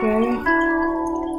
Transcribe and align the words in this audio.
Père, 0.00 0.44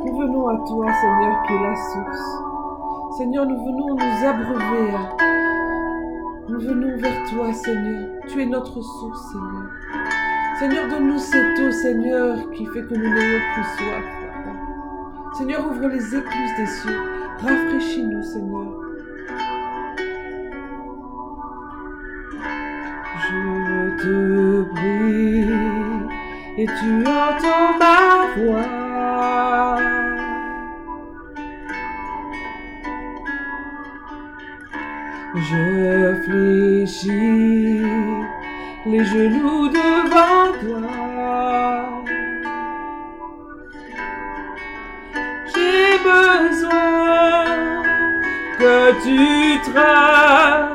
nous 0.05 0.17
venons 0.17 0.50
à 0.50 0.58
toi, 0.67 0.92
Seigneur, 0.92 1.44
qui 1.44 1.54
est 1.54 1.61
la 1.61 1.75
source. 1.75 3.17
Seigneur, 3.17 3.46
nous 3.46 3.55
venons 3.55 3.96
nous 3.96 4.28
abreuver. 4.28 4.97
Nous 6.50 6.59
venons 6.59 6.98
vers 6.98 7.30
toi, 7.30 7.53
Seigneur. 7.53 8.09
Tu 8.27 8.41
es 8.41 8.45
notre 8.45 8.82
source, 8.82 9.32
Seigneur. 9.32 9.70
Seigneur, 10.59 10.89
donne-nous 10.89 11.20
cette 11.20 11.59
eau, 11.59 11.71
Seigneur, 11.71 12.52
qui 12.52 12.66
fait 12.66 12.82
que 12.82 12.95
nous 12.95 13.14
n'ayons 13.14 13.39
plus 13.54 13.64
soif. 13.77 14.04
Seigneur, 15.38 15.66
ouvre 15.66 15.88
les 15.88 16.16
écluses 16.16 16.55
des 16.57 16.66
cieux. 16.66 17.02
Rafraîchis-nous, 17.38 18.23
Seigneur. 18.23 18.73
Je 23.16 24.02
te 24.02 24.64
prie 24.73 25.79
et 26.60 26.66
tu 26.66 26.91
entends 27.07 27.78
ma 27.80 28.00
voix. 28.36 29.77
Je 35.35 36.16
fléchis 36.26 37.82
les 38.85 39.05
genoux 39.05 39.70
devant 39.70 40.48
toi. 40.62 40.90
J'ai 45.54 45.91
besoin 46.10 47.46
que 48.60 48.73
tu 49.04 49.71
traces 49.71 50.69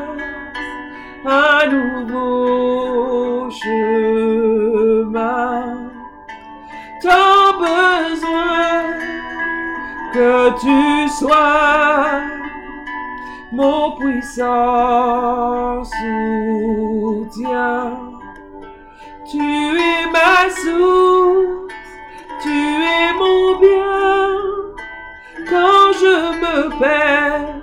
tu 10.53 11.09
sois 11.09 12.21
mon 13.53 13.93
puissant 13.93 15.83
soutien. 15.85 17.41
Tu 19.31 19.41
es 19.41 20.07
ma 20.13 20.51
source, 20.51 21.73
tu 22.43 22.51
es 22.51 23.13
mon 23.19 23.59
bien. 23.59 24.27
Quand 25.49 25.93
je 26.01 26.17
me 26.43 26.57
perds, 26.79 27.63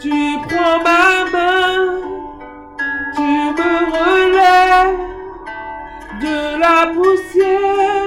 tu 0.00 0.38
prends 0.48 0.80
ma 0.82 1.24
main, 1.30 2.00
tu 3.14 3.22
me 3.22 3.74
relèves 3.98 5.02
de 6.20 6.36
la 6.58 6.78
poussière 6.92 8.01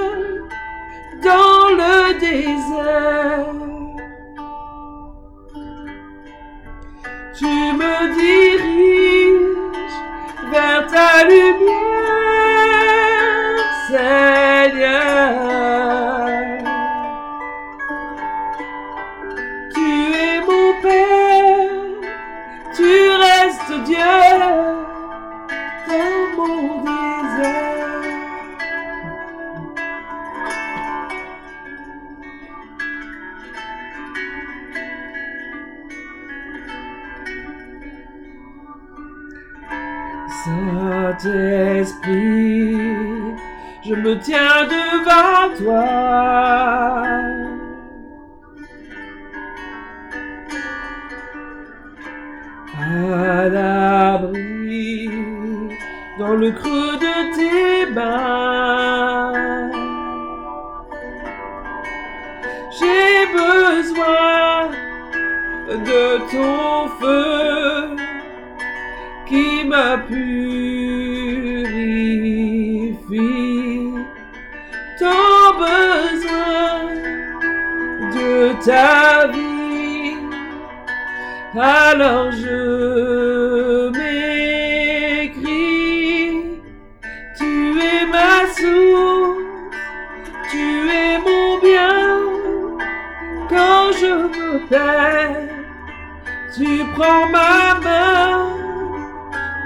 tu 96.54 96.84
prends 96.94 97.26
ma 97.28 97.74
main. 97.84 98.48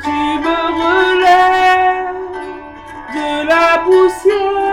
Tu 0.03 0.11
me 0.11 0.59
relèves 0.81 2.17
de 3.15 3.29
la 3.49 3.69
poussière 3.85 4.70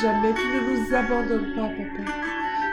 jamais, 0.00 0.32
tu 0.34 0.46
ne 0.46 0.60
nous 0.70 0.94
abandonnes 0.94 1.54
pas, 1.54 1.68
Papa. 1.68 2.12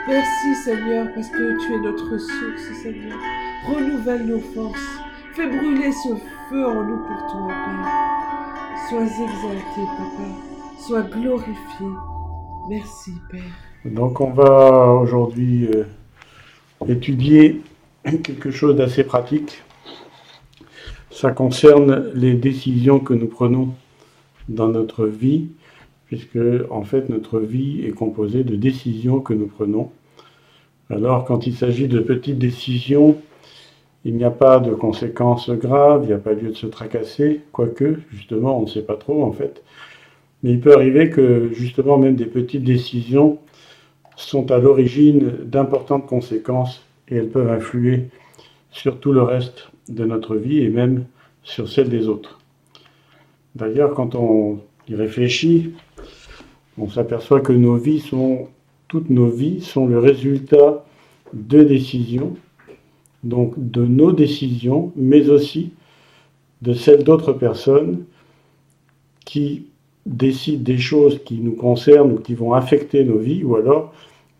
Merci, 0.08 0.54
Seigneur, 0.64 1.08
parce 1.14 1.28
que 1.28 1.66
tu 1.66 1.74
es 1.74 1.80
notre 1.80 2.16
source, 2.16 2.82
Seigneur. 2.82 3.18
Renouvelle 3.66 4.26
nos 4.26 4.40
forces. 4.40 5.00
Fais 5.34 5.46
brûler 5.46 5.92
ce 5.92 6.14
feu 6.48 6.66
en 6.66 6.84
nous 6.84 6.98
pour 6.98 7.26
toi, 7.30 7.48
Père. 7.48 8.88
Sois 8.88 9.02
exalté, 9.02 9.82
Papa. 9.96 10.28
Sois 10.78 11.02
glorifié. 11.02 11.86
Merci, 12.70 13.12
Père. 13.30 13.42
Donc 13.84 14.20
on 14.20 14.30
va 14.30 14.86
aujourd'hui 14.92 15.66
euh, 15.66 15.84
étudier 16.88 17.60
quelque 18.22 18.50
chose 18.50 18.76
d'assez 18.76 19.04
pratique. 19.04 19.62
Ça 21.10 21.32
concerne 21.32 22.10
les 22.14 22.34
décisions 22.34 23.00
que 23.00 23.12
nous 23.12 23.26
prenons 23.26 23.74
dans 24.48 24.68
notre 24.68 25.06
vie, 25.06 25.48
puisque 26.08 26.38
en 26.70 26.82
fait 26.82 27.08
notre 27.08 27.38
vie 27.38 27.84
est 27.86 27.92
composée 27.92 28.42
de 28.42 28.56
décisions 28.56 29.20
que 29.20 29.34
nous 29.34 29.46
prenons. 29.46 29.90
Alors 30.90 31.24
quand 31.24 31.46
il 31.46 31.54
s'agit 31.54 31.86
de 31.86 32.00
petites 32.00 32.38
décisions, 32.38 33.18
il 34.04 34.16
n'y 34.16 34.24
a 34.24 34.30
pas 34.30 34.58
de 34.58 34.72
conséquences 34.72 35.50
graves, 35.50 36.04
il 36.04 36.08
n'y 36.08 36.14
a 36.14 36.18
pas 36.18 36.32
lieu 36.32 36.48
de 36.48 36.56
se 36.56 36.66
tracasser, 36.66 37.42
quoique 37.52 37.98
justement 38.10 38.58
on 38.58 38.62
ne 38.62 38.66
sait 38.66 38.82
pas 38.82 38.96
trop 38.96 39.22
en 39.22 39.32
fait. 39.32 39.62
Mais 40.42 40.50
il 40.50 40.60
peut 40.60 40.72
arriver 40.72 41.10
que 41.10 41.50
justement 41.52 41.98
même 41.98 42.16
des 42.16 42.26
petites 42.26 42.64
décisions 42.64 43.38
sont 44.16 44.50
à 44.50 44.58
l'origine 44.58 45.32
d'importantes 45.44 46.06
conséquences 46.06 46.82
et 47.08 47.16
elles 47.16 47.28
peuvent 47.28 47.50
influer 47.50 48.08
sur 48.70 48.98
tout 48.98 49.12
le 49.12 49.22
reste 49.22 49.70
de 49.88 50.04
notre 50.04 50.36
vie 50.36 50.60
et 50.60 50.68
même 50.68 51.04
sur 51.42 51.68
celle 51.68 51.88
des 51.88 52.08
autres. 52.08 52.40
D'ailleurs, 53.54 53.94
quand 53.94 54.14
on 54.14 54.60
y 54.88 54.94
réfléchit, 54.94 55.72
on 56.78 56.88
s'aperçoit 56.88 57.40
que 57.40 57.52
nos 57.52 57.76
vies 57.76 58.00
sont, 58.00 58.48
toutes 58.88 59.10
nos 59.10 59.28
vies 59.28 59.60
sont 59.60 59.86
le 59.86 59.98
résultat 59.98 60.84
de 61.32 61.62
décisions, 61.62 62.36
donc 63.24 63.54
de 63.56 63.84
nos 63.84 64.12
décisions, 64.12 64.92
mais 64.96 65.28
aussi 65.28 65.72
de 66.62 66.72
celles 66.72 67.04
d'autres 67.04 67.32
personnes 67.32 68.04
qui 69.24 69.66
décident 70.06 70.62
des 70.62 70.78
choses 70.78 71.22
qui 71.24 71.38
nous 71.38 71.52
concernent 71.52 72.12
ou 72.12 72.18
qui 72.18 72.34
vont 72.34 72.54
affecter 72.54 73.04
nos 73.04 73.18
vies, 73.18 73.44
ou 73.44 73.56
alors 73.56 73.92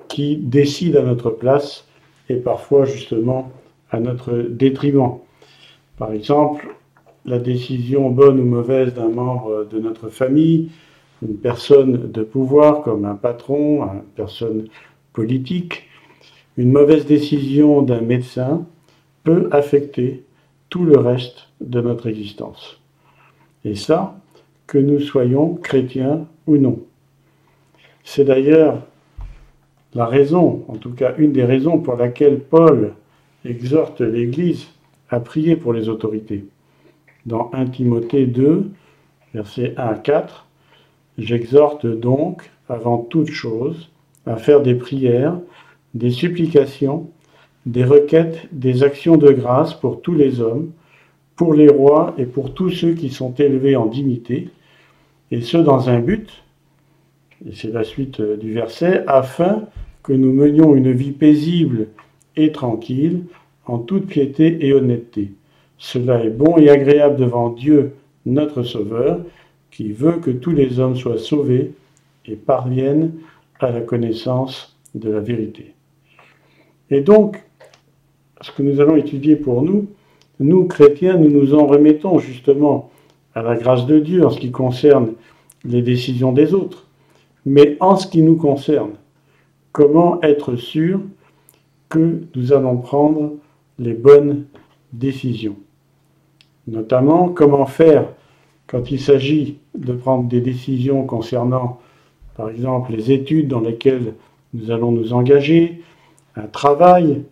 qui 0.08 0.37
décident 0.37 1.00
à 1.00 1.02
notre 1.02 1.31
place 1.31 1.87
et 2.29 2.37
parfois 2.37 2.85
justement 2.85 3.50
à 3.90 4.00
notre 4.00 4.32
détriment. 4.32 5.19
Par 5.99 6.12
exemple, 6.12 6.75
la 7.25 7.38
décision 7.38 8.11
bonne 8.11 8.40
ou 8.40 8.44
mauvaise 8.44 8.94
d'un 8.94 9.08
membre 9.08 9.67
de 9.70 9.79
notre 9.79 10.08
famille, 10.08 10.70
une 11.23 11.37
personne 11.37 12.11
de 12.11 12.23
pouvoir 12.23 12.82
comme 12.82 13.05
un 13.05 13.15
patron, 13.15 13.82
une 13.82 14.03
personne 14.15 14.69
politique, 15.12 15.88
une 16.56 16.73
mauvaise 16.73 17.06
décision 17.06 17.82
d'un 17.82 18.00
médecin 18.00 18.67
peut 19.25 19.49
affecter 19.53 20.25
tout 20.69 20.85
le 20.85 20.99
reste 20.99 21.49
de 21.61 21.81
notre 21.81 22.09
existence. 22.09 22.81
Et 23.65 23.75
ça, 23.75 24.19
que 24.67 24.79
nous 24.79 25.00
soyons 25.00 25.55
chrétiens 25.55 26.26
ou 26.47 26.56
non. 26.56 26.81
C'est 28.05 28.25
d'ailleurs 28.25 28.82
la 29.94 30.06
raison, 30.06 30.64
en 30.69 30.76
tout 30.76 30.93
cas 30.93 31.14
une 31.17 31.32
des 31.32 31.44
raisons 31.44 31.79
pour 31.79 31.97
laquelle 31.97 32.41
Paul 32.41 32.94
exhorte 33.44 34.00
l'Église 34.00 34.69
à 35.11 35.21
prier 35.21 35.56
pour 35.56 35.73
les 35.73 35.88
autorités. 35.88 36.44
Dans 37.25 37.50
1 37.53 37.67
Timothée 37.67 38.26
2, 38.26 38.71
versets 39.35 39.75
1 39.76 39.82
à 39.82 39.94
4, 39.94 40.48
J'exhorte 41.19 41.85
donc, 41.85 42.49
avant 42.69 42.99
toute 42.99 43.31
chose, 43.31 43.91
à 44.25 44.37
faire 44.37 44.62
des 44.62 44.75
prières, 44.75 45.38
des 45.94 46.11
supplications, 46.11 47.11
des 47.67 47.85
requêtes, 47.85 48.47
des 48.53 48.85
actions 48.85 49.17
de 49.17 49.32
grâce 49.32 49.75
pour 49.75 50.00
tous 50.00 50.15
les 50.15 50.41
hommes, 50.41 50.70
pour 51.35 51.55
les 51.55 51.69
rois 51.69 52.15
et 52.19 52.25
pour 52.25 52.55
tous 52.55 52.70
ceux 52.70 52.94
qui 52.94 53.11
sont 53.11 53.35
élevés 53.35 53.75
en 53.75 53.87
dignité, 53.87 54.49
et 55.31 55.41
ce 55.41 55.56
dans 55.56 55.91
un 55.91 55.99
but, 55.99 56.44
et 57.47 57.53
c'est 57.53 57.73
la 57.73 57.85
suite 57.85 58.21
du 58.21 58.53
verset, 58.53 59.05
afin 59.06 59.64
que 60.03 60.12
nous 60.12 60.32
menions 60.32 60.75
une 60.75 60.93
vie 60.93 61.12
paisible 61.12 61.88
et 62.37 62.53
tranquille, 62.53 63.25
en 63.67 63.79
toute 63.79 64.06
piété 64.06 64.67
et 64.67 64.73
honnêteté. 64.73 65.32
Cela 65.76 66.25
est 66.25 66.31
bon 66.31 66.56
et 66.56 66.71
agréable 66.71 67.17
devant 67.17 67.50
Dieu, 67.50 67.93
notre 68.25 68.62
Sauveur, 68.62 69.21
qui 69.70 69.93
veut 69.93 70.19
que 70.19 70.31
tous 70.31 70.53
les 70.53 70.81
hommes 70.81 70.97
soient 70.97 71.19
sauvés 71.19 71.73
et 72.26 72.37
parviennent 72.37 73.12
à 73.61 73.70
la 73.70 73.81
connaissance 73.81 74.76
de 74.94 75.11
la 75.11 75.20
vérité. 75.20 75.75
Et 76.91 77.00
donc, 77.00 77.43
ce 78.41 78.50
que 78.53 78.62
nous 78.62 78.81
allons 78.81 78.97
étudier 78.97 79.37
pour 79.37 79.62
nous, 79.62 79.88
nous 80.41 80.65
chrétiens, 80.67 81.17
nous 81.17 81.31
nous 81.31 81.55
en 81.55 81.67
remettons 81.67 82.19
justement 82.19 82.91
à 83.35 83.43
la 83.43 83.56
grâce 83.56 83.87
de 83.87 83.99
Dieu 83.99 84.25
en 84.25 84.31
ce 84.31 84.38
qui 84.38 84.50
concerne 84.50 85.15
les 85.65 85.82
décisions 85.82 86.32
des 86.32 86.55
autres. 86.55 86.87
Mais 87.44 87.76
en 87.81 87.97
ce 87.97 88.06
qui 88.06 88.23
nous 88.23 88.37
concerne, 88.37 88.93
comment 89.73 90.21
être 90.23 90.56
sûr 90.56 91.00
que 91.88 92.23
nous 92.35 92.53
allons 92.53 92.79
prendre 92.79 93.35
les 93.79 93.94
bonnes 93.94 94.44
décisions? 94.93 95.56
Notamment, 96.66 97.28
comment 97.28 97.66
faire 97.66 98.09
quand 98.69 98.91
il 98.91 99.01
s'agit 99.01 99.59
de 99.75 99.95
prendre 99.95 100.29
des 100.29 100.41
décisions 100.41 101.05
concernant, 101.05 101.81
par 102.37 102.51
exemple, 102.51 102.93
les 102.93 103.11
études 103.11 103.49
dans 103.49 103.61
lesquelles 103.61 104.15
nous 104.55 104.71
allons 104.71 104.93
nous 104.93 105.13
engager, 105.13 105.83
un 106.37 106.47
travail, 106.47 107.23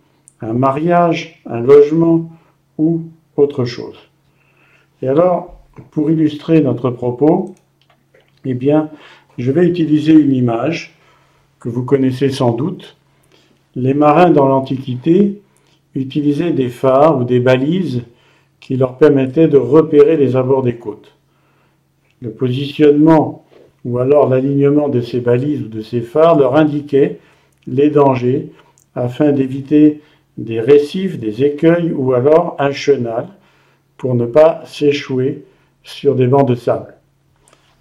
un 0.41 0.55
mariage, 0.55 1.41
un 1.47 1.61
logement 1.61 2.31
ou 2.79 3.03
autre 3.37 3.65
chose. 3.65 3.97
Et 5.03 5.09
alors, 5.09 5.61
pour 5.91 6.11
illustrer 6.11 6.63
notre 6.63 6.91
propos, 6.91 7.55
eh 8.45 8.55
bien, 8.55 8.91
je 9.37 9.53
vais 9.53 9.67
utiliser 9.67 10.15
une 10.15 10.35
image 10.35 10.97
que 11.61 11.69
vous 11.69 11.85
connaissez 11.85 12.31
sans 12.31 12.53
doute. 12.53 12.97
Les 13.75 13.93
marins 13.93 14.31
dans 14.31 14.49
l'Antiquité 14.49 15.43
utilisaient 15.95 16.53
des 16.53 16.71
phares 16.71 17.19
ou 17.19 17.25
des 17.25 17.41
balises 17.41 18.05
qui 18.59 18.77
leur 18.77 18.97
permettaient 18.97 19.49
de 19.49 19.59
repérer 19.59 20.17
les 20.17 20.35
abords 20.35 20.63
des 20.63 20.77
côtes. 20.77 21.16
Le 22.21 22.31
positionnement 22.31 23.45
ou 23.85 23.99
alors 23.99 24.29
l'alignement 24.29 24.89
de 24.89 25.01
ces 25.01 25.21
balises 25.21 25.63
ou 25.63 25.69
de 25.69 25.81
ces 25.81 26.01
phares 26.01 26.39
leur 26.39 26.57
indiquait 26.57 27.19
les 27.67 27.91
dangers 27.91 28.51
afin 28.95 29.33
d'éviter 29.33 30.01
des 30.39 30.61
récifs, 30.61 31.19
des 31.19 31.45
écueils 31.45 31.93
ou 31.93 32.13
alors 32.13 32.57
un 32.59 32.73
chenal 32.73 33.29
pour 33.97 34.15
ne 34.15 34.27
pas 34.27 34.63
s'échouer 34.67 35.45
sur 35.83 36.15
des 36.15 36.27
bancs 36.27 36.49
de 36.49 36.55
sable. 36.55 36.95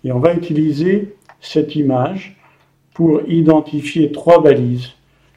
Et 0.04 0.12
on 0.12 0.20
va 0.20 0.34
utiliser 0.34 1.16
cette 1.42 1.76
image 1.76 2.38
pour 2.94 3.22
identifier 3.28 4.12
trois 4.12 4.42
balises 4.42 4.92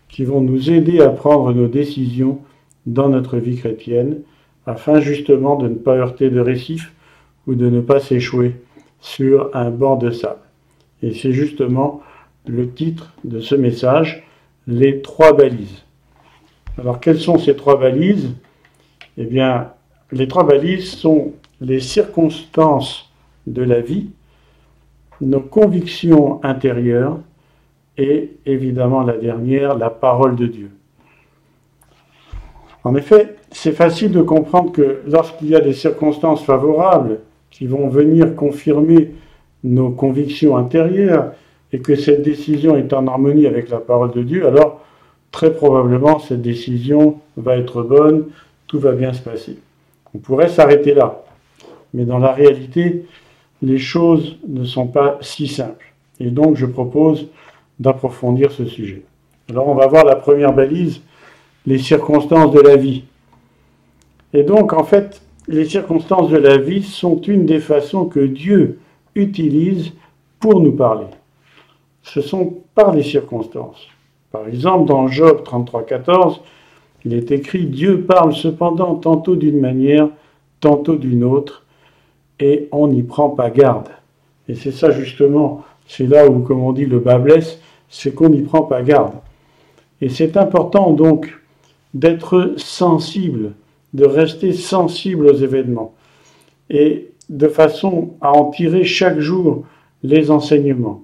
qui 0.09 0.25
vont 0.25 0.41
nous 0.41 0.71
aider 0.71 1.01
à 1.01 1.09
prendre 1.09 1.53
nos 1.53 1.67
décisions 1.67 2.41
dans 2.87 3.09
notre 3.09 3.39
vie 3.39 3.57
chrétienne 3.57 4.21
afin 4.67 5.01
justement 5.01 5.57
de 5.57 5.69
ne 5.69 5.75
pas 5.75 5.97
heurter 5.97 6.31
de 6.31 6.41
récifs 6.41 6.93
ou 7.47 7.55
de 7.55 7.69
ne 7.69 7.81
pas 7.81 8.01
s'échouer 8.01 8.55
sur 9.01 9.51
un 9.55 9.71
banc 9.71 9.97
de 9.97 10.11
sable. 10.11 10.41
Et 11.03 11.15
c'est 11.15 11.33
justement 11.33 12.03
le 12.47 12.71
titre 12.71 13.13
de 13.25 13.41
ce 13.41 13.55
message, 13.55 14.25
les 14.67 15.03
trois 15.03 15.33
balises. 15.33 15.85
Alors 16.79 17.01
quelles 17.01 17.21
sont 17.21 17.39
ces 17.39 17.57
trois 17.57 17.79
balises? 17.79 18.35
Eh 19.17 19.25
bien, 19.25 19.73
les 20.13 20.29
trois 20.29 20.45
balises 20.45 20.91
sont 20.91 21.33
les 21.61 21.81
circonstances 21.81 23.11
de 23.47 23.63
la 23.63 23.81
vie, 23.81 24.11
nos 25.21 25.41
convictions 25.41 26.43
intérieures 26.45 27.19
et 27.97 28.37
évidemment 28.47 29.03
la 29.03 29.17
dernière, 29.17 29.77
la 29.77 29.91
parole 29.91 30.37
de 30.37 30.47
Dieu. 30.47 30.71
En 32.85 32.95
effet, 32.95 33.37
c'est 33.51 33.73
facile 33.73 34.13
de 34.13 34.23
comprendre 34.23 34.71
que 34.73 35.03
lorsqu'il 35.07 35.49
y 35.49 35.57
a 35.57 35.61
des 35.61 35.73
circonstances 35.73 36.45
favorables 36.45 37.21
qui 37.51 37.67
vont 37.67 37.89
venir 37.89 38.35
confirmer 38.35 39.13
nos 39.65 39.91
convictions 39.91 40.57
intérieures 40.57 41.33
et 41.73 41.81
que 41.81 41.95
cette 41.95 42.23
décision 42.23 42.77
est 42.77 42.93
en 42.93 43.07
harmonie 43.07 43.47
avec 43.47 43.69
la 43.69 43.79
parole 43.79 44.13
de 44.13 44.23
Dieu, 44.23 44.47
alors 44.47 44.85
très 45.33 45.53
probablement 45.53 46.19
cette 46.19 46.43
décision 46.43 47.21
va 47.37 47.57
être 47.57 47.83
bonne, 47.83 48.27
tout 48.67 48.79
va 48.79 48.93
bien 48.93 49.13
se 49.13 49.23
passer. 49.23 49.59
On 50.15 50.19
pourrait 50.19 50.49
s'arrêter 50.49 50.95
là. 50.95 51.23
Mais 51.95 52.05
dans 52.05 52.19
la 52.19 52.33
réalité, 52.33 53.05
les 53.63 53.79
choses 53.79 54.39
ne 54.47 54.65
sont 54.65 54.87
pas 54.87 55.19
si 55.21 55.47
simples. 55.47 55.93
Et 56.21 56.31
donc 56.31 56.57
je 56.57 56.67
propose 56.67 57.29
d'approfondir 57.79 58.53
ce 58.53 58.65
sujet. 58.65 59.03
Alors 59.51 59.69
on 59.69 59.75
va 59.75 59.87
voir 59.87 60.05
la 60.05 60.17
première 60.17 60.53
balise, 60.53 61.01
les 61.67 61.79
circonstances 61.79 62.53
de 62.53 62.61
la 62.61 62.77
vie. 62.77 63.05
Et 64.33 64.43
donc 64.43 64.73
en 64.73 64.85
fait, 64.85 65.23
les 65.49 65.65
circonstances 65.65 66.29
de 66.29 66.37
la 66.37 66.59
vie 66.59 66.83
sont 66.83 67.21
une 67.23 67.47
des 67.47 67.59
façons 67.59 68.05
que 68.05 68.21
Dieu 68.21 68.79
utilise 69.15 69.93
pour 70.39 70.61
nous 70.61 70.73
parler. 70.73 71.07
Ce 72.03 72.21
sont 72.21 72.59
par 72.75 72.95
les 72.95 73.03
circonstances. 73.03 73.89
Par 74.31 74.47
exemple, 74.47 74.87
dans 74.87 75.09
Job 75.09 75.43
33, 75.45 75.87
14, 75.87 76.41
il 77.05 77.15
est 77.15 77.31
écrit 77.31 77.65
Dieu 77.65 78.03
parle 78.03 78.35
cependant 78.35 78.95
tantôt 78.97 79.37
d'une 79.37 79.59
manière, 79.59 80.09
tantôt 80.61 80.97
d'une 80.97 81.25
autre, 81.25 81.65
et 82.39 82.69
on 82.71 82.89
n'y 82.89 83.03
prend 83.03 83.31
pas 83.31 83.51
garde. 83.51 83.89
Et 84.49 84.55
c'est 84.55 84.71
ça 84.71 84.91
justement, 84.91 85.65
c'est 85.87 86.07
là 86.07 86.29
où, 86.29 86.41
comme 86.41 86.63
on 86.63 86.73
dit, 86.73 86.85
le 86.85 86.99
bas 86.99 87.19
blesse, 87.19 87.59
c'est 87.89 88.15
qu'on 88.15 88.29
n'y 88.29 88.43
prend 88.43 88.63
pas 88.63 88.83
garde. 88.83 89.15
Et 90.03 90.11
c'est 90.11 90.37
important 90.37 90.93
donc 90.93 91.41
d'être 91.95 92.55
sensible, 92.59 93.55
de 93.99 94.07
rester 94.07 94.53
sensible 94.53 95.27
aux 95.27 95.35
événements, 95.35 95.95
et 96.71 97.11
de 97.29 97.49
façon 97.49 98.15
à 98.21 98.33
en 98.33 98.51
tirer 98.51 98.85
chaque 98.85 99.19
jour 99.19 99.65
les 100.03 100.31
enseignements. 100.31 101.03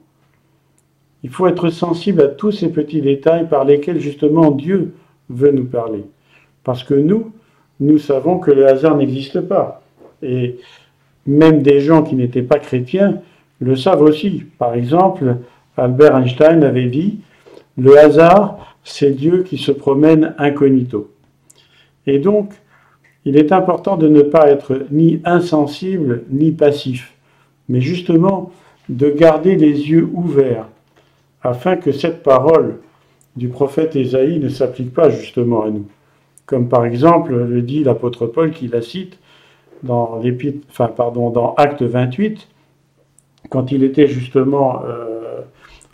Il 1.22 1.30
faut 1.30 1.46
être 1.46 1.70
sensible 1.70 2.22
à 2.22 2.28
tous 2.28 2.52
ces 2.52 2.68
petits 2.68 3.00
détails 3.00 3.48
par 3.48 3.64
lesquels 3.64 3.98
justement 3.98 4.50
Dieu 4.50 4.94
veut 5.30 5.52
nous 5.52 5.64
parler. 5.64 6.04
Parce 6.62 6.84
que 6.84 6.94
nous, 6.94 7.32
nous 7.80 7.98
savons 7.98 8.38
que 8.38 8.50
le 8.50 8.66
hasard 8.66 8.96
n'existe 8.96 9.40
pas. 9.40 9.82
Et 10.22 10.58
même 11.26 11.62
des 11.62 11.80
gens 11.80 12.02
qui 12.02 12.14
n'étaient 12.14 12.42
pas 12.42 12.58
chrétiens 12.58 13.20
le 13.60 13.74
savent 13.74 14.02
aussi. 14.02 14.44
Par 14.58 14.74
exemple, 14.74 15.36
Albert 15.76 16.16
Einstein 16.16 16.62
avait 16.62 16.88
dit, 16.88 17.20
le 17.76 17.98
hasard, 17.98 18.76
c'est 18.84 19.10
Dieu 19.10 19.42
qui 19.42 19.58
se 19.58 19.72
promène 19.72 20.34
incognito. 20.38 21.10
Et 22.06 22.18
donc, 22.18 22.52
il 23.24 23.36
est 23.36 23.52
important 23.52 23.96
de 23.96 24.08
ne 24.08 24.22
pas 24.22 24.48
être 24.50 24.86
ni 24.90 25.20
insensible 25.24 26.24
ni 26.30 26.52
passif, 26.52 27.14
mais 27.68 27.80
justement 27.80 28.52
de 28.88 29.08
garder 29.08 29.56
les 29.56 29.88
yeux 29.88 30.08
ouverts, 30.12 30.68
afin 31.42 31.76
que 31.76 31.92
cette 31.92 32.22
parole 32.22 32.78
du 33.36 33.48
prophète 33.48 33.96
Ésaïe 33.96 34.38
ne 34.38 34.48
s'applique 34.48 34.92
pas 34.92 35.08
justement 35.10 35.62
à 35.62 35.70
nous. 35.70 35.86
Comme 36.46 36.68
par 36.68 36.84
exemple 36.84 37.34
le 37.34 37.62
dit 37.62 37.82
l'apôtre 37.82 38.26
Paul 38.26 38.50
qui 38.50 38.68
la 38.68 38.82
cite 38.82 39.18
dans, 39.82 40.20
Acte 41.56 41.82
28, 41.82 42.48
quand 43.50 43.72
il 43.72 43.84
était 43.84 44.06
justement 44.06 44.82
euh, 44.84 45.40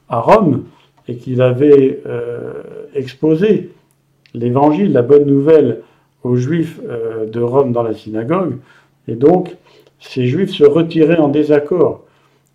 à 0.08 0.20
Rome 0.20 0.64
et 1.08 1.16
qu'il 1.16 1.42
avait 1.42 2.00
euh, 2.06 2.62
exposé 2.94 3.70
l'évangile, 4.34 4.92
la 4.92 5.02
bonne 5.02 5.26
nouvelle 5.26 5.82
aux 6.22 6.36
juifs 6.36 6.80
euh, 6.88 7.26
de 7.26 7.40
Rome 7.40 7.72
dans 7.72 7.82
la 7.82 7.94
synagogue, 7.94 8.56
et 9.08 9.14
donc 9.14 9.56
ces 9.98 10.26
juifs 10.26 10.52
se 10.52 10.64
retiraient 10.64 11.18
en 11.18 11.28
désaccord. 11.28 12.04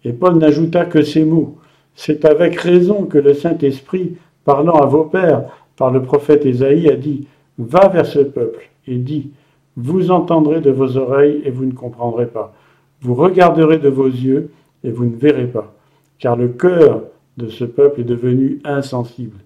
Et 0.03 0.13
Paul 0.13 0.37
n'ajouta 0.37 0.85
que 0.85 1.01
ces 1.01 1.25
mots. 1.25 1.57
C'est 1.95 2.25
avec 2.25 2.59
raison 2.59 3.05
que 3.05 3.17
le 3.17 3.33
Saint-Esprit, 3.33 4.17
parlant 4.43 4.75
à 4.75 4.85
vos 4.85 5.05
pères 5.05 5.43
par 5.77 5.91
le 5.91 6.01
prophète 6.01 6.45
Ésaïe, 6.45 6.89
a 6.89 6.95
dit 6.95 7.27
Va 7.57 7.87
vers 7.87 8.05
ce 8.05 8.19
peuple 8.19 8.69
et 8.87 8.97
dit 8.97 9.31
Vous 9.77 10.11
entendrez 10.11 10.61
de 10.61 10.71
vos 10.71 10.97
oreilles 10.97 11.41
et 11.45 11.51
vous 11.51 11.65
ne 11.65 11.71
comprendrez 11.71 12.27
pas. 12.27 12.53
Vous 13.01 13.15
regarderez 13.15 13.77
de 13.77 13.89
vos 13.89 14.07
yeux 14.07 14.51
et 14.83 14.91
vous 14.91 15.05
ne 15.05 15.15
verrez 15.15 15.47
pas. 15.47 15.73
Car 16.19 16.35
le 16.35 16.49
cœur 16.49 17.03
de 17.37 17.47
ce 17.47 17.65
peuple 17.65 18.01
est 18.01 18.05
devenu 18.05 18.59
insensible. 18.63 19.37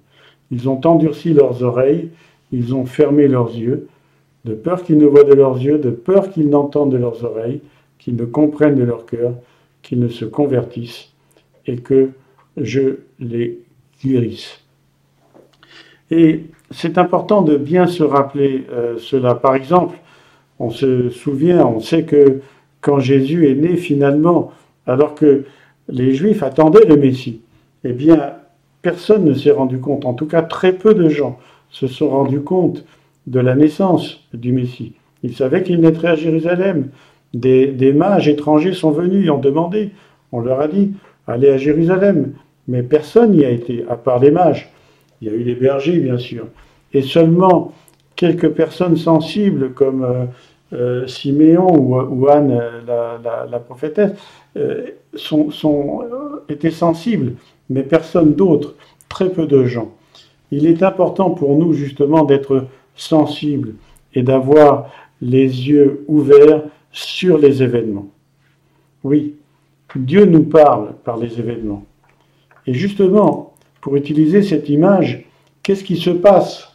Ils 0.52 0.70
ont 0.70 0.82
endurci 0.86 1.34
leurs 1.34 1.64
oreilles, 1.64 2.10
ils 2.52 2.74
ont 2.74 2.86
fermé 2.86 3.28
leurs 3.28 3.56
yeux, 3.56 3.88
de 4.50 4.56
peur 4.56 4.84
qu'ils 4.84 4.98
ne 4.98 5.06
voient 5.06 5.24
de 5.24 5.34
leurs 5.34 5.58
yeux, 5.58 5.78
de 5.78 5.92
peur 5.92 6.32
qu'ils 6.32 6.50
n'entendent 6.50 6.92
de 6.92 6.98
leurs 6.98 7.24
oreilles, 7.24 7.62
qu'ils 8.00 8.16
ne 8.16 8.26
comprennent 8.26 8.76
de 8.76 8.84
leur 8.84 9.06
cœur, 9.06 9.34
qu'ils 9.84 10.00
ne 10.00 10.08
se 10.08 10.26
convertissent, 10.26 11.10
et 11.68 11.78
que 11.78 12.10
je 12.58 12.98
les 13.20 13.60
guérisse. 14.04 14.60
Et 16.10 16.46
c'est 16.72 16.98
important 16.98 17.44
de 17.44 17.58
bien 17.58 17.86
se 17.86 18.04
rappeler 18.04 18.66
euh, 18.72 18.98
cela. 18.98 19.36
Par 19.36 19.56
exemple, 19.56 19.98
on 20.58 20.72
se 20.72 21.10
souvient, 21.10 21.66
on 21.66 21.80
sait 21.80 22.04
que 22.04 22.42
quand 22.82 23.00
Jésus 23.00 23.50
est 23.50 23.56
né 23.56 23.76
finalement, 23.76 24.52
alors 24.88 25.14
que 25.14 25.46
les 25.88 26.14
Juifs 26.16 26.42
attendaient 26.42 26.86
le 26.86 26.98
Messie, 26.98 27.42
eh 27.84 27.94
bien, 27.94 28.34
personne 28.82 29.26
ne 29.26 29.34
s'est 29.34 29.52
rendu 29.52 29.80
compte, 29.80 30.06
en 30.06 30.14
tout 30.14 30.26
cas 30.26 30.42
très 30.42 30.74
peu 30.74 30.96
de 30.96 31.08
gens 31.08 31.40
se 31.70 31.86
sont 31.86 32.10
rendus 32.10 32.42
compte 32.42 32.84
de 33.30 33.40
la 33.40 33.56
naissance 33.56 34.28
du 34.34 34.52
Messie. 34.52 34.94
Ils 35.24 35.36
savaient 35.36 35.64
qu'il 35.64 35.80
naîtrait 35.80 36.10
à 36.10 36.16
Jérusalem. 36.16 36.90
Des, 37.34 37.68
des 37.68 37.94
mages 37.94 38.28
étrangers 38.28 38.74
sont 38.74 38.92
venus 38.92 39.28
et 39.28 39.30
ont 39.30 39.40
demandé, 39.40 39.92
on 40.32 40.42
leur 40.42 40.60
a 40.60 40.68
dit, 40.68 40.94
allez 41.28 41.50
à 41.50 41.58
Jérusalem. 41.58 42.34
Mais 42.68 42.84
personne 42.84 43.32
n'y 43.32 43.46
a 43.46 43.50
été, 43.50 43.86
à 43.90 43.96
part 43.96 44.20
les 44.20 44.32
mages. 44.32 44.70
Il 45.22 45.28
y 45.28 45.32
a 45.32 45.34
eu 45.34 45.44
les 45.44 45.56
bergers, 45.56 46.00
bien 46.00 46.18
sûr. 46.18 46.48
Et 46.94 47.02
seulement 47.02 47.74
quelques 48.16 48.50
personnes 48.50 48.98
sensibles, 48.98 49.74
comme 49.74 50.04
euh, 50.04 50.26
euh, 50.74 51.08
Siméon 51.08 51.68
ou, 51.78 52.28
Anne, 52.28 52.62
la, 52.86 53.60
prophétesse, 53.60 54.12
euh, 54.58 54.88
sont, 55.14 55.52
sont, 55.52 56.02
étaient 56.48 56.72
sensibles, 56.72 57.34
mais 57.70 57.84
personne 57.84 58.34
d'autre, 58.34 58.76
très 59.08 59.30
peu 59.30 59.46
de 59.46 59.66
gens. 59.66 59.92
Il 60.52 60.66
est 60.66 60.84
important 60.84 61.30
pour 61.32 61.58
nous, 61.58 61.74
justement, 61.74 62.24
d'être 62.24 62.66
sensibles 63.00 63.76
et 64.14 64.24
d'avoir 64.24 64.90
les 65.22 65.70
yeux 65.70 66.04
ouverts 66.08 66.64
sur 66.92 67.38
les 67.38 67.64
événements. 67.64 68.08
Oui, 69.04 69.36
Dieu 69.96 70.26
nous 70.26 70.44
parle 70.44 70.94
par 71.04 71.18
les 71.18 71.40
événements. 71.40 71.86
Et 72.68 72.74
justement, 72.74 73.54
pour 73.82 73.96
utiliser 73.96 74.44
cette 74.44 74.70
image, 74.70 75.26
qu'est-ce 75.64 75.84
qui 75.84 75.98
se 75.98 76.10
passe 76.10 76.74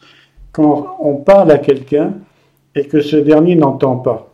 quand 0.52 0.96
on 1.00 1.16
parle 1.16 1.50
à 1.50 1.58
quelqu'un 1.58 2.14
et 2.74 2.86
que 2.86 3.00
ce 3.00 3.16
dernier 3.16 3.56
n'entend 3.56 3.96
pas? 3.96 4.32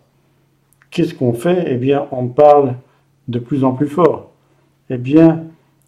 Qu'est-ce 0.91 1.15
qu'on 1.15 1.33
fait? 1.33 1.65
Eh 1.67 1.77
bien, 1.77 2.07
on 2.13 2.29
parle 2.29 2.75
de 3.29 3.39
plus 3.39 3.65
en 3.65 3.73
plus 3.73 3.89
fort. 3.89 4.31
Eh 4.89 4.99
bien, 4.99 5.45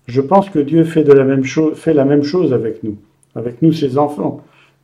je 0.06 0.20
pense 0.20 0.50
que 0.50 0.58
Dieu 0.58 0.84
fait 0.84 1.04
la 1.04 1.24
même 1.24 1.44
chose 2.24 2.52
avec 2.52 2.82
nous, 2.82 2.96
avec 3.34 3.62
nous, 3.62 3.72
ses 3.72 3.98
enfants. 3.98 4.40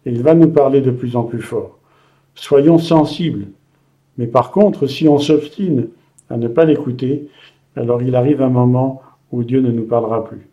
Il 0.06 0.22
va 0.22 0.34
nous 0.34 0.48
parler 0.48 0.80
de 0.80 0.90
plus 0.90 1.16
en 1.16 1.24
plus 1.24 1.42
fort. 1.42 1.78
Soyons 2.34 2.78
sensibles. 2.78 3.46
Mais 4.16 4.26
par 4.26 4.50
contre, 4.50 4.86
si 4.86 5.08
on 5.08 5.18
s'obstine 5.18 5.88
à 6.30 6.36
ne 6.36 6.48
pas 6.48 6.64
l'écouter, 6.64 7.28
alors 7.76 8.02
il 8.02 8.14
arrive 8.14 8.42
un 8.42 8.48
moment 8.48 9.02
où 9.32 9.44
Dieu 9.44 9.60
ne 9.60 9.70
nous 9.70 9.84
parlera 9.84 10.24
plus. 10.24 10.48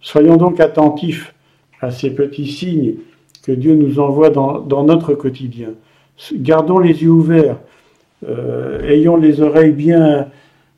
Soyons 0.00 0.36
donc 0.36 0.60
attentifs 0.60 1.34
à 1.80 1.90
ces 1.90 2.10
petits 2.10 2.46
signes 2.46 2.94
que 3.42 3.52
Dieu 3.52 3.74
nous 3.74 3.98
envoie 4.00 4.30
dans, 4.30 4.84
notre 4.84 5.14
quotidien. 5.14 5.70
Gardons 6.34 6.78
les 6.78 7.02
yeux 7.02 7.10
ouverts, 7.10 7.56
euh, 8.28 8.82
ayons 8.88 9.16
les 9.16 9.40
oreilles 9.40 9.72
bien, 9.72 10.28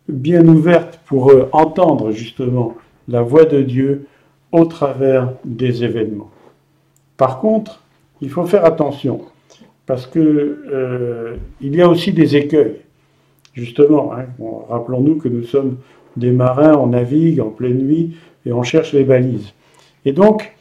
bien 0.08 0.46
ouvertes 0.46 1.00
pour 1.06 1.30
euh, 1.30 1.48
entendre 1.52 2.12
justement 2.12 2.76
la 3.08 3.22
voix 3.22 3.44
de 3.44 3.62
Dieu 3.62 4.06
au 4.52 4.64
travers 4.64 5.32
des 5.44 5.82
événements. 5.82 6.30
Par 7.16 7.40
contre, 7.40 7.81
il 8.22 8.30
faut 8.30 8.46
faire 8.46 8.64
attention 8.64 9.20
parce 9.84 10.06
que 10.06 10.18
euh, 10.72 11.36
il 11.60 11.76
y 11.76 11.82
a 11.82 11.88
aussi 11.88 12.12
des 12.12 12.36
écueils. 12.36 12.76
Justement, 13.52 14.14
hein, 14.14 14.24
rappelons-nous 14.70 15.16
que 15.16 15.28
nous 15.28 15.42
sommes 15.42 15.76
des 16.16 16.30
marins, 16.30 16.74
on 16.74 16.86
navigue 16.86 17.40
en 17.40 17.50
pleine 17.50 17.78
nuit 17.78 18.16
et 18.46 18.52
on 18.52 18.62
cherche 18.62 18.92
les 18.94 19.04
balises. 19.04 19.52
Et 20.04 20.12
donc, 20.12 20.54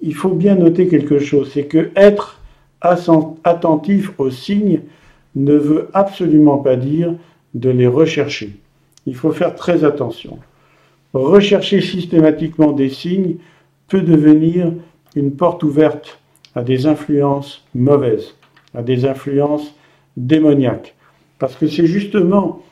il 0.00 0.14
faut 0.14 0.30
bien 0.30 0.56
noter 0.56 0.88
quelque 0.88 1.18
chose, 1.18 1.50
c'est 1.52 1.66
que 1.66 1.90
être 1.94 2.40
attentif 2.80 4.12
aux 4.18 4.30
signes 4.30 4.80
ne 5.34 5.54
veut 5.54 5.88
absolument 5.92 6.58
pas 6.58 6.76
dire 6.76 7.14
de 7.54 7.70
les 7.70 7.86
rechercher. 7.86 8.56
Il 9.06 9.14
faut 9.14 9.32
faire 9.32 9.54
très 9.54 9.84
attention. 9.84 10.38
Rechercher 11.12 11.80
systématiquement 11.80 12.72
des 12.72 12.88
signes 12.88 13.36
peut 13.88 14.02
devenir 14.02 14.72
une 15.14 15.32
porte 15.32 15.62
ouverte 15.62 16.20
à 16.56 16.62
des 16.62 16.86
influences 16.86 17.64
mauvaises, 17.74 18.34
à 18.74 18.82
des 18.82 19.04
influences 19.04 19.74
démoniaques. 20.16 20.94
Parce 21.38 21.54
que 21.54 21.68
c'est 21.68 21.86
justement 21.86 22.62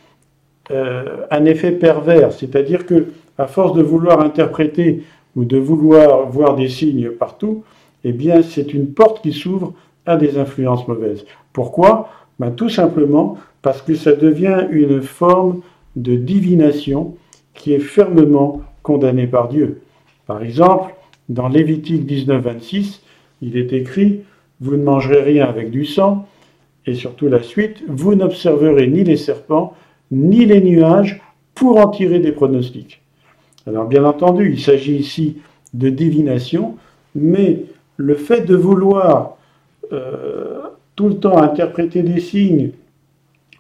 euh, 0.71 1.27
un 1.31 1.45
effet 1.45 1.71
pervers, 1.71 2.33
c'est-à-dire 2.33 2.87
que 2.87 3.13
à 3.37 3.47
force 3.47 3.75
de 3.75 3.83
vouloir 3.83 4.21
interpréter 4.21 5.03
ou 5.37 5.45
de 5.45 5.59
vouloir 5.59 6.27
voir 6.31 6.57
des 6.57 6.69
signes 6.69 7.11
partout, 7.11 7.63
eh 8.05 8.13
bien 8.13 8.43
c'est 8.43 8.73
une 8.73 8.93
porte 8.93 9.23
qui 9.23 9.33
s'ouvre 9.33 9.75
à 10.07 10.17
des 10.17 10.39
influences 10.39 10.89
mauvaises. 10.89 11.25
Pourquoi? 11.53 12.09
Ben, 12.39 12.53
Tout 12.53 12.71
simplement 12.71 13.37
parce 13.61 13.83
que 13.83 13.95
ça 13.95 14.13
devient 14.13 14.67
une 14.71 15.03
forme 15.03 15.61
de 15.97 16.17
divination 16.17 17.17
qui 17.53 17.75
est 17.75 17.79
fermement 17.79 18.63
condamnés 18.83 19.27
par 19.27 19.49
Dieu. 19.49 19.83
Par 20.27 20.43
exemple, 20.43 20.95
dans 21.29 21.49
Lévitique 21.49 22.07
19, 22.07 22.43
26, 22.43 23.03
il 23.43 23.57
est 23.57 23.73
écrit 23.73 24.21
Vous 24.61 24.77
ne 24.77 24.83
mangerez 24.83 25.23
rien 25.23 25.47
avec 25.47 25.71
du 25.71 25.85
sang, 25.85 26.27
et 26.87 26.95
surtout 26.95 27.29
la 27.29 27.43
suite 27.43 27.83
Vous 27.89 28.15
n'observerez 28.15 28.87
ni 28.87 29.05
les 29.05 29.17
serpents, 29.17 29.75
ni 30.11 30.45
les 30.45 30.61
nuages 30.61 31.21
pour 31.55 31.79
en 31.79 31.89
tirer 31.89 32.19
des 32.19 32.33
pronostics. 32.33 33.01
Alors, 33.67 33.87
bien 33.87 34.05
entendu, 34.05 34.53
il 34.53 34.61
s'agit 34.61 34.97
ici 34.97 35.39
de 35.73 35.89
divination, 35.89 36.77
mais 37.15 37.65
le 37.97 38.15
fait 38.15 38.43
de 38.43 38.57
vouloir 38.57 39.37
euh, 39.93 40.61
tout 40.97 41.09
le 41.09 41.17
temps 41.17 41.39
interpréter 41.39 42.03
des 42.03 42.21
signes, 42.21 42.71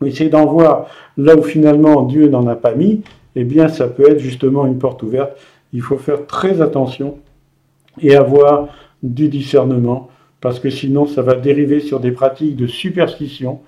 essayer 0.04 0.31
d'en 0.31 0.47
voir 0.47 0.87
là 1.16 1.37
où 1.37 1.43
finalement 1.43 2.02
Dieu 2.02 2.28
n'en 2.28 2.47
a 2.47 2.57
pas 2.57 2.75
mis, 2.75 3.02
eh 3.37 3.45
bien, 3.45 3.69
ça 3.69 3.88
peut 3.88 4.09
être 4.09 4.19
justement 4.19 4.66
une 4.66 4.78
porte 4.78 5.02
ouverte. 5.02 5.37
Il 5.73 5.83
faut 5.83 5.97
faire 5.97 6.26
très 6.26 6.61
attention 6.61 7.19
et 8.00 8.14
avoir 8.14 8.69
du 9.05 9.29
discernement, 9.29 10.09
parce 10.41 10.59
que 10.59 10.71
sinon 10.71 11.07
ça 11.07 11.23
va 11.23 11.35
dériver 11.35 11.81
sur 11.81 12.01
des 12.01 12.11
pratiques 12.11 12.57
de 12.57 12.67
superstition, 12.67 13.61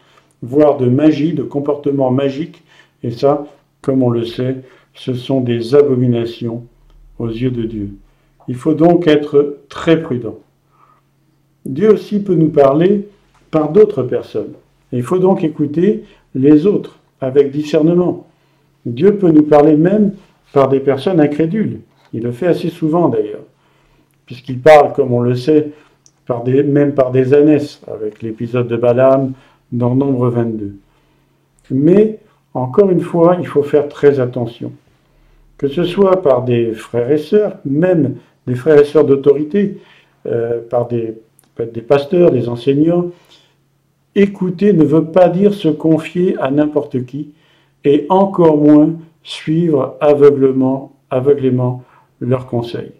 voire 0.42 0.78
de 0.78 0.86
magie, 0.86 1.34
de 1.34 1.42
comportement 1.42 2.10
magique, 2.10 2.62
et 3.02 3.10
ça, 3.10 3.46
comme 3.82 4.02
on 4.02 4.10
le 4.10 4.24
sait, 4.24 4.56
ce 4.94 5.12
sont 5.12 5.42
des 5.42 5.74
abominations 5.74 6.64
aux 7.18 7.28
yeux 7.28 7.50
de 7.50 7.64
Dieu. 7.64 7.90
Il 8.48 8.54
faut 8.54 8.74
donc 8.74 9.06
être 9.06 9.58
très 9.68 10.00
prudent. 10.00 10.38
Dieu 11.66 11.92
aussi 11.92 12.20
peut 12.20 12.34
nous 12.34 12.48
parler 12.48 13.08
par 13.50 13.70
d'autres 13.70 14.02
personnes. 14.02 14.54
il 14.92 15.02
faut 15.02 15.18
donc 15.18 15.44
écouter 15.44 16.04
les 16.34 16.66
autres 16.66 16.98
avec 17.20 17.50
discernement. 17.50 18.26
Dieu 18.86 19.16
peut 19.16 19.30
nous 19.30 19.42
parler 19.42 19.76
même 19.76 20.12
par 20.52 20.68
des 20.68 20.80
personnes 20.80 21.20
incrédules. 21.20 21.80
Il 22.12 22.22
le 22.22 22.32
fait 22.32 22.46
assez 22.46 22.70
souvent 22.70 23.08
d'ailleurs 23.08 23.42
puisqu'il 24.26 24.60
parle, 24.60 24.92
comme 24.92 25.12
on 25.12 25.20
le 25.20 25.34
sait, 25.34 25.70
même 26.28 26.94
par 26.94 27.12
des 27.12 27.34
ânesses, 27.34 27.80
avec 27.86 28.20
l'épisode 28.22 28.68
de 28.68 28.76
Balaam 28.76 29.32
dans 29.72 29.94
Nombre 29.94 30.28
22. 30.28 30.76
Mais, 31.70 32.18
encore 32.52 32.90
une 32.90 33.00
fois, 33.00 33.36
il 33.38 33.46
faut 33.46 33.62
faire 33.62 33.88
très 33.88 34.20
attention. 34.20 34.72
Que 35.56 35.68
ce 35.68 35.84
soit 35.84 36.22
par 36.22 36.42
des 36.42 36.72
frères 36.72 37.10
et 37.10 37.18
sœurs, 37.18 37.58
même 37.64 38.16
des 38.46 38.54
frères 38.54 38.78
et 38.80 38.84
sœurs 38.84 39.04
d'autorité, 39.04 39.78
euh, 40.26 40.60
par 40.68 40.88
des, 40.88 41.14
des 41.58 41.80
pasteurs, 41.80 42.30
des 42.30 42.48
enseignants, 42.48 43.06
écouter 44.14 44.72
ne 44.72 44.84
veut 44.84 45.04
pas 45.04 45.28
dire 45.28 45.54
se 45.54 45.68
confier 45.68 46.36
à 46.38 46.50
n'importe 46.50 47.04
qui, 47.06 47.32
et 47.84 48.06
encore 48.08 48.56
moins 48.56 48.94
suivre 49.22 49.96
aveuglément 50.00 50.92
leurs 52.20 52.46
conseils. 52.46 52.92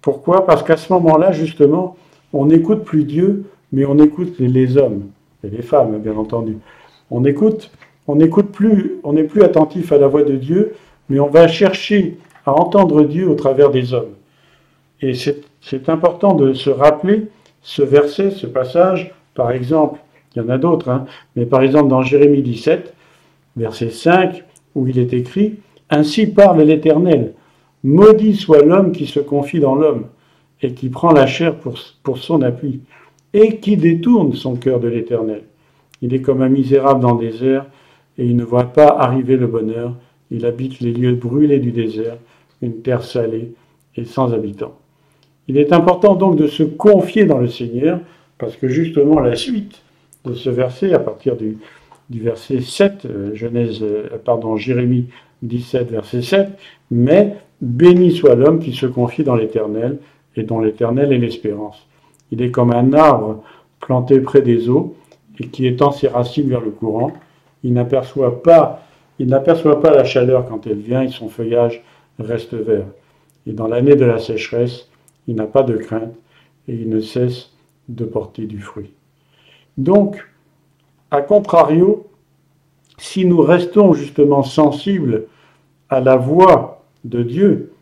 Pourquoi? 0.00 0.46
Parce 0.46 0.62
qu'à 0.62 0.76
ce 0.76 0.92
moment-là, 0.92 1.32
justement, 1.32 1.96
on 2.32 2.46
n'écoute 2.46 2.84
plus 2.84 3.04
Dieu, 3.04 3.44
mais 3.72 3.84
on 3.84 3.98
écoute 3.98 4.36
les, 4.38 4.76
hommes 4.76 5.06
et 5.44 5.48
les 5.48 5.62
femmes, 5.62 5.98
bien 5.98 6.16
entendu. 6.16 6.58
On 7.10 7.24
écoute, 7.24 7.70
on 8.06 8.16
n'écoute 8.16 8.50
plus, 8.52 8.96
on 9.02 9.12
n'est 9.12 9.24
plus 9.24 9.42
attentif 9.42 9.92
à 9.92 9.98
la 9.98 10.08
voix 10.08 10.22
de 10.22 10.36
Dieu, 10.36 10.74
mais 11.08 11.20
on 11.20 11.28
va 11.28 11.48
chercher 11.48 12.18
à 12.46 12.52
entendre 12.52 13.02
Dieu 13.04 13.28
au 13.28 13.34
travers 13.34 13.70
des 13.70 13.92
hommes. 13.92 14.14
Et 15.00 15.12
c'est 15.14 15.88
important 15.88 16.34
de 16.34 16.52
se 16.52 16.70
rappeler 16.70 17.28
ce 17.62 17.82
verset, 17.82 18.30
ce 18.30 18.46
passage, 18.46 19.12
par 19.34 19.52
exemple, 19.52 20.00
il 20.34 20.42
y 20.42 20.44
en 20.44 20.48
a 20.48 20.58
d'autres, 20.58 20.88
hein, 20.88 21.06
mais 21.36 21.46
par 21.46 21.62
exemple 21.62 21.88
dans 21.88 22.02
Jérémie 22.02 22.42
17, 22.42 22.94
verset 23.56 23.90
5, 23.90 24.44
où 24.74 24.86
il 24.86 24.98
est 24.98 25.12
écrit 25.12 25.58
Ainsi 25.90 26.26
parle 26.26 26.62
l'Éternel, 26.62 27.32
Maudit 27.84 28.34
soit 28.34 28.64
l'homme 28.64 28.92
qui 28.92 29.06
se 29.06 29.20
confie 29.20 29.60
dans 29.60 29.74
l'homme 29.74 30.06
et 30.62 30.72
qui 30.72 30.88
prend 30.88 31.12
la 31.12 31.26
chair 31.26 31.56
pour, 31.56 32.18
son 32.18 32.42
appui 32.42 32.80
et 33.32 33.58
qui 33.58 33.76
détourne 33.76 34.32
son 34.34 34.56
cœur 34.56 34.80
de 34.80 34.88
l'Éternel. 34.88 35.42
Il 36.02 36.14
est 36.14 36.20
comme 36.20 36.42
un 36.42 36.48
misérable 36.48 37.00
dans 37.00 37.14
le 37.14 37.30
désert 37.30 37.66
et 38.16 38.24
il 38.24 38.36
ne 38.36 38.44
voit 38.44 38.72
pas 38.72 38.88
arriver 38.88 39.36
le 39.36 39.46
bonheur. 39.46 39.94
Il 40.30 40.44
habite 40.44 40.80
les 40.80 40.92
lieux 40.92 41.14
brûlés 41.14 41.60
du 41.60 41.70
désert, 41.70 42.16
une 42.62 42.82
terre 42.82 43.04
salée 43.04 43.52
et 43.96 44.04
sans 44.04 44.32
habitants. 44.32 44.76
Il 45.46 45.56
est 45.56 45.72
important 45.72 46.14
donc 46.14 46.36
de 46.36 46.46
se 46.46 46.62
confier 46.62 47.24
dans 47.24 47.38
le 47.38 47.48
Seigneur 47.48 48.00
parce 48.38 48.56
que 48.56 48.68
justement 48.68 49.20
la 49.20 49.36
suite 49.36 49.82
de 50.24 50.34
ce 50.34 50.50
verset, 50.50 50.92
à 50.92 50.98
partir 50.98 51.36
du, 51.36 51.58
du 52.10 52.20
verset 52.20 52.60
7, 52.60 53.04
euh, 53.04 53.34
Genèse, 53.34 53.82
euh, 53.82 54.08
pardon, 54.24 54.56
Jérémie 54.56 55.06
17, 55.42 55.90
verset 55.90 56.22
7, 56.22 56.48
mais 56.90 57.36
béni 57.60 58.12
soit 58.12 58.34
l'homme 58.34 58.60
qui 58.60 58.72
se 58.72 58.86
confie 58.86 59.24
dans 59.24 59.34
l'Éternel 59.34 59.98
et 60.36 60.42
dont 60.42 60.60
l'Éternel 60.60 61.12
est 61.12 61.18
l'espérance. 61.18 61.86
Il 62.30 62.42
est 62.42 62.50
comme 62.50 62.72
un 62.72 62.92
arbre 62.92 63.42
planté 63.80 64.20
près 64.20 64.42
des 64.42 64.68
eaux 64.68 64.94
et 65.38 65.48
qui 65.48 65.66
étend 65.66 65.90
ses 65.90 66.08
racines 66.08 66.48
vers 66.48 66.60
le 66.60 66.70
courant. 66.70 67.12
Il 67.64 67.72
n'aperçoit 67.72 68.42
pas, 68.42 68.82
il 69.18 69.28
n'aperçoit 69.28 69.80
pas 69.80 69.90
la 69.90 70.04
chaleur 70.04 70.46
quand 70.48 70.66
elle 70.66 70.78
vient 70.78 71.02
et 71.02 71.08
son 71.08 71.28
feuillage 71.28 71.82
reste 72.18 72.54
vert. 72.54 72.86
Et 73.46 73.52
dans 73.52 73.66
l'année 73.66 73.96
de 73.96 74.04
la 74.04 74.18
sécheresse, 74.18 74.88
il 75.26 75.36
n'a 75.36 75.46
pas 75.46 75.62
de 75.62 75.76
crainte 75.76 76.14
et 76.68 76.74
il 76.74 76.88
ne 76.88 77.00
cesse 77.00 77.50
de 77.88 78.04
porter 78.04 78.46
du 78.46 78.60
fruit. 78.60 78.90
Donc, 79.76 80.26
à 81.10 81.22
contrario, 81.22 82.06
si 82.98 83.24
nous 83.24 83.40
restons 83.40 83.94
justement 83.94 84.42
sensibles 84.42 85.24
à 85.88 86.00
la 86.00 86.16
voix 86.16 86.77
de 87.04 87.22
Dieu, 87.22 87.72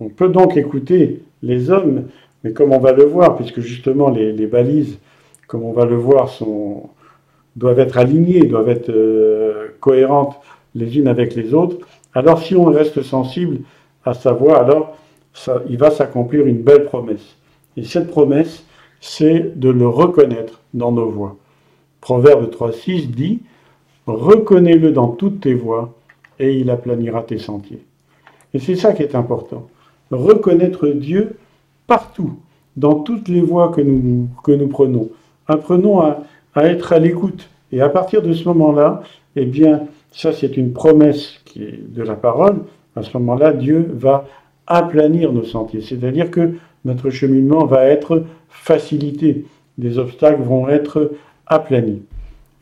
on 0.00 0.08
peut 0.08 0.28
donc 0.28 0.56
écouter 0.56 1.22
les 1.42 1.70
hommes, 1.70 2.04
mais 2.44 2.52
comme 2.52 2.72
on 2.72 2.78
va 2.78 2.92
le 2.92 3.04
voir, 3.04 3.36
puisque 3.36 3.60
justement 3.60 4.10
les, 4.10 4.46
balises, 4.46 4.98
comme 5.46 5.62
on 5.62 5.72
va 5.72 5.84
le 5.84 5.96
voir, 5.96 6.30
doivent 7.56 7.78
être 7.78 7.96
alignées, 7.96 8.42
doivent 8.42 8.68
être 8.68 8.90
euh, 8.90 9.68
cohérentes 9.80 10.36
les 10.74 10.98
unes 10.98 11.08
avec 11.08 11.34
les 11.34 11.54
autres, 11.54 11.78
alors 12.14 12.40
si 12.40 12.54
on 12.54 12.66
reste 12.66 13.02
sensible 13.02 13.60
à 14.04 14.14
sa 14.14 14.32
voix, 14.32 14.58
alors 14.58 14.96
ça, 15.32 15.62
il 15.68 15.78
va 15.78 15.90
s'accomplir 15.90 16.46
une 16.46 16.62
belle 16.62 16.84
promesse. 16.84 17.36
Et 17.76 17.84
cette 17.84 18.08
promesse, 18.08 18.64
c'est 19.00 19.58
de 19.58 19.68
le 19.68 19.86
reconnaître 19.86 20.60
dans 20.74 20.92
nos 20.92 21.10
voix. 21.10 21.36
Proverbe 22.00 22.50
3.6 22.50 23.10
dit 23.10 23.40
Reconnais-le 24.06 24.92
dans 24.92 25.08
toutes 25.08 25.40
tes 25.40 25.54
voies 25.54 25.94
et 26.38 26.58
il 26.58 26.70
aplanira 26.70 27.22
tes 27.22 27.38
sentiers. 27.38 27.85
Et 28.56 28.58
c'est 28.58 28.76
ça 28.76 28.94
qui 28.94 29.02
est 29.02 29.14
important. 29.14 29.68
Reconnaître 30.10 30.88
Dieu 30.88 31.36
partout, 31.86 32.38
dans 32.74 33.00
toutes 33.00 33.28
les 33.28 33.42
voies 33.42 33.70
que 33.70 33.82
nous, 33.82 34.28
prenons. 34.70 35.10
Apprenons 35.46 36.00
à, 36.00 36.22
être 36.56 36.94
à 36.94 36.98
l'écoute. 36.98 37.50
Et 37.70 37.82
à 37.82 37.90
partir 37.90 38.22
de 38.22 38.32
ce 38.32 38.48
moment-là, 38.48 39.02
eh 39.36 39.44
bien, 39.44 39.82
ça 40.10 40.32
c'est 40.32 40.56
une 40.56 40.72
promesse 40.72 41.34
de 41.54 42.02
la 42.02 42.14
parole. 42.14 42.60
À 42.96 43.02
ce 43.02 43.14
moment-là, 43.18 43.52
Dieu 43.52 43.90
va 43.92 44.24
aplanir 44.66 45.34
nos 45.34 45.44
sentiers. 45.44 45.82
C'est-à-dire 45.82 46.30
que 46.30 46.54
notre 46.86 47.10
cheminement 47.10 47.66
va 47.66 47.84
être 47.84 48.24
facilité. 48.48 49.44
Les 49.76 49.98
obstacles 49.98 50.40
vont 50.40 50.66
être 50.70 51.12
aplani. 51.46 52.00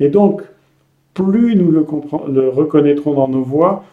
Et 0.00 0.08
donc, 0.08 0.42
plus 1.12 1.54
nous 1.54 1.70
le, 1.70 2.48
reconnaîtrons 2.48 3.14
dans 3.14 3.28
nos 3.28 3.44
voix, 3.44 3.84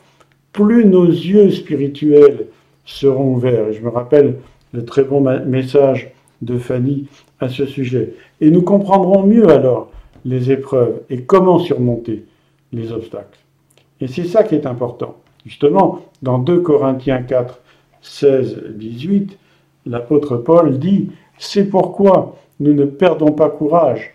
plus 0.53 0.85
nos 0.85 1.05
yeux 1.05 1.51
spirituels 1.51 2.47
seront 2.85 3.33
ouverts. 3.33 3.69
Et 3.69 3.73
je 3.73 3.81
me 3.81 3.89
rappelle 3.89 4.37
le 4.73 4.85
très 4.85 5.03
bon 5.03 5.21
message 5.45 6.11
de 6.41 6.57
Fanny 6.57 7.07
à 7.39 7.49
ce 7.49 7.65
sujet. 7.65 8.13
Et 8.39 8.49
nous 8.51 8.61
comprendrons 8.61 9.25
mieux 9.25 9.49
alors 9.49 9.91
les 10.25 10.51
épreuves 10.51 11.01
et 11.09 11.23
comment 11.23 11.59
surmonter 11.59 12.25
les 12.73 12.91
obstacles. 12.91 13.39
Et 13.99 14.07
c'est 14.07 14.25
ça 14.25 14.43
qui 14.43 14.55
est 14.55 14.65
important. 14.65 15.17
Justement, 15.45 16.05
dans 16.21 16.39
2 16.39 16.59
Corinthiens 16.59 17.23
4, 17.23 17.61
16, 18.01 18.63
18, 18.75 19.37
l'apôtre 19.85 20.37
Paul 20.37 20.77
dit, 20.79 21.09
c'est 21.37 21.65
pourquoi 21.65 22.37
nous 22.59 22.73
ne 22.73 22.85
perdons 22.85 23.31
pas 23.31 23.49
courage. 23.49 24.13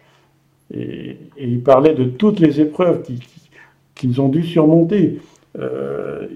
Et, 0.72 1.16
il 1.38 1.62
parlait 1.62 1.94
de 1.94 2.05
toutes 2.05 2.40
les 2.40 2.61
épreuves 2.61 3.03
qu'ils 3.94 4.20
ont 4.20 4.29
dû 4.29 4.42
surmonter. 4.42 5.20
Euh, 5.59 6.27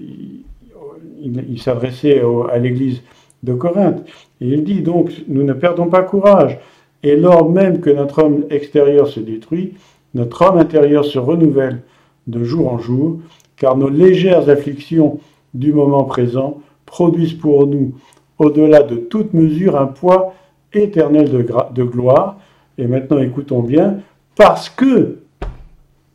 il, 1.23 1.61
s'adressait 1.61 2.21
à 2.51 2.57
l'église 2.57 3.03
de 3.43 3.53
Corinthe. 3.53 4.03
Et 4.39 4.47
il 4.47 4.63
dit 4.63 4.81
donc, 4.81 5.11
nous 5.27 5.43
ne 5.43 5.53
perdons 5.53 5.87
pas 5.87 6.01
courage. 6.01 6.59
Et 7.03 7.15
lors 7.15 7.49
même 7.49 7.79
que 7.79 7.89
notre 7.89 8.23
homme 8.23 8.45
extérieur 8.49 9.07
se 9.07 9.19
détruit, 9.19 9.73
notre 10.13 10.41
homme 10.41 10.57
intérieur 10.57 11.05
se 11.05 11.19
renouvelle 11.19 11.81
de 12.27 12.43
jour 12.43 12.71
en 12.71 12.79
jour, 12.79 13.19
car 13.55 13.77
nos 13.77 13.89
légères 13.89 14.49
afflictions 14.49 15.19
du 15.53 15.73
moment 15.73 16.03
présent 16.03 16.59
produisent 16.85 17.33
pour 17.33 17.67
nous, 17.67 17.93
au-delà 18.39 18.83
de 18.83 18.95
toute 18.95 19.33
mesure, 19.33 19.79
un 19.79 19.87
poids 19.87 20.33
éternel 20.73 21.29
de, 21.29 21.45
de 21.73 21.83
gloire. 21.83 22.37
Et 22.77 22.87
maintenant, 22.87 23.19
écoutons 23.19 23.61
bien, 23.61 23.99
parce 24.35 24.69
que, 24.69 25.19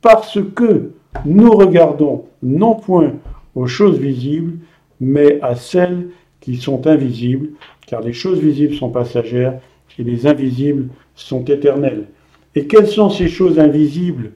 parce 0.00 0.38
que 0.54 0.90
nous 1.24 1.50
regardons 1.52 2.26
non 2.42 2.74
point 2.74 3.14
aux 3.54 3.66
choses 3.66 3.98
visibles, 3.98 4.58
mais 5.00 5.40
à 5.42 5.54
celles 5.56 6.08
qui 6.40 6.56
sont 6.56 6.86
invisibles, 6.86 7.50
car 7.86 8.00
les 8.00 8.12
choses 8.12 8.38
visibles 8.38 8.74
sont 8.74 8.90
passagères 8.90 9.58
et 9.98 10.04
les 10.04 10.26
invisibles 10.26 10.88
sont 11.14 11.44
éternelles. 11.44 12.06
Et 12.54 12.66
quelles 12.66 12.86
sont 12.86 13.10
ces 13.10 13.28
choses 13.28 13.58
invisibles 13.58 14.32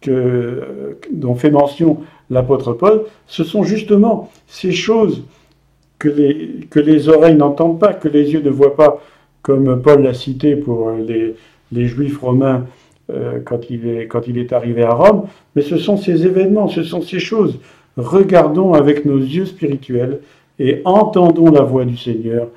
que, 0.00 0.96
dont 1.10 1.34
fait 1.34 1.50
mention 1.50 1.98
l'apôtre 2.30 2.72
Paul? 2.72 3.04
Ce 3.26 3.44
sont 3.44 3.62
justement 3.62 4.30
ces 4.46 4.72
choses 4.72 5.24
que 5.98 6.08
les, 6.08 7.08
oreilles 7.08 7.36
n'entendent 7.36 7.78
pas, 7.78 7.92
que 7.92 8.08
les 8.08 8.32
yeux 8.32 8.42
ne 8.42 8.50
voient 8.50 8.74
pas, 8.74 9.00
comme 9.42 9.80
Paul 9.80 10.02
l'a 10.02 10.14
cité 10.14 10.56
pour 10.56 10.90
les 10.90 11.86
Juifs 11.86 12.18
romains 12.18 12.66
euh, 13.10 13.40
quand, 13.44 13.68
il 13.68 13.88
est, 13.88 14.52
arrivé 14.52 14.82
à 14.82 14.94
Rome, 14.94 15.24
mais 15.56 15.62
ce 15.62 15.76
sont 15.76 15.96
ces 15.96 16.24
événements, 16.24 16.68
ce 16.68 16.84
sont 16.84 17.02
ces 17.02 17.18
choses. 17.18 17.58
Regardons 17.96 18.74
avec 18.74 19.04
nos 19.04 19.18
yeux 19.18 19.44
spirituels 19.44 20.20
et 20.58 20.82
entendons 20.84 21.50
la 21.50 21.62
voix 21.62 21.84
du 21.84 21.96
Seigneur. 21.96 22.48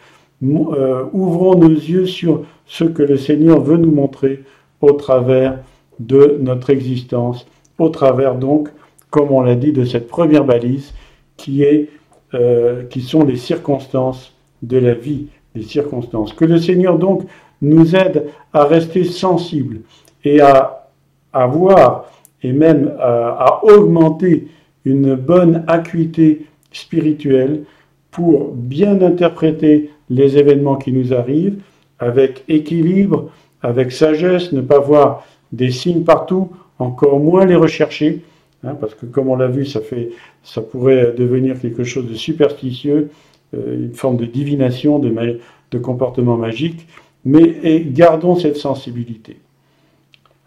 Euh, 0.43 1.03
ouvrons 1.13 1.55
nos 1.55 1.69
yeux 1.69 2.05
sur 2.05 2.43
ce 2.67 2.83
que 2.83 3.01
le 3.01 3.17
Seigneur 3.17 3.59
veut 3.59 3.77
nous 3.77 3.91
montrer 3.91 4.43
au 4.81 4.91
travers 4.91 5.59
de 5.99 6.37
notre 6.39 6.69
existence, 6.69 7.47
au 7.79 7.89
travers 7.89 8.35
donc, 8.35 8.69
comme 9.09 9.31
on 9.31 9.41
l'a 9.41 9.55
dit, 9.55 9.71
de 9.71 9.83
cette 9.83 10.07
première 10.07 10.43
balise 10.43 10.93
qui, 11.37 11.63
est, 11.63 11.89
euh, 12.35 12.83
qui 12.83 13.01
sont 13.01 13.23
les 13.23 13.37
circonstances 13.37 14.33
de 14.61 14.77
la 14.77 14.93
vie, 14.93 15.27
les 15.55 15.63
circonstances. 15.63 16.33
Que 16.33 16.45
le 16.45 16.59
Seigneur 16.59 16.99
donc 16.99 17.23
nous 17.61 17.95
aide 17.95 18.27
à 18.53 18.65
rester 18.65 19.03
sensibles 19.03 19.79
et 20.25 20.41
à 20.41 20.89
avoir 21.31 22.05
et 22.43 22.51
même 22.51 22.93
à 22.99 23.61
augmenter 23.63 24.47
une 24.83 25.15
bonne 25.15 25.63
acuité 25.67 26.45
spirituelle 26.71 27.63
pour 28.11 28.51
bien 28.53 29.01
interpréter 29.01 29.89
les 30.09 30.37
événements 30.37 30.75
qui 30.75 30.91
nous 30.91 31.13
arrivent 31.13 31.59
avec 31.99 32.43
équilibre, 32.47 33.31
avec 33.61 33.91
sagesse, 33.91 34.51
ne 34.51 34.61
pas 34.61 34.79
voir 34.79 35.25
des 35.51 35.71
signes 35.71 36.03
partout, 36.03 36.49
encore 36.79 37.19
moins 37.19 37.45
les 37.45 37.55
rechercher, 37.55 38.21
hein, 38.63 38.75
parce 38.79 38.93
que 38.93 39.05
comme 39.05 39.29
on 39.29 39.35
l'a 39.35 39.47
vu, 39.47 39.65
ça, 39.65 39.81
fait, 39.81 40.09
ça 40.43 40.61
pourrait 40.61 41.13
devenir 41.17 41.59
quelque 41.59 41.83
chose 41.83 42.07
de 42.07 42.13
superstitieux, 42.15 43.09
euh, 43.53 43.85
une 43.85 43.93
forme 43.93 44.17
de 44.17 44.25
divination, 44.25 44.99
de 44.99 45.77
comportement 45.77 46.37
magique, 46.37 46.87
mais 47.23 47.81
gardons 47.87 48.35
cette 48.35 48.57
sensibilité. 48.57 49.37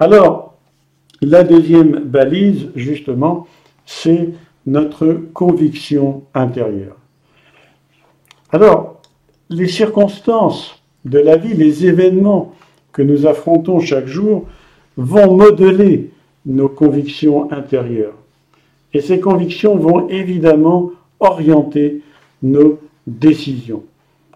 Alors, 0.01 0.55
la 1.21 1.43
deuxième 1.43 2.05
balise, 2.05 2.71
justement, 2.77 3.47
c'est 3.85 4.29
notre 4.67 5.15
conviction 5.35 6.23
intérieure. 6.35 6.97
Alors, 8.53 9.01
les 9.51 9.67
circonstances 9.67 10.81
de 11.05 11.19
la 11.19 11.37
vie, 11.37 11.55
les 11.55 11.87
événements 11.87 12.55
que 12.93 13.03
nous 13.03 13.27
affrontons 13.27 13.81
chaque 13.81 14.07
jour 14.07 14.47
vont 14.97 15.37
modeler 15.37 16.11
nos 16.47 16.69
convictions 16.69 17.51
intérieures. 17.53 18.15
Et 18.95 19.01
ces 19.01 19.21
convictions 19.21 19.77
vont 19.77 20.09
évidemment 20.09 20.91
orienter 21.21 22.03
nos 22.43 22.79
décisions. 23.07 23.83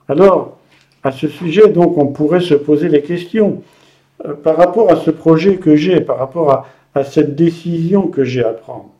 Alors, 0.08 0.58
à 1.04 1.12
ce 1.12 1.28
sujet, 1.28 1.68
donc, 1.68 1.96
on 1.98 2.08
pourrait 2.08 2.40
se 2.40 2.54
poser 2.54 2.88
les 2.88 3.02
questions 3.02 3.62
par 4.42 4.56
rapport 4.56 4.90
à 4.90 4.96
ce 4.96 5.10
projet 5.10 5.56
que 5.56 5.76
j'ai, 5.76 6.00
par 6.00 6.18
rapport 6.18 6.50
à, 6.50 6.66
à 6.94 7.04
cette 7.04 7.34
décision 7.34 8.08
que 8.08 8.24
j'ai 8.24 8.44
à 8.44 8.52
prendre. 8.52 8.90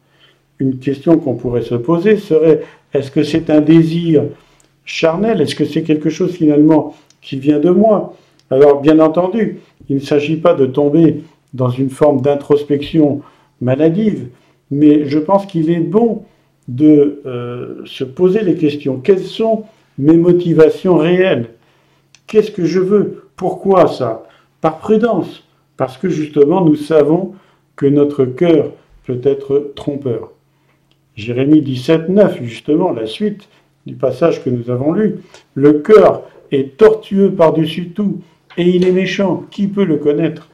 Une 0.59 0.79
question 0.79 1.19
qu'on 1.19 1.35
pourrait 1.35 1.63
se 1.63 1.75
poser 1.75 2.17
serait 2.17 2.63
est-ce 2.93 3.11
que 3.11 3.23
c'est 3.23 3.51
un 3.51 3.61
désir 3.61 4.25
charnel? 4.85 5.41
Est-ce 5.41 5.55
que 5.55 5.65
c'est 5.65 5.83
quelque 5.83 6.11
chose 6.11 6.33
finalement 6.33 6.95
qui 7.21 7.39
vient 7.39 7.59
de 7.59 7.71
moi? 7.71 8.15
Alors, 8.51 8.81
bien 8.81 8.99
entendu, 8.99 9.61
il 9.89 9.97
ne 9.97 10.01
s'agit 10.01 10.37
pas 10.37 10.55
de 10.55 10.67
tomber 10.67 11.23
dans 11.55 11.71
une 11.71 11.91
forme 11.91 12.21
d'introspection 12.21 13.23
maladive, 13.61 14.29
mais 14.71 15.07
je 15.07 15.19
pense 15.19 15.47
qu'il 15.47 15.71
est 15.71 15.81
bon 15.81 16.25
de 16.69 17.23
euh, 17.27 17.83
se 17.85 18.05
poser 18.05 18.43
les 18.43 18.55
questions. 18.55 18.99
Quelles 18.99 19.21
sont 19.21 19.65
mes 19.99 20.17
motivations 20.17 20.97
réelles? 20.97 21.51
Qu'est-ce 22.27 22.51
que 22.51 22.65
je 22.65 22.81
veux? 22.81 23.25
Pourquoi 23.37 23.89
ça? 23.89 24.25
Par 24.62 24.79
prudence, 24.79 25.44
parce 25.77 25.98
que 25.98 26.09
justement 26.09 26.64
nous 26.64 26.77
savons 26.77 27.35
que 27.77 27.85
notre 27.85 28.25
cœur 28.25 28.70
peut 29.05 29.20
être 29.22 29.72
trompeur. 29.77 30.31
Jérémie 31.16 31.61
17, 31.61 32.09
9, 32.09 32.42
justement, 32.42 32.92
la 32.92 33.07
suite 33.07 33.48
du 33.87 33.94
passage 33.94 34.42
que 34.42 34.51
nous 34.51 34.70
avons 34.70 34.92
lu. 34.92 35.16
Le 35.55 35.75
cœur 35.75 36.22
est 36.51 36.77
tortueux 36.77 37.33
par-dessus 37.33 37.90
tout 37.90 38.20
et 38.57 38.68
il 38.68 38.87
est 38.87 38.92
méchant. 38.92 39.44
Qui 39.51 39.66
peut 39.66 39.85
le 39.85 39.96
connaître? 39.96 40.48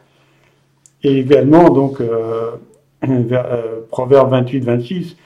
Et 1.05 1.19
également, 1.19 1.71
donc, 1.71 2.01
euh, 2.01 2.53
euh, 3.09 3.81
Proverbe 3.91 4.31
28, 4.31 4.61
26, 4.61 5.17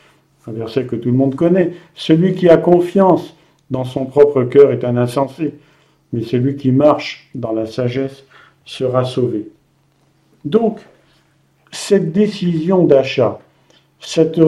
un 0.46 0.52
verset 0.52 0.84
que 0.84 0.96
tout 0.96 1.10
le 1.10 1.16
monde 1.16 1.34
connaît. 1.34 1.72
Celui 1.94 2.34
qui 2.34 2.48
a 2.48 2.56
confiance 2.56 3.36
dans 3.70 3.84
son 3.84 4.04
propre 4.04 4.42
cœur 4.42 4.70
est 4.72 4.84
un 4.84 4.96
insensé, 4.96 5.54
mais 6.12 6.22
celui 6.22 6.56
qui 6.56 6.72
marche 6.72 7.30
dans 7.34 7.52
la 7.52 7.64
sagesse 7.64 8.24
sera 8.64 9.04
sauvé. 9.04 9.48
Donc, 10.44 10.80
cette 11.70 12.12
décision 12.12 12.84
d'achat, 12.84 13.38
cette, 14.00 14.38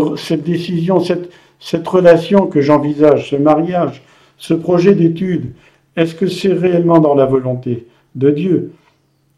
décision, 0.42 1.00
cette, 1.00 1.31
cette 1.61 1.87
relation 1.87 2.46
que 2.46 2.61
j'envisage, 2.61 3.31
ce 3.31 3.37
mariage, 3.37 4.03
ce 4.37 4.55
projet 4.55 4.94
d'études, 4.94 5.53
est-ce 5.96 6.14
que 6.14 6.27
c'est 6.27 6.53
réellement 6.53 6.98
dans 6.98 7.14
la 7.14 7.27
volonté 7.27 7.87
de 8.14 8.31
Dieu? 8.31 8.72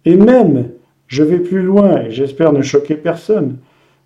Et 0.04 0.16
même, 0.16 0.70
je 1.06 1.22
vais 1.22 1.38
plus 1.38 1.62
loin, 1.62 2.02
et 2.02 2.10
j'espère 2.10 2.52
ne 2.52 2.62
choquer 2.62 2.94
personne, 2.96 3.58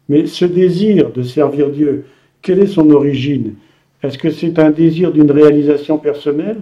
mais 0.09 0.27
ce 0.27 0.45
désir 0.45 1.13
de 1.13 1.23
servir 1.23 1.71
Dieu, 1.71 2.05
quelle 2.43 2.61
est 2.61 2.67
son 2.67 2.91
origine? 2.91 3.55
Est-ce 4.03 4.19
que 4.19 4.31
c'est 4.31 4.59
un 4.59 4.71
désir 4.71 5.13
d'une 5.13 5.31
réalisation 5.31 5.99
personnelle? 5.99 6.59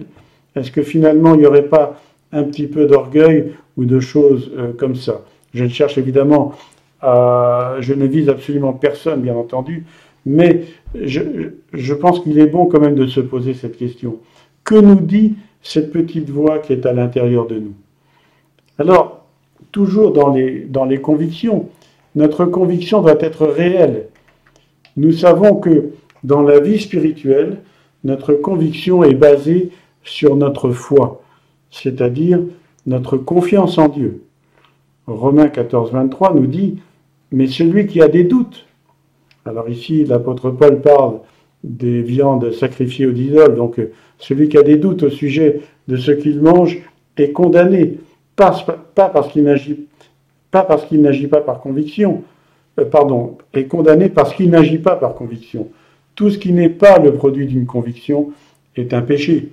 Est-ce 0.55 0.71
que 0.71 0.83
finalement 0.83 1.35
il 1.35 1.39
n'y 1.39 1.45
aurait 1.45 1.63
pas 1.63 1.99
un 2.31 2.43
petit 2.43 2.67
peu 2.67 2.85
d'orgueil 2.85 3.53
ou 3.79 3.85
de 3.85 3.99
choses 4.01 4.51
euh, 4.57 4.73
comme 4.73 4.95
ça 4.95 5.21
Je 5.53 5.63
ne 5.63 5.69
cherche 5.69 5.97
évidemment 5.97 6.51
à... 7.01 7.77
Je 7.79 7.93
ne 7.93 8.05
vise 8.05 8.27
absolument 8.27 8.73
personne, 8.73 9.21
bien 9.21 9.35
entendu, 9.35 9.85
mais 10.25 10.65
je, 10.93 11.93
pense 11.93 12.19
qu'il 12.19 12.37
est 12.39 12.47
bon 12.47 12.65
quand 12.65 12.81
même 12.81 12.95
de 12.95 13.07
se 13.07 13.21
poser 13.21 13.53
cette 13.53 13.77
question. 13.77 14.17
Que 14.65 14.75
nous 14.75 14.99
dit 14.99 15.35
cette 15.61 15.93
petite 15.93 16.29
voix 16.29 16.59
qui 16.59 16.73
est 16.73 16.85
à 16.85 16.91
l'intérieur 16.91 17.47
de 17.47 17.59
nous? 17.59 17.73
Alors, 18.77 19.25
toujours 19.71 20.11
dans 20.11 20.33
les, 20.33 20.65
dans 20.65 20.83
les 20.83 20.99
convictions, 20.99 21.69
notre 22.15 22.43
conviction 22.43 23.01
doit 23.01 23.21
être 23.21 23.47
réelle. 23.47 24.07
Nous 24.97 25.13
savons 25.13 25.55
que 25.55 25.91
dans 26.25 26.41
la 26.41 26.59
vie 26.59 26.79
spirituelle, 26.79 27.61
notre 28.03 28.33
conviction 28.33 29.05
est 29.05 29.15
basée 29.15 29.69
sur 30.03 30.35
notre 30.35 30.71
foi, 30.71 31.21
c'est-à-dire 31.71 32.41
notre 32.85 33.17
confiance 33.17 33.77
en 33.77 33.87
Dieu. 33.87 34.23
Romains 35.07 35.49
14, 35.49 35.91
23 35.91 36.33
nous 36.33 36.47
dit, 36.47 36.79
mais 37.31 37.47
celui 37.47 37.87
qui 37.87 38.01
a 38.01 38.07
des 38.07 38.23
doutes, 38.23 38.65
alors 39.45 39.69
ici, 39.69 40.05
l'apôtre 40.05 40.51
Paul 40.51 40.81
parle 40.81 41.19
des 41.63 42.01
viandes 42.01 42.51
sacrifiées 42.51 43.05
aux 43.05 43.13
idoles. 43.13 43.55
Donc, 43.55 43.81
celui 44.17 44.49
qui 44.49 44.57
a 44.57 44.63
des 44.63 44.77
doutes 44.77 45.03
au 45.03 45.09
sujet 45.09 45.61
de 45.87 45.97
ce 45.97 46.11
qu'il 46.11 46.41
mange 46.41 46.79
est 47.17 47.31
condamné, 47.31 47.97
pas, 48.35 48.55
parce 48.95 49.31
qu'il 49.31 49.43
n'agit 49.43 49.87
pas 50.51 50.63
parce 50.63 50.85
qu'il 50.85 51.01
n'agit 51.01 51.27
pas 51.27 51.41
par 51.41 51.59
conviction, 51.59 52.23
euh, 52.79 52.85
pardon, 52.85 53.37
est 53.53 53.65
condamné 53.65 54.09
parce 54.09 54.33
qu'il 54.33 54.49
n'agit 54.49 54.79
pas 54.79 54.95
par 54.95 55.13
conviction. 55.13 55.69
Tout 56.15 56.29
ce 56.31 56.37
qui 56.37 56.53
n'est 56.53 56.69
pas 56.69 56.97
le 56.97 57.13
produit 57.13 57.45
d'une 57.45 57.65
conviction 57.65 58.31
est 58.75 58.93
un 58.93 59.01
péché. 59.01 59.49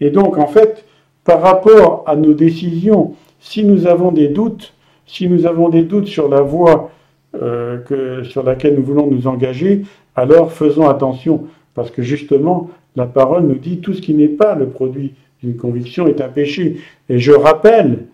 Et 0.00 0.10
donc, 0.10 0.38
en 0.38 0.46
fait, 0.46 0.84
par 1.28 1.42
rapport 1.42 2.04
à 2.06 2.16
nos 2.16 2.32
décisions, 2.32 3.14
si 3.38 3.62
nous 3.62 3.86
avons 3.86 4.12
des 4.12 4.28
doutes, 4.28 4.72
si 5.06 5.28
nous 5.28 5.44
avons 5.44 5.68
des 5.68 5.82
doutes 5.82 6.06
sur 6.06 6.26
la 6.26 6.40
voie 6.40 6.90
euh, 7.34 8.24
sur 8.24 8.42
laquelle 8.42 8.76
nous 8.76 8.82
voulons 8.82 9.06
nous 9.10 9.26
engager, 9.26 9.82
alors 10.16 10.52
faisons 10.52 10.88
attention, 10.88 11.44
parce 11.74 11.90
que 11.90 12.00
justement, 12.00 12.70
la 12.96 13.04
parole 13.04 13.42
nous 13.42 13.58
dit 13.58 13.80
tout 13.80 13.92
ce 13.92 14.00
qui 14.00 14.14
n'est 14.14 14.26
pas 14.26 14.54
le 14.54 14.68
produit 14.68 15.12
d'une 15.42 15.56
conviction 15.56 16.06
est 16.06 16.22
un 16.22 16.28
péché. 16.28 16.78
Et 17.10 17.18
je 17.18 17.32
rappelle, 17.32 18.06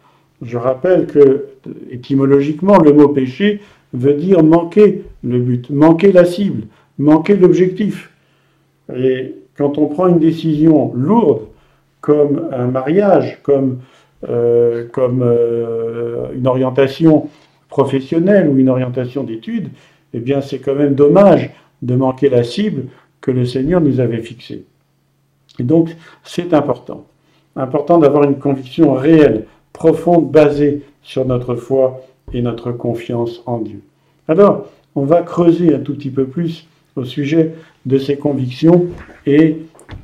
je 0.42 0.58
rappelle 0.58 1.06
que 1.06 1.50
étymologiquement, 1.92 2.78
le 2.78 2.92
mot 2.92 3.10
péché 3.10 3.60
veut 3.92 4.14
dire 4.14 4.42
manquer 4.42 5.04
le 5.22 5.38
but, 5.38 5.70
manquer 5.70 6.10
la 6.10 6.24
cible, 6.24 6.64
manquer 6.98 7.36
l'objectif. 7.36 8.10
Et 8.92 9.36
quand 9.56 9.78
on 9.78 9.86
prend 9.86 10.08
une 10.08 10.18
décision 10.18 10.92
lourde, 10.96 11.42
comme 12.04 12.50
un 12.52 12.66
mariage, 12.66 13.38
comme, 13.42 13.78
euh, 14.28 14.86
comme 14.92 15.22
euh, 15.22 16.26
une 16.34 16.46
orientation 16.46 17.30
professionnelle 17.70 18.46
ou 18.46 18.58
une 18.58 18.68
orientation 18.68 19.24
d'études, 19.24 19.70
eh 20.12 20.18
bien 20.18 20.42
c'est 20.42 20.58
quand 20.58 20.74
même 20.74 20.94
dommage 20.94 21.48
de 21.80 21.96
manquer 21.96 22.28
la 22.28 22.44
cible 22.44 22.88
que 23.22 23.30
le 23.30 23.46
Seigneur 23.46 23.80
nous 23.80 24.00
avait 24.00 24.20
fixées. 24.20 24.66
Et 25.58 25.62
donc, 25.62 25.96
c'est 26.24 26.52
important. 26.52 27.06
Important 27.56 27.96
d'avoir 27.96 28.24
une 28.24 28.38
conviction 28.38 28.92
réelle, 28.92 29.46
profonde, 29.72 30.30
basée 30.30 30.82
sur 31.00 31.24
notre 31.24 31.54
foi 31.54 32.02
et 32.34 32.42
notre 32.42 32.70
confiance 32.70 33.42
en 33.46 33.60
Dieu. 33.60 33.80
Alors, 34.28 34.66
on 34.94 35.06
va 35.06 35.22
creuser 35.22 35.74
un 35.74 35.78
tout 35.78 35.94
petit 35.94 36.10
peu 36.10 36.26
plus 36.26 36.68
au 36.96 37.04
sujet 37.04 37.54
de 37.86 37.96
ces 37.96 38.18
convictions 38.18 38.88
et 39.24 39.56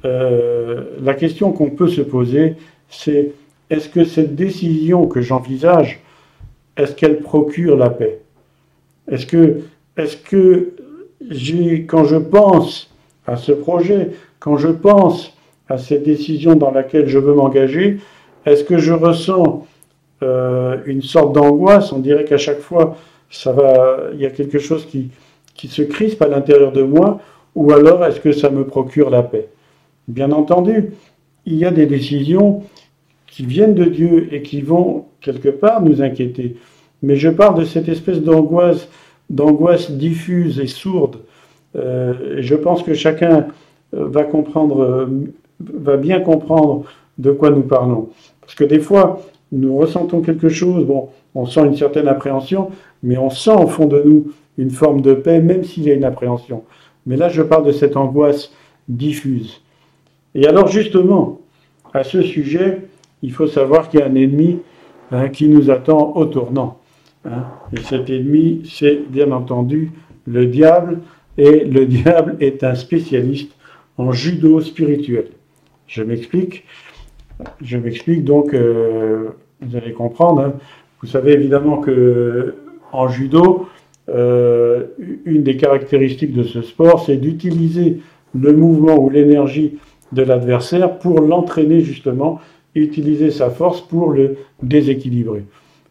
euh, 0.04 0.96
la 1.02 1.14
question 1.14 1.52
qu'on 1.52 1.70
peut 1.70 1.88
se 1.88 2.00
poser, 2.00 2.56
c'est 2.88 3.32
est-ce 3.70 3.88
que 3.88 4.04
cette 4.04 4.34
décision 4.34 5.06
que 5.06 5.20
j'envisage, 5.20 6.00
est-ce 6.76 6.94
qu'elle 6.94 7.20
procure 7.20 7.76
la 7.76 7.90
paix? 7.90 8.20
Est-ce 9.08 9.26
que, 9.26 10.72
quand 11.86 12.04
je 12.04 12.16
pense 12.16 12.90
à 13.26 13.36
ce 13.36 13.52
projet, 13.52 14.10
quand 14.38 14.56
je 14.56 14.68
pense 14.68 15.36
à 15.68 15.78
cette 15.78 16.02
décision 16.02 16.56
dans 16.56 16.70
laquelle 16.70 17.06
je 17.08 17.18
veux 17.18 17.34
m'engager, 17.34 17.98
est-ce 18.46 18.64
que 18.64 18.78
je 18.78 18.92
ressens 18.92 19.66
euh, 20.22 20.78
une 20.86 21.02
sorte 21.02 21.34
d'angoisse? 21.34 21.92
On 21.92 21.98
dirait 21.98 22.24
qu'à 22.24 22.38
chaque 22.38 22.60
fois, 22.60 22.96
il 23.46 24.20
y 24.20 24.26
a 24.26 24.30
quelque 24.30 24.58
chose 24.58 24.86
qui, 24.86 25.10
qui 25.54 25.68
se 25.68 25.82
crispe 25.82 26.22
à 26.22 26.28
l'intérieur 26.28 26.72
de 26.72 26.82
moi, 26.82 27.20
ou 27.54 27.72
alors 27.72 28.04
est-ce 28.04 28.20
que 28.20 28.32
ça 28.32 28.50
me 28.50 28.64
procure 28.64 29.10
la 29.10 29.22
paix? 29.22 29.48
Bien 30.10 30.32
entendu, 30.32 30.90
il 31.46 31.54
y 31.54 31.64
a 31.64 31.70
des 31.70 31.86
décisions 31.86 32.64
qui 33.28 33.46
viennent 33.46 33.74
de 33.74 33.84
Dieu 33.84 34.28
et 34.32 34.42
qui 34.42 34.60
vont 34.60 35.04
quelque 35.20 35.50
part 35.50 35.82
nous 35.82 36.02
inquiéter. 36.02 36.56
Mais 37.04 37.14
je 37.14 37.28
parle 37.28 37.60
de 37.60 37.64
cette 37.64 37.88
espèce 37.88 38.20
d'angoisse, 38.20 38.88
diffuse 39.92 40.58
et 40.58 40.66
sourde. 40.66 41.18
Euh, 41.76 42.38
je 42.40 42.56
pense 42.56 42.82
que 42.82 42.92
chacun 42.92 43.46
euh, 43.94 44.08
va 44.08 44.24
comprendre, 44.24 44.82
euh, 44.82 45.06
va 45.60 45.96
bien 45.96 46.18
comprendre 46.18 46.86
de 47.18 47.30
quoi 47.30 47.50
nous 47.50 47.62
parlons. 47.62 48.08
Parce 48.40 48.56
que 48.56 48.64
des 48.64 48.80
fois, 48.80 49.20
nous 49.52 49.76
ressentons 49.76 50.22
quelque 50.22 50.48
chose, 50.48 50.84
bon, 50.86 51.10
on 51.36 51.46
sent 51.46 51.64
une 51.66 51.76
certaine 51.76 52.08
appréhension, 52.08 52.70
mais 53.04 53.16
on 53.16 53.30
sent 53.30 53.54
au 53.54 53.68
fond 53.68 53.86
de 53.86 54.02
nous 54.04 54.32
une 54.58 54.70
forme 54.70 55.02
de 55.02 55.14
paix, 55.14 55.40
même 55.40 55.62
s'il 55.62 55.84
y 55.84 55.90
a 55.92 55.94
une 55.94 56.04
appréhension. 56.04 56.64
Mais 57.06 57.16
là, 57.16 57.28
je 57.28 57.42
parle 57.42 57.64
de 57.64 57.72
cette 57.72 57.96
angoisse 57.96 58.50
diffuse. 58.88 59.62
Et 60.34 60.46
alors, 60.46 60.68
justement, 60.68 61.40
à 61.92 62.04
ce 62.04 62.22
sujet, 62.22 62.82
il 63.22 63.32
faut 63.32 63.46
savoir 63.46 63.88
qu'il 63.88 64.00
y 64.00 64.02
a 64.02 64.06
un 64.06 64.14
ennemi 64.14 64.58
hein, 65.10 65.28
qui 65.28 65.48
nous 65.48 65.70
attend 65.70 66.16
au 66.16 66.24
tournant. 66.26 66.78
Hein. 67.24 67.44
Et 67.76 67.80
cet 67.80 68.10
ennemi, 68.10 68.62
c'est 68.70 69.08
bien 69.08 69.32
entendu 69.32 69.90
le 70.26 70.46
diable, 70.46 71.00
et 71.36 71.64
le 71.64 71.86
diable 71.86 72.36
est 72.40 72.64
un 72.64 72.74
spécialiste 72.74 73.52
en 73.98 74.12
judo 74.12 74.60
spirituel. 74.60 75.26
Je 75.86 76.02
m'explique. 76.02 76.64
Je 77.60 77.76
m'explique 77.76 78.24
donc, 78.24 78.54
euh, 78.54 79.30
vous 79.60 79.76
allez 79.76 79.92
comprendre. 79.92 80.42
Hein. 80.42 80.52
Vous 81.02 81.08
savez 81.08 81.32
évidemment 81.32 81.78
que 81.78 82.54
en 82.92 83.08
judo, 83.08 83.68
euh, 84.08 84.86
une 85.24 85.42
des 85.42 85.56
caractéristiques 85.56 86.32
de 86.32 86.42
ce 86.42 86.62
sport, 86.62 87.04
c'est 87.04 87.16
d'utiliser 87.16 87.98
le 88.38 88.52
mouvement 88.52 88.96
ou 88.98 89.10
l'énergie 89.10 89.78
de 90.12 90.22
l'adversaire 90.22 90.98
pour 90.98 91.20
l'entraîner 91.20 91.80
justement 91.80 92.40
utiliser 92.74 93.30
sa 93.30 93.50
force 93.50 93.80
pour 93.80 94.12
le 94.12 94.36
déséquilibrer. 94.62 95.44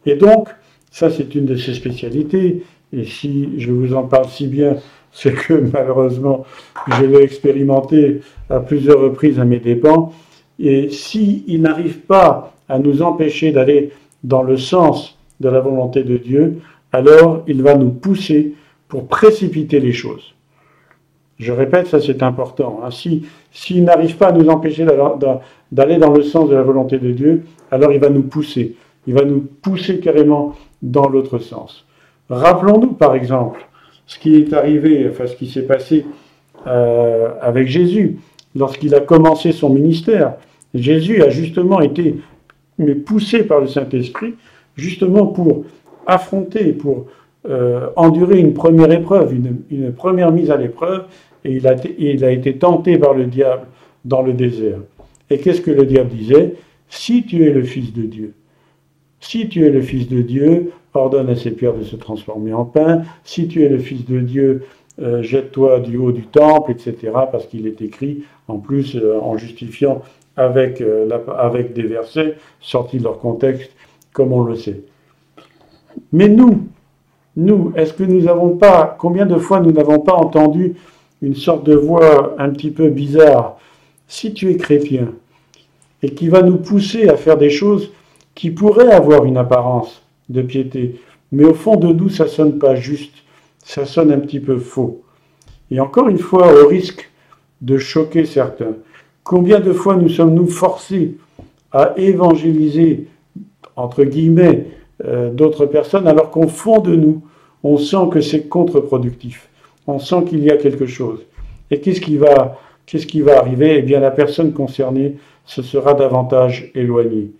Et 0.06 0.14
donc, 0.14 0.48
ça 0.90 1.10
c'est 1.10 1.34
une 1.34 1.46
de 1.46 1.56
ses 1.56 1.74
spécialités, 1.74 2.62
et 2.92 3.04
si 3.04 3.50
je 3.58 3.70
vous 3.70 3.94
en 3.94 4.04
parle 4.04 4.28
si 4.28 4.46
bien, 4.46 4.76
c'est 5.12 5.34
que 5.34 5.54
malheureusement, 5.72 6.44
je 6.86 7.04
l'ai 7.04 7.22
expérimenté 7.22 8.20
à 8.48 8.60
plusieurs 8.60 9.00
reprises 9.00 9.40
à 9.40 9.44
mes 9.44 9.58
dépens, 9.58 10.12
et 10.58 10.90
s'il 10.90 11.42
il 11.46 11.62
n'arrive 11.62 12.00
pas 12.00 12.54
à 12.68 12.78
nous 12.78 13.02
empêcher 13.02 13.50
d'aller 13.50 13.90
dans 14.22 14.42
le 14.42 14.56
sens 14.56 15.18
de 15.40 15.48
la 15.48 15.60
volonté 15.60 16.04
de 16.04 16.16
Dieu, 16.16 16.58
alors 16.92 17.42
il 17.46 17.62
va 17.62 17.74
nous 17.74 17.90
pousser 17.90 18.54
pour 18.88 19.08
précipiter 19.08 19.80
les 19.80 19.92
choses. 19.92 20.34
Je 21.40 21.52
répète, 21.52 21.86
ça 21.86 22.00
c'est 22.00 22.22
important. 22.22 22.82
Hein. 22.84 22.90
S'il 22.90 23.84
n'arrive 23.84 24.16
pas 24.18 24.28
à 24.28 24.32
nous 24.32 24.46
empêcher 24.50 24.84
d'aller 24.84 25.96
dans 25.96 26.12
le 26.12 26.22
sens 26.22 26.50
de 26.50 26.54
la 26.54 26.62
volonté 26.62 26.98
de 26.98 27.12
Dieu, 27.12 27.44
alors 27.70 27.92
il 27.92 27.98
va 27.98 28.10
nous 28.10 28.22
pousser. 28.22 28.76
Il 29.06 29.14
va 29.14 29.24
nous 29.24 29.40
pousser 29.62 30.00
carrément 30.00 30.54
dans 30.82 31.08
l'autre 31.08 31.38
sens. 31.38 31.86
Rappelons-nous 32.28 32.92
par 32.92 33.14
exemple 33.14 33.66
ce 34.06 34.18
qui 34.18 34.36
est 34.36 34.52
arrivé, 34.52 35.08
enfin 35.10 35.26
ce 35.26 35.34
qui 35.34 35.48
s'est 35.48 35.62
passé 35.62 36.04
euh, 36.66 37.30
avec 37.40 37.68
Jésus 37.68 38.18
lorsqu'il 38.54 38.94
a 38.94 39.00
commencé 39.00 39.52
son 39.52 39.70
ministère. 39.70 40.34
Jésus 40.74 41.22
a 41.22 41.30
justement 41.30 41.80
été 41.80 42.16
mais 42.78 42.94
poussé 42.94 43.44
par 43.44 43.60
le 43.60 43.66
Saint-Esprit 43.66 44.34
justement 44.76 45.26
pour 45.26 45.64
affronter, 46.06 46.74
pour 46.74 47.06
euh, 47.48 47.88
endurer 47.96 48.38
une 48.38 48.52
première 48.52 48.92
épreuve, 48.92 49.34
une 49.70 49.92
première 49.94 50.32
mise 50.32 50.50
à 50.50 50.58
l'épreuve, 50.58 51.04
et 51.44 51.52
il 51.56 51.66
a, 52.24 52.30
été 52.30 52.56
tenté 52.56 52.98
par 52.98 53.14
le 53.14 53.26
diable 53.26 53.66
dans 54.04 54.22
le 54.22 54.32
désert. 54.32 54.78
Et 55.30 55.38
qu'est-ce 55.38 55.60
que 55.60 55.70
le 55.70 55.86
diable 55.86 56.10
disait? 56.10 56.54
Si 56.88 57.24
tu 57.24 57.44
es 57.44 57.50
le 57.50 57.62
Fils 57.62 57.92
de 57.92 58.02
Dieu, 58.02 58.34
si 59.20 59.48
tu 59.48 59.64
es 59.64 59.70
le 59.70 59.80
Fils 59.80 60.08
de 60.08 60.22
Dieu, 60.22 60.72
ordonne 60.94 61.28
à 61.28 61.36
ces 61.36 61.52
pierres 61.52 61.74
de 61.74 61.84
se 61.84 61.96
transformer 61.96 62.52
en 62.52 62.64
pain. 62.64 63.02
Si 63.22 63.48
tu 63.48 63.62
es 63.62 63.68
le 63.68 63.78
Fils 63.78 64.04
de 64.06 64.20
Dieu, 64.20 64.64
euh, 65.00 65.22
jette-toi 65.22 65.80
du 65.80 65.96
haut 65.96 66.12
du 66.12 66.26
temple, 66.26 66.72
etc. 66.72 67.12
Parce 67.30 67.46
qu'il 67.46 67.66
est 67.66 67.80
écrit, 67.80 68.24
en 68.48 68.58
plus, 68.58 68.96
euh, 68.96 69.18
en 69.20 69.36
justifiant 69.36 70.02
euh, 70.38 71.08
avec 71.38 71.72
des 71.72 71.82
versets 71.82 72.36
sortis 72.60 72.98
de 72.98 73.04
leur 73.04 73.18
contexte, 73.18 73.70
comme 74.12 74.32
on 74.32 74.42
le 74.42 74.56
sait. 74.56 74.82
Mais 76.12 76.28
nous, 76.28 76.66
nous, 77.36 77.72
est-ce 77.76 77.92
que 77.92 78.04
nous 78.04 78.22
n'avons 78.22 78.56
pas, 78.56 78.96
combien 78.98 79.26
de 79.26 79.36
fois 79.36 79.60
nous 79.60 79.72
n'avons 79.72 80.00
pas 80.00 80.14
entendu 80.14 80.74
une 81.22 81.34
sorte 81.34 81.64
de 81.64 81.74
voix 81.74 82.34
un 82.38 82.50
petit 82.50 82.70
peu 82.70 82.88
bizarre, 82.88 83.58
si 84.08 84.32
tu 84.32 84.50
es 84.50 84.56
chrétien, 84.56 85.12
et 86.02 86.10
qui 86.14 86.28
va 86.28 86.42
nous 86.42 86.56
pousser 86.56 87.08
à 87.08 87.16
faire 87.16 87.36
des 87.36 87.50
choses 87.50 87.90
qui 88.34 88.50
pourraient 88.50 88.92
avoir 88.92 89.24
une 89.24 89.36
apparence 89.36 90.02
de 90.28 90.42
piété, 90.42 91.00
mais 91.32 91.44
au 91.44 91.54
fond 91.54 91.76
de 91.76 91.88
nous, 91.88 92.08
ça 92.08 92.26
sonne 92.26 92.58
pas 92.58 92.74
juste, 92.74 93.14
ça 93.64 93.84
sonne 93.84 94.10
un 94.10 94.18
petit 94.18 94.40
peu 94.40 94.58
faux. 94.58 95.02
Et 95.70 95.78
encore 95.78 96.08
une 96.08 96.18
fois, 96.18 96.52
au 96.62 96.66
risque 96.66 97.10
de 97.60 97.76
choquer 97.76 98.24
certains, 98.24 98.76
combien 99.22 99.60
de 99.60 99.72
fois 99.72 99.96
nous 99.96 100.08
sommes-nous 100.08 100.48
forcés 100.48 101.16
à 101.70 101.94
évangéliser, 101.96 103.06
entre 103.76 104.04
guillemets, 104.04 104.66
euh, 105.04 105.30
d'autres 105.30 105.66
personnes, 105.66 106.08
alors 106.08 106.30
qu'au 106.30 106.48
fond 106.48 106.80
de 106.80 106.96
nous, 106.96 107.22
on 107.62 107.76
sent 107.76 108.08
que 108.10 108.20
c'est 108.20 108.48
contre-productif? 108.48 109.49
On 109.86 109.98
sent 109.98 110.24
qu'il 110.28 110.44
y 110.44 110.50
a 110.50 110.56
quelque 110.56 110.86
chose. 110.86 111.20
Et 111.70 111.80
qu'est-ce 111.80 112.00
qui 112.00 112.16
va, 112.16 112.58
qu'est-ce 112.86 113.06
qui 113.06 113.20
va 113.20 113.38
arriver? 113.38 113.78
Eh 113.78 113.82
bien, 113.82 114.00
la 114.00 114.10
personne 114.10 114.52
concernée 114.52 115.16
se 115.44 115.62
sera 115.62 115.94
davantage 115.94 116.70
éloignée. 116.74 117.30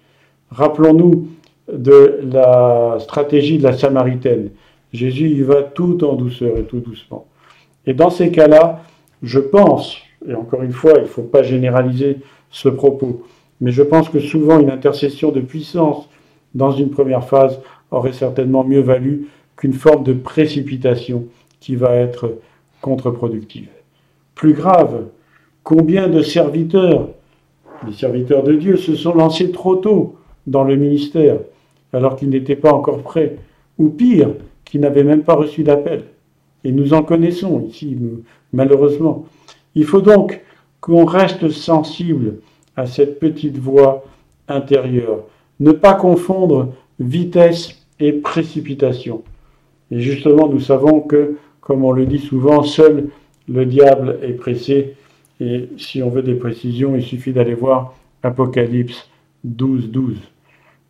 Rappelons-nous 0.50 1.29
de 1.72 2.20
la 2.24 2.96
stratégie 3.00 3.59
de 3.59 3.62
la 3.62 3.76
Samaritaine. 3.76 4.50
Jésus 4.92 5.29
y 5.29 5.42
va 5.42 5.62
tout 5.62 6.03
en 6.05 6.14
douceur 6.14 6.57
et 6.59 6.64
tout 6.64 6.81
doucement. 6.81 7.26
Et 7.87 7.94
dans 7.94 8.11
ces 8.11 8.31
cas-là, 8.31 8.83
je 9.22 9.38
pense, 9.38 9.98
et 10.29 10.35
encore 10.35 10.62
une 10.62 10.72
fois, 10.72 10.94
il 10.96 11.03
ne 11.03 11.07
faut 11.07 11.22
pas 11.22 11.42
généraliser 11.42 12.18
ce 12.50 12.68
propos, 12.68 13.22
mais 13.61 13.70
je 13.70 13.83
pense 13.83 14.09
que 14.09 14.18
souvent 14.18 14.59
une 14.59 14.70
intercession 14.70 15.31
de 15.31 15.40
puissance 15.40 16.09
dans 16.55 16.72
une 16.72 16.90
première 16.90 17.24
phase 17.24 17.61
aurait 17.90 18.12
certainement 18.12 18.64
mieux 18.64 18.81
valu 18.81 19.29
qu'une 19.57 19.72
forme 19.72 20.03
de 20.03 20.12
précipitation 20.12 21.26
qui 21.60 21.76
va 21.76 21.94
être 21.94 22.38
contre-productive. 22.80 23.68
Plus 24.34 24.54
grave, 24.54 25.04
combien 25.62 26.08
de 26.08 26.22
serviteurs, 26.22 27.10
les 27.86 27.92
serviteurs 27.92 28.42
de 28.42 28.54
Dieu, 28.54 28.76
se 28.76 28.94
sont 28.96 29.14
lancés 29.14 29.52
trop 29.52 29.76
tôt 29.76 30.16
dans 30.46 30.64
le 30.64 30.76
ministère 30.76 31.36
alors 31.92 32.16
qu'ils 32.16 32.30
n'étaient 32.30 32.56
pas 32.56 32.72
encore 32.72 33.02
prêts, 33.02 33.36
ou 33.78 33.88
pire, 33.88 34.30
qu'ils 34.64 34.80
n'avaient 34.80 35.04
même 35.04 35.22
pas 35.22 35.34
reçu 35.34 35.62
d'appel. 35.62 36.04
Et 36.64 36.72
nous 36.72 36.92
en 36.92 37.02
connaissons 37.02 37.60
ici, 37.68 37.96
malheureusement. 38.52 39.26
Il 39.74 39.84
faut 39.84 40.00
donc 40.00 40.40
qu'on 40.80 41.04
reste 41.04 41.48
sensible 41.50 42.36
à 42.76 42.86
cette 42.86 43.18
petite 43.18 43.58
voix 43.58 44.04
intérieure. 44.48 45.24
Ne 45.58 45.72
pas 45.72 45.94
confondre 45.94 46.72
vitesse 46.98 47.86
et 47.98 48.12
précipitation. 48.12 49.22
Et 49.90 50.00
justement, 50.00 50.48
nous 50.48 50.60
savons 50.60 51.00
que 51.00 51.36
comme 51.60 51.84
on 51.84 51.92
le 51.92 52.06
dit 52.06 52.18
souvent, 52.18 52.62
seul 52.62 53.08
le 53.48 53.66
diable 53.66 54.18
est 54.22 54.32
pressé. 54.32 54.96
Et 55.40 55.68
si 55.78 56.02
on 56.02 56.10
veut 56.10 56.22
des 56.22 56.34
précisions, 56.34 56.94
il 56.96 57.02
suffit 57.02 57.32
d'aller 57.32 57.54
voir 57.54 57.94
Apocalypse 58.22 59.08
12, 59.44 59.90
12. 59.90 60.16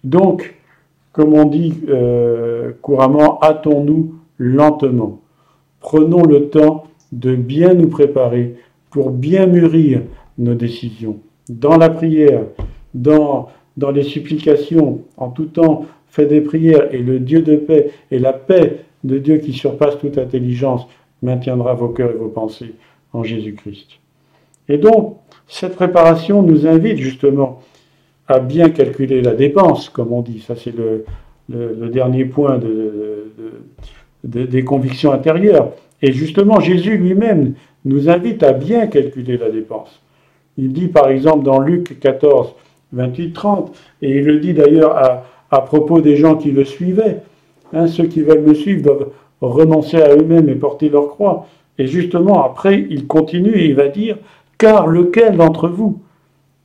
Donc, 0.04 0.54
comme 1.12 1.34
on 1.34 1.44
dit 1.44 1.74
euh, 1.88 2.72
couramment, 2.82 3.38
hâtons-nous 3.42 4.14
lentement. 4.38 5.20
Prenons 5.80 6.24
le 6.24 6.48
temps 6.48 6.84
de 7.12 7.34
bien 7.34 7.74
nous 7.74 7.88
préparer 7.88 8.56
pour 8.90 9.10
bien 9.10 9.46
mûrir 9.46 10.02
nos 10.38 10.54
décisions. 10.54 11.20
Dans 11.48 11.76
la 11.76 11.90
prière, 11.90 12.42
dans, 12.94 13.48
dans 13.76 13.90
les 13.90 14.02
supplications, 14.02 15.02
en 15.16 15.30
tout 15.30 15.46
temps, 15.46 15.86
faites 16.10 16.28
des 16.28 16.40
prières 16.40 16.92
et 16.92 16.98
le 16.98 17.20
Dieu 17.20 17.42
de 17.42 17.56
paix 17.56 17.90
et 18.10 18.18
la 18.18 18.32
paix 18.32 18.84
de 19.04 19.18
Dieu 19.18 19.38
qui 19.38 19.52
surpasse 19.52 19.98
toute 19.98 20.18
intelligence 20.18 20.86
maintiendra 21.22 21.74
vos 21.74 21.88
cœurs 21.88 22.10
et 22.10 22.18
vos 22.18 22.28
pensées 22.28 22.74
en 23.12 23.22
Jésus-Christ. 23.22 23.88
Et 24.68 24.78
donc, 24.78 25.16
cette 25.48 25.74
préparation 25.74 26.42
nous 26.42 26.66
invite 26.66 26.98
justement 26.98 27.60
à 28.28 28.38
bien 28.38 28.70
calculer 28.70 29.20
la 29.20 29.34
dépense, 29.34 29.88
comme 29.88 30.12
on 30.12 30.22
dit. 30.22 30.40
Ça, 30.40 30.54
c'est 30.54 30.74
le, 30.74 31.04
dernier 31.88 32.24
point 32.24 32.58
de, 32.58 33.32
des 34.22 34.64
convictions 34.64 35.12
intérieures. 35.12 35.72
Et 36.02 36.12
justement, 36.12 36.60
Jésus 36.60 36.96
lui-même 36.96 37.54
nous 37.84 38.08
invite 38.08 38.42
à 38.42 38.52
bien 38.52 38.86
calculer 38.86 39.36
la 39.36 39.50
dépense. 39.50 40.00
Il 40.56 40.72
dit 40.72 40.88
par 40.88 41.08
exemple 41.08 41.44
dans 41.44 41.58
Luc 41.58 41.98
14, 42.00 42.54
28, 42.92 43.32
30, 43.32 43.76
et 44.02 44.18
il 44.18 44.24
le 44.24 44.38
dit 44.38 44.52
d'ailleurs 44.52 44.96
à, 44.96 45.24
à 45.50 45.60
propos 45.60 46.00
des 46.00 46.16
gens 46.16 46.36
qui 46.36 46.50
le 46.50 46.64
suivaient. 46.64 47.22
Hein, 47.72 47.86
ceux 47.86 48.06
qui 48.06 48.22
veulent 48.22 48.42
me 48.42 48.54
suivre 48.54 48.82
doivent 48.82 49.08
renoncer 49.40 50.00
à 50.00 50.14
eux-mêmes 50.14 50.48
et 50.48 50.54
porter 50.54 50.88
leur 50.88 51.08
croix. 51.08 51.46
Et 51.78 51.86
justement, 51.86 52.44
après, 52.44 52.86
il 52.90 53.06
continue 53.06 53.54
et 53.54 53.66
il 53.66 53.74
va 53.74 53.88
dire, 53.88 54.18
car 54.58 54.86
lequel 54.86 55.36
d'entre 55.36 55.68
vous, 55.68 56.00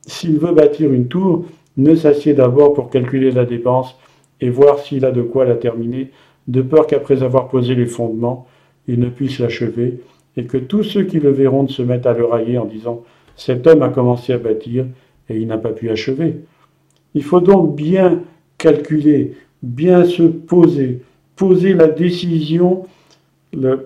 s'il 0.01 0.37
veut 0.37 0.53
bâtir 0.53 0.91
une 0.91 1.07
tour, 1.07 1.45
ne 1.77 1.95
s'assied 1.95 2.33
d'abord 2.33 2.73
pour 2.73 2.89
calculer 2.89 3.31
la 3.31 3.45
dépense 3.45 3.95
et 4.41 4.49
voir 4.49 4.79
s'il 4.79 5.05
a 5.05 5.11
de 5.11 5.21
quoi 5.21 5.45
la 5.45 5.55
terminer, 5.55 6.11
de 6.47 6.61
peur 6.61 6.87
qu'après 6.87 7.23
avoir 7.23 7.47
posé 7.47 7.75
les 7.75 7.85
fondements, 7.85 8.47
il 8.87 8.99
ne 8.99 9.09
puisse 9.09 9.39
l'achever, 9.39 9.99
et 10.37 10.45
que 10.45 10.57
tous 10.57 10.83
ceux 10.83 11.03
qui 11.03 11.19
le 11.19 11.31
verront 11.31 11.67
se 11.67 11.81
mettent 11.81 12.05
à 12.05 12.13
le 12.13 12.25
railler 12.25 12.57
en 12.57 12.65
disant 12.65 13.03
Cet 13.35 13.65
homme 13.67 13.81
a 13.81 13.89
commencé 13.89 14.33
à 14.33 14.37
bâtir 14.37 14.85
et 15.29 15.37
il 15.37 15.47
n'a 15.47 15.57
pas 15.57 15.71
pu 15.71 15.89
achever. 15.89 16.41
Il 17.13 17.23
faut 17.23 17.39
donc 17.39 17.75
bien 17.75 18.21
calculer, 18.65 19.33
bien 19.61 20.05
se 20.05 20.23
poser, 20.23 21.01
poser 21.35 21.75
la 21.75 21.87
décision, 21.87 22.85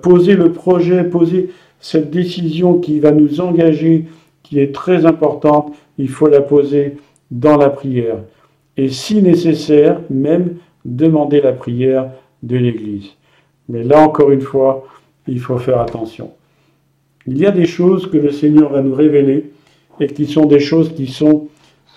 poser 0.01 0.35
le 0.35 0.53
projet, 0.53 1.03
poser 1.03 1.49
cette 1.81 2.09
décision 2.09 2.79
qui 2.79 3.01
va 3.01 3.11
nous 3.11 3.41
engager, 3.41 4.05
qui 4.41 4.59
est 4.59 4.73
très 4.73 5.05
importante, 5.05 5.75
il 5.97 6.07
faut 6.07 6.27
la 6.27 6.39
poser 6.39 6.95
dans 7.29 7.57
la 7.57 7.69
prière. 7.69 8.19
Et 8.77 8.87
si 8.87 9.21
nécessaire, 9.21 9.99
même 10.09 10.55
demander 10.85 11.41
la 11.41 11.51
prière 11.51 12.09
de 12.41 12.55
l'Église. 12.55 13.09
Mais 13.67 13.83
là 13.83 13.99
encore 13.99 14.31
une 14.31 14.41
fois, 14.41 14.87
il 15.27 15.41
faut 15.41 15.57
faire 15.57 15.81
attention. 15.81 16.31
Il 17.27 17.37
y 17.37 17.45
a 17.45 17.51
des 17.51 17.65
choses 17.65 18.09
que 18.09 18.17
le 18.17 18.31
Seigneur 18.31 18.71
va 18.71 18.81
nous 18.81 18.95
révéler 18.95 19.51
et 19.99 20.07
qui 20.07 20.25
sont 20.25 20.45
des 20.45 20.61
choses 20.61 20.93
qui 20.95 21.07
sont, 21.07 21.49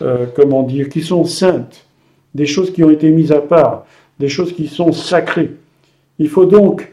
euh, 0.03 0.27
comment 0.35 0.65
dire, 0.65 0.89
qui 0.89 1.01
sont 1.01 1.25
saintes, 1.25 1.87
des 2.35 2.47
choses 2.47 2.73
qui 2.73 2.83
ont 2.85 2.91
été 2.91 3.11
mises 3.11 3.33
à 3.33 3.41
part, 3.41 3.87
des 4.19 4.29
choses 4.29 4.53
qui 4.53 4.67
sont 4.69 4.93
sacrées. 4.93 5.53
Il 6.19 6.29
faut 6.29 6.47
donc 6.47 6.93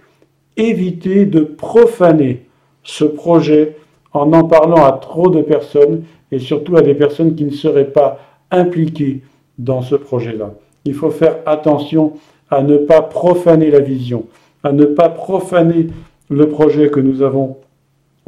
éviter 0.58 1.26
de 1.26 1.42
profaner 1.42 2.46
ce 2.84 3.06
projet 3.06 3.76
en 4.14 4.34
en 4.34 4.44
parlant 4.44 4.84
à 4.84 4.94
trop 4.94 5.30
de 5.30 5.42
personnes 5.42 6.04
et 6.32 6.40
surtout 6.40 6.78
à 6.78 6.82
des 6.82 6.96
personnes 6.96 7.36
qui 7.36 7.46
ne 7.46 7.52
seraient 7.52 7.92
pas 7.92 8.20
impliquées 8.52 9.22
dans 9.58 9.82
ce 9.82 9.96
projet-là. 9.96 10.54
Il 10.86 10.94
faut 10.94 11.12
faire 11.12 11.38
attention 11.46 12.14
à 12.50 12.64
ne 12.64 12.78
pas 12.78 13.02
profaner 13.02 13.70
la 13.70 13.80
vision, 13.80 14.26
à 14.64 14.72
ne 14.72 14.86
pas 14.86 15.10
profaner 15.10 15.88
le 16.30 16.50
projet 16.50 16.90
que 16.90 17.00
nous 17.00 17.22
avons, 17.22 17.58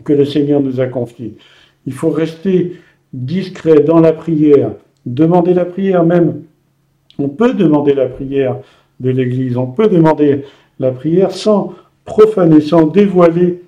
que 0.04 0.14
le 0.14 0.26
Seigneur 0.26 0.62
nous 0.62 0.80
a 0.80 0.88
confié. 0.88 1.36
Il 1.86 1.94
faut 1.94 2.10
rester 2.10 2.78
discret 3.14 3.82
dans 3.82 4.00
la 4.00 4.14
prière, 4.14 4.72
demander 5.06 5.54
la 5.54 5.66
prière 5.66 6.04
même. 6.04 6.44
On 7.20 7.30
peut 7.30 7.54
demander 7.54 7.94
la 7.94 8.08
prière 8.08 8.58
de 9.00 9.10
l'Église, 9.10 9.58
on 9.58 9.68
peut 9.68 9.88
demander 9.88 10.44
la 10.80 10.92
prière 10.92 11.32
sans 11.32 11.74
profaner, 12.06 12.62
sans 12.62 12.88
dévoiler 12.88 13.62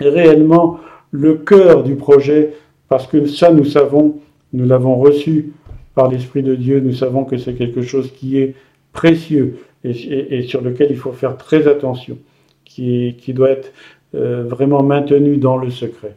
réellement 0.00 0.78
le 1.10 1.34
cœur 1.34 1.82
du 1.82 1.94
projet, 1.94 2.54
parce 2.88 3.06
que 3.06 3.26
ça, 3.26 3.50
nous 3.50 3.64
savons, 3.64 4.16
nous 4.52 4.66
l'avons 4.66 4.96
reçu 4.96 5.52
par 5.94 6.10
l'Esprit 6.10 6.42
de 6.42 6.54
Dieu, 6.54 6.80
nous 6.80 6.92
savons 6.92 7.24
que 7.24 7.38
c'est 7.38 7.54
quelque 7.54 7.82
chose 7.82 8.12
qui 8.12 8.38
est 8.38 8.54
précieux 8.92 9.58
et, 9.84 10.42
sur 10.42 10.60
lequel 10.60 10.88
il 10.90 10.96
faut 10.96 11.12
faire 11.12 11.36
très 11.36 11.68
attention, 11.68 12.18
qui, 12.64 13.14
doit 13.28 13.50
être 13.50 13.72
euh, 14.14 14.44
vraiment 14.44 14.82
maintenu 14.82 15.36
dans 15.36 15.56
le 15.56 15.70
secret. 15.70 16.16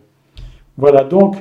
Voilà 0.78 1.04
donc 1.04 1.36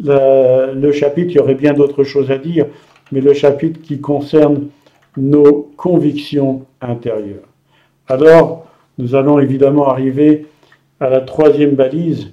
le 0.00 0.92
chapitre, 0.92 1.30
il 1.30 1.36
y 1.36 1.38
aurait 1.38 1.54
bien 1.54 1.72
d'autres 1.72 2.04
choses 2.04 2.30
à 2.30 2.38
dire, 2.38 2.66
mais 3.12 3.20
le 3.20 3.32
chapitre 3.32 3.80
qui 3.82 4.00
concerne 4.00 4.68
nos 5.16 5.70
convictions 5.76 6.64
intérieures. 6.80 7.48
Alors, 8.08 8.66
nous 8.98 9.14
allons 9.14 9.38
évidemment 9.38 9.88
arriver 9.88 10.46
à 11.00 11.08
la 11.08 11.20
troisième 11.20 11.74
balise, 11.74 12.32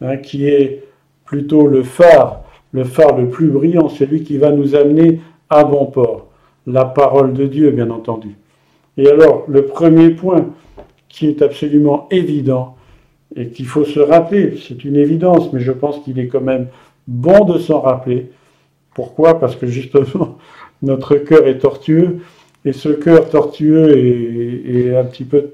hein, 0.00 0.16
qui 0.16 0.46
est 0.46 0.84
plutôt 1.24 1.66
le 1.66 1.82
phare, 1.82 2.42
le 2.72 2.84
phare 2.84 3.16
le 3.18 3.28
plus 3.28 3.48
brillant, 3.48 3.88
celui 3.88 4.22
qui 4.22 4.38
va 4.38 4.50
nous 4.50 4.74
amener 4.74 5.20
à 5.50 5.64
bon 5.64 5.86
port, 5.86 6.28
la 6.66 6.84
parole 6.84 7.32
de 7.32 7.46
Dieu, 7.46 7.70
bien 7.70 7.90
entendu. 7.90 8.36
Et 8.96 9.08
alors, 9.08 9.44
le 9.48 9.66
premier 9.66 10.10
point 10.10 10.46
qui 11.08 11.26
est 11.26 11.42
absolument 11.42 12.08
évident 12.10 12.76
et 13.36 13.48
qu'il 13.48 13.66
faut 13.66 13.84
se 13.84 14.00
rappeler, 14.00 14.58
c'est 14.66 14.84
une 14.84 14.96
évidence, 14.96 15.52
mais 15.52 15.60
je 15.60 15.72
pense 15.72 16.00
qu'il 16.00 16.18
est 16.18 16.26
quand 16.26 16.40
même 16.40 16.68
bon 17.06 17.44
de 17.44 17.58
s'en 17.58 17.80
rappeler. 17.80 18.30
Pourquoi? 18.94 19.38
Parce 19.40 19.56
que 19.56 19.66
justement, 19.66 20.38
notre 20.82 21.16
cœur 21.16 21.46
est 21.46 21.58
tortueux, 21.58 22.18
et 22.64 22.72
ce 22.72 22.88
cœur 22.88 23.28
tortueux 23.28 23.96
et, 23.96 24.96
un 24.96 25.04
petit 25.04 25.24
peu 25.24 25.50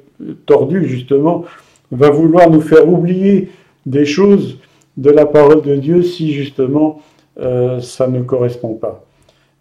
tordu, 0.47 0.87
justement, 0.87 1.45
va 1.91 2.11
vouloir 2.11 2.51
nous 2.51 2.61
faire 2.61 2.89
oublier 2.89 3.49
des 3.87 4.05
choses 4.05 4.59
de 4.97 5.11
la 5.11 5.25
parole 5.25 5.63
de 5.63 5.77
Dieu 5.77 6.03
si 6.03 6.33
justement 6.33 7.01
euh, 7.41 7.81
ça 7.81 8.09
ne 8.09 8.21
correspond 8.21 8.75
pas. 8.75 9.05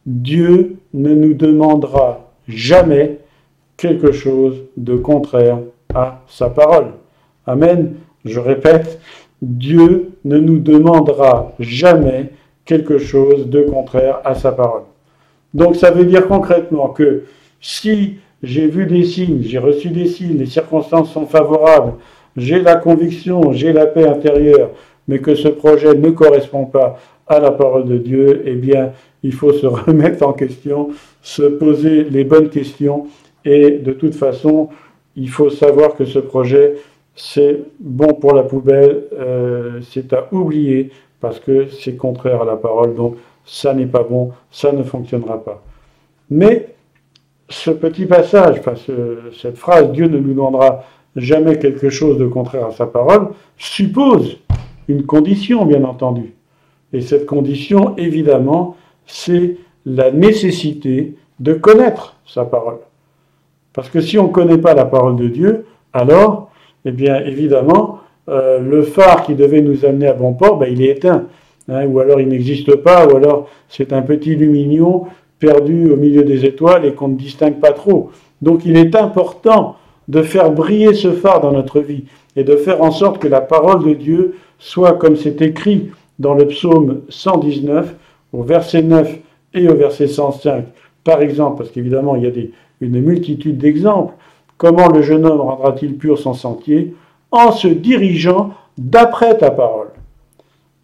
Dieu 0.06 0.78
ne 0.94 1.14
nous 1.14 1.34
demandera 1.34 2.32
jamais 2.48 3.20
quelque 3.78 4.12
chose 4.12 4.56
de 4.76 4.96
contraire 4.96 5.60
à 5.94 6.22
sa 6.28 6.50
parole. 6.50 6.88
Amen. 7.46 7.94
Je 8.26 8.40
répète, 8.40 9.00
Dieu 9.42 10.12
ne 10.26 10.38
nous 10.38 10.60
demandera 10.60 11.54
jamais 11.60 12.32
quelque 12.68 13.00
chose 13.00 13.48
de 13.48 13.62
contraire 13.62 14.20
à 14.24 14.36
sa 14.36 14.52
parole. 14.52 14.84
Donc 15.54 15.76
ça 15.76 15.90
veut 15.90 16.06
dire 16.06 16.28
concrètement 16.28 16.90
que 16.90 17.24
si 17.60 18.18
j'ai 18.44 18.68
vu 18.68 18.86
des 18.86 19.04
signes, 19.04 19.42
j'ai 19.42 19.58
reçu 19.58 19.90
des 19.90 20.06
signes, 20.06 20.38
les 20.38 20.46
circonstances 20.46 21.12
sont 21.12 21.26
favorables, 21.26 21.94
j'ai 22.36 22.62
la 22.62 22.76
conviction, 22.76 23.52
j'ai 23.54 23.74
la 23.74 23.88
paix 23.88 24.06
intérieure, 24.06 24.70
mais 25.08 25.20
que 25.20 25.34
ce 25.34 25.48
projet 25.48 25.96
ne 25.96 26.12
correspond 26.12 26.66
pas 26.66 27.00
à 27.26 27.40
la 27.40 27.52
parole 27.52 27.86
de 27.86 27.98
Dieu, 27.98 28.44
eh 28.46 28.54
bien, 28.54 28.92
il 29.24 29.34
faut 29.34 29.54
se 29.54 29.66
remettre 29.88 30.26
en 30.26 30.34
question, 30.34 30.90
se 31.22 31.44
poser 31.44 32.04
les 32.04 32.24
bonnes 32.24 32.50
questions, 32.50 33.08
et 33.44 33.72
de 33.72 33.94
toute 33.94 34.14
façon, 34.14 34.70
il 35.16 35.30
faut 35.30 35.50
savoir 35.50 35.96
que 35.96 36.06
ce 36.06 36.20
projet, 36.20 36.76
c'est 37.16 37.62
bon 37.80 38.14
pour 38.14 38.34
la 38.34 38.44
poubelle, 38.44 39.06
euh, 39.18 39.80
c'est 39.90 40.14
à 40.14 40.28
oublier, 40.32 40.92
parce 41.20 41.40
que 41.40 41.68
c'est 41.68 41.96
contraire 41.96 42.42
à 42.42 42.46
la 42.46 42.56
parole, 42.56 42.96
donc 42.96 43.16
ça 43.46 43.74
n'est 43.74 43.86
pas 43.86 44.04
bon, 44.04 44.32
ça 44.52 44.72
ne 44.72 44.84
fonctionnera 44.84 45.44
pas. 45.44 45.64
Mais 46.30 46.76
ce 47.50 47.72
petit 47.72 48.06
passage, 48.06 48.60
enfin, 48.60 48.74
cette 49.40 49.58
phrase, 49.58 49.92
Dieu 49.92 50.08
ne 50.08 50.18
nous 50.18 50.34
demandera 50.34 50.84
jamais 51.16 51.58
quelque 51.58 51.90
chose 51.90 52.18
de 52.18 52.28
contraire 52.28 52.68
à 52.68 52.72
sa 52.72 52.86
parole, 52.86 53.30
suppose 53.58 54.38
une 54.88 55.06
condition, 55.06 55.66
bien 55.66 55.84
entendu. 55.84 56.34
Et 56.94 57.02
cette 57.02 57.26
condition, 57.26 57.96
évidemment, 57.98 58.76
c'est 59.06 59.58
la 59.86 60.12
nécessité 60.12 61.16
de 61.40 61.54
connaître 61.54 62.16
sa 62.26 62.46
parole. 62.46 62.80
Parce 63.74 63.90
que 63.90 64.02
si 64.02 64.18
on 64.18 64.28
ne 64.28 64.32
connaît 64.32 64.58
pas 64.58 64.74
la 64.74 64.86
parole 64.86 65.16
de 65.16 65.28
Dieu, 65.28 65.66
alors, 65.94 66.52
eh 66.86 66.92
bien, 66.92 67.20
évidemment, 67.22 68.00
euh, 68.30 68.60
le 68.60 68.82
phare 68.82 69.24
qui 69.24 69.36
devait 69.36 69.62
nous 69.62 69.86
amener 69.86 70.08
à 70.08 70.14
bon 70.14 70.34
port, 70.34 70.58
ben, 70.58 70.68
il 70.72 70.82
est 70.82 70.90
éteint. 70.90 71.26
Hein, 71.70 71.86
ou 71.86 72.00
alors 72.00 72.22
il 72.22 72.28
n'existe 72.30 72.76
pas, 72.78 73.08
ou 73.08 73.18
alors 73.18 73.50
c'est 73.68 73.92
un 73.92 74.02
petit 74.02 74.36
lumignon 74.36 75.06
perdu 75.40 75.92
au 75.92 75.98
milieu 75.98 76.24
des 76.24 76.46
étoiles 76.46 76.86
et 76.86 76.94
qu'on 76.94 77.10
ne 77.10 77.16
distingue 77.16 77.60
pas 77.60 77.74
trop. 77.74 78.12
Donc 78.42 78.66
il 78.66 78.78
est 78.78 78.96
important 78.96 79.76
de 80.08 80.22
faire 80.22 80.52
briller 80.52 80.94
ce 80.94 81.12
phare 81.12 81.42
dans 81.42 81.52
notre 81.52 81.82
vie 81.82 82.06
et 82.36 82.44
de 82.44 82.56
faire 82.56 82.82
en 82.82 82.92
sorte 82.92 83.20
que 83.20 83.28
la 83.28 83.42
parole 83.42 83.84
de 83.84 83.94
Dieu 83.94 84.36
soit 84.60 84.94
comme 84.94 85.16
c'est 85.16 85.42
écrit 85.42 85.90
dans 86.20 86.34
le 86.34 86.48
psaume 86.48 87.02
119, 87.10 87.96
au 88.34 88.44
verset 88.44 88.82
9 88.82 89.18
et 89.54 89.68
au 89.68 89.76
verset 89.76 90.08
105, 90.08 90.66
par 91.04 91.22
exemple, 91.22 91.58
parce 91.58 91.72
qu'évidemment 91.72 92.16
il 92.16 92.24
y 92.24 92.28
a 92.28 92.32
une 92.82 93.02
multitude 93.02 93.58
d'exemples, 93.58 94.14
comment 94.58 94.88
le 94.88 95.02
jeune 95.02 95.26
homme 95.26 95.42
rendra-t-il 95.42 95.96
pur 95.98 96.18
son 96.18 96.34
sentier? 96.34 96.96
En 97.32 97.52
se 97.52 97.68
dirigeant 97.68 98.54
d'après 98.78 99.38
ta 99.38 99.52
parole. 99.52 99.90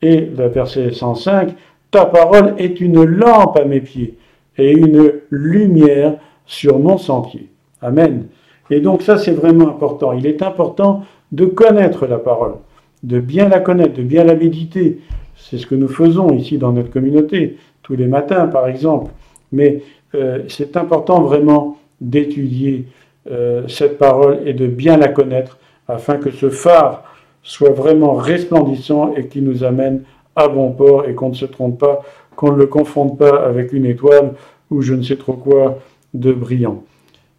Et 0.01 0.21
le 0.21 0.47
verset 0.47 0.91
105, 0.91 1.55
ta 1.91 2.05
parole 2.05 2.55
est 2.57 2.81
une 2.81 3.03
lampe 3.03 3.57
à 3.57 3.65
mes 3.65 3.79
pieds 3.79 4.17
et 4.57 4.71
une 4.71 5.13
lumière 5.29 6.15
sur 6.45 6.79
mon 6.79 6.97
sentier. 6.97 7.49
Amen. 7.81 8.25
Et 8.69 8.79
donc 8.79 9.01
ça, 9.01 9.17
c'est 9.17 9.31
vraiment 9.31 9.69
important. 9.69 10.13
Il 10.13 10.25
est 10.25 10.41
important 10.41 11.03
de 11.31 11.45
connaître 11.45 12.07
la 12.07 12.17
parole, 12.17 12.55
de 13.03 13.19
bien 13.19 13.49
la 13.49 13.59
connaître, 13.59 13.93
de 13.93 14.03
bien 14.03 14.23
la 14.23 14.35
méditer. 14.35 14.99
C'est 15.35 15.57
ce 15.57 15.65
que 15.65 15.75
nous 15.75 15.87
faisons 15.87 16.31
ici 16.31 16.57
dans 16.57 16.71
notre 16.71 16.89
communauté, 16.91 17.57
tous 17.81 17.95
les 17.95 18.07
matins 18.07 18.47
par 18.47 18.67
exemple. 18.67 19.11
Mais 19.51 19.81
euh, 20.15 20.43
c'est 20.47 20.77
important 20.77 21.21
vraiment 21.21 21.77
d'étudier 22.01 22.85
euh, 23.31 23.67
cette 23.67 23.97
parole 23.97 24.39
et 24.45 24.53
de 24.53 24.67
bien 24.67 24.97
la 24.97 25.07
connaître 25.07 25.57
afin 25.87 26.17
que 26.17 26.31
ce 26.31 26.49
phare 26.49 27.03
soit 27.41 27.71
vraiment 27.71 28.13
resplendissant 28.13 29.13
et 29.15 29.27
qui 29.27 29.41
nous 29.41 29.63
amène 29.63 30.03
à 30.35 30.47
bon 30.47 30.71
port 30.71 31.05
et 31.05 31.13
qu'on 31.13 31.29
ne 31.29 31.33
se 31.33 31.45
trompe 31.45 31.79
pas, 31.79 32.01
qu'on 32.35 32.51
ne 32.53 32.57
le 32.57 32.67
confonde 32.67 33.17
pas 33.17 33.45
avec 33.45 33.73
une 33.73 33.85
étoile 33.85 34.33
ou 34.71 34.81
je 34.81 34.93
ne 34.93 35.03
sais 35.03 35.17
trop 35.17 35.33
quoi 35.33 35.79
de 36.13 36.31
brillant. 36.31 36.83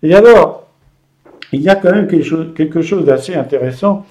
Et 0.02 0.14
alors, 0.14 0.66
il 1.52 1.62
y 1.62 1.68
a 1.68 1.76
quand 1.76 1.92
même 1.92 2.06
quelque 2.06 2.82
chose, 2.82 3.04
d'assez 3.04 3.34
intéressant, 3.34 4.04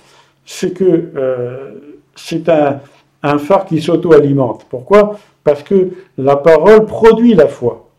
c'est 0.46 0.74
que 0.74 1.12
euh, 1.16 1.72
c'est 2.16 2.50
un 2.50 3.38
phare 3.38 3.66
qui 3.66 3.82
s'auto-alimente. 3.82 4.66
Pourquoi? 4.70 5.18
Parce 5.44 5.64
que 5.64 5.90
la 6.18 6.36
parole 6.36 6.86
produit 6.86 7.34
la 7.34 7.48
foi. 7.48 7.90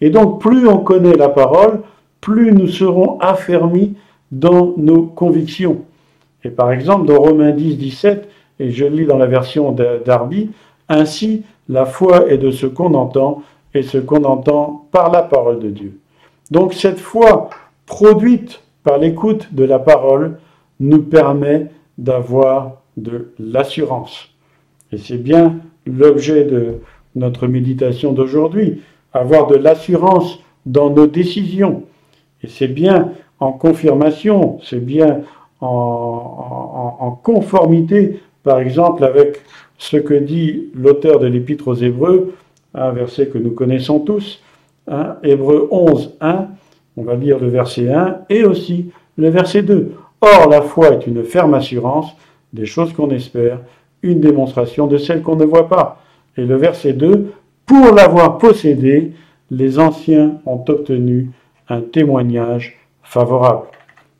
Et 0.00 0.10
donc, 0.10 0.40
plus 0.40 0.68
on 0.68 0.78
connaît 0.78 1.14
la 1.14 1.28
parole, 1.28 1.80
plus 2.20 2.52
nous 2.52 2.68
serons 2.68 3.18
affermis 3.20 3.94
dans 4.34 4.74
nos 4.76 5.02
convictions. 5.02 5.82
Et 6.42 6.50
par 6.50 6.72
exemple, 6.72 7.06
dans 7.06 7.20
Romains 7.20 7.52
10, 7.52 7.78
17, 7.78 8.28
et 8.60 8.70
je 8.70 8.84
lis 8.84 9.06
dans 9.06 9.16
la 9.16 9.26
version 9.26 9.72
d'Arby, 9.72 10.50
ainsi 10.88 11.44
la 11.68 11.86
foi 11.86 12.30
est 12.30 12.38
de 12.38 12.50
ce 12.50 12.66
qu'on 12.66 12.94
entend, 12.94 13.42
et 13.72 13.82
ce 13.82 13.98
qu'on 13.98 14.24
entend 14.24 14.86
par 14.92 15.10
la 15.10 15.22
parole 15.22 15.60
de 15.60 15.70
Dieu. 15.70 15.98
Donc 16.50 16.74
cette 16.74 16.98
foi 16.98 17.50
produite 17.86 18.60
par 18.82 18.98
l'écoute 18.98 19.52
de 19.52 19.64
la 19.64 19.78
parole 19.78 20.38
nous 20.80 21.02
permet 21.02 21.70
d'avoir 21.96 22.82
de 22.96 23.32
l'assurance. 23.38 24.28
Et 24.92 24.98
c'est 24.98 25.18
bien 25.18 25.58
l'objet 25.86 26.44
de 26.44 26.80
notre 27.14 27.46
méditation 27.46 28.12
d'aujourd'hui, 28.12 28.82
avoir 29.12 29.46
de 29.46 29.56
l'assurance 29.56 30.40
dans 30.66 30.90
nos 30.90 31.06
décisions. 31.06 31.84
Et 32.42 32.48
c'est 32.48 32.68
bien 32.68 33.12
en 33.44 33.52
confirmation, 33.52 34.58
c'est 34.62 34.84
bien 34.84 35.20
en, 35.60 37.18
conformité, 37.22 38.20
par 38.42 38.58
exemple, 38.58 39.04
avec 39.04 39.40
ce 39.78 39.96
que 39.96 40.14
dit 40.14 40.70
l'auteur 40.74 41.18
de 41.20 41.26
l'Épître 41.26 41.68
aux 41.68 41.74
Hébreux, 41.74 42.34
un 42.74 42.90
verset 42.90 43.28
que 43.28 43.38
nous 43.38 43.52
connaissons 43.52 44.00
tous, 44.00 44.42
hein, 44.88 45.16
Hébreux 45.22 45.68
11, 45.70 46.16
1, 46.20 46.48
on 46.96 47.02
va 47.02 47.14
lire 47.14 47.38
le 47.38 47.48
verset 47.48 47.92
1 47.92 48.20
et 48.28 48.44
aussi 48.44 48.90
le 49.16 49.28
verset 49.28 49.62
2. 49.62 49.92
Or, 50.20 50.48
la 50.48 50.62
foi 50.62 50.90
est 50.90 51.06
une 51.06 51.24
ferme 51.24 51.54
assurance 51.54 52.14
des 52.52 52.66
choses 52.66 52.92
qu'on 52.92 53.10
espère, 53.10 53.60
une 54.02 54.20
démonstration 54.20 54.86
de 54.86 54.98
celles 54.98 55.22
qu'on 55.22 55.36
ne 55.36 55.44
voit 55.44 55.68
pas. 55.68 56.00
Et 56.36 56.44
le 56.44 56.56
verset 56.56 56.92
2, 56.92 57.32
pour 57.66 57.94
l'avoir 57.94 58.38
possédé, 58.38 59.12
les 59.50 59.78
anciens 59.78 60.40
ont 60.46 60.64
obtenu 60.68 61.30
un 61.68 61.80
témoignage 61.80 62.76
favorable. 63.04 63.66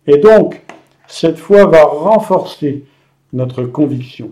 Et 0.06 0.18
donc, 0.18 0.62
cette 1.06 1.38
foi 1.38 1.66
va 1.66 1.84
renforcer 1.84 2.84
notre 3.32 3.64
conviction. 3.64 4.30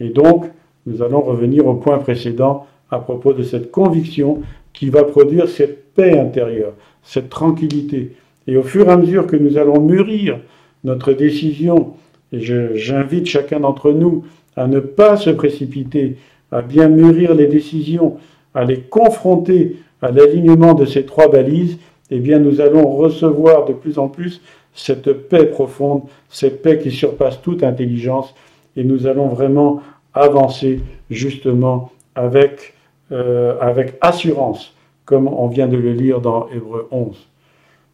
Et 0.00 0.08
donc, 0.08 0.46
nous 0.86 1.02
allons 1.02 1.20
revenir 1.20 1.66
au 1.66 1.74
point 1.74 1.98
précédent 1.98 2.66
à 2.90 2.98
propos 2.98 3.32
de 3.32 3.42
cette 3.42 3.70
conviction 3.70 4.42
qui 4.72 4.90
va 4.90 5.04
produire 5.04 5.48
cette 5.48 5.94
paix 5.94 6.18
intérieure, 6.18 6.72
cette 7.02 7.28
tranquillité. 7.28 8.16
Et 8.46 8.56
au 8.56 8.62
fur 8.62 8.88
et 8.88 8.92
à 8.92 8.96
mesure 8.96 9.26
que 9.26 9.36
nous 9.36 9.58
allons 9.58 9.80
mûrir 9.80 10.40
notre 10.84 11.12
décision, 11.12 11.94
et 12.32 12.40
j'invite 12.40 13.26
chacun 13.26 13.60
d'entre 13.60 13.92
nous 13.92 14.24
à 14.56 14.66
ne 14.66 14.80
pas 14.80 15.16
se 15.16 15.30
précipiter, 15.30 16.16
à 16.50 16.62
bien 16.62 16.88
mûrir 16.88 17.34
les 17.34 17.46
décisions, 17.46 18.16
à 18.54 18.64
les 18.64 18.80
confronter 18.80 19.76
à 20.02 20.10
l'alignement 20.10 20.74
de 20.74 20.84
ces 20.84 21.04
trois 21.04 21.28
balises, 21.28 21.78
eh 22.10 22.18
bien 22.18 22.38
nous 22.38 22.60
allons 22.60 22.88
recevoir 22.90 23.64
de 23.64 23.72
plus 23.72 23.98
en 23.98 24.08
plus 24.08 24.40
cette 24.74 25.12
paix 25.12 25.46
profonde, 25.46 26.02
cette 26.28 26.62
paix 26.62 26.78
qui 26.78 26.90
surpasse 26.90 27.40
toute 27.42 27.62
intelligence, 27.62 28.34
et 28.76 28.84
nous 28.84 29.06
allons 29.06 29.28
vraiment 29.28 29.82
avancer 30.14 30.80
justement 31.10 31.92
avec, 32.14 32.74
euh, 33.10 33.54
avec 33.60 33.94
assurance, 34.00 34.74
comme 35.04 35.28
on 35.28 35.46
vient 35.48 35.68
de 35.68 35.76
le 35.76 35.92
lire 35.92 36.20
dans 36.20 36.48
Hébreu 36.48 36.88
11. 36.90 37.28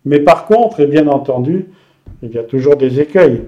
Mais 0.05 0.21
par 0.21 0.47
contre, 0.47 0.81
et 0.81 0.87
bien 0.87 1.09
entendu, 1.09 1.67
il 2.23 2.31
y 2.31 2.39
a 2.39 2.45
toujours 2.45 2.77
des 2.77 3.01
écueils. 3.01 3.43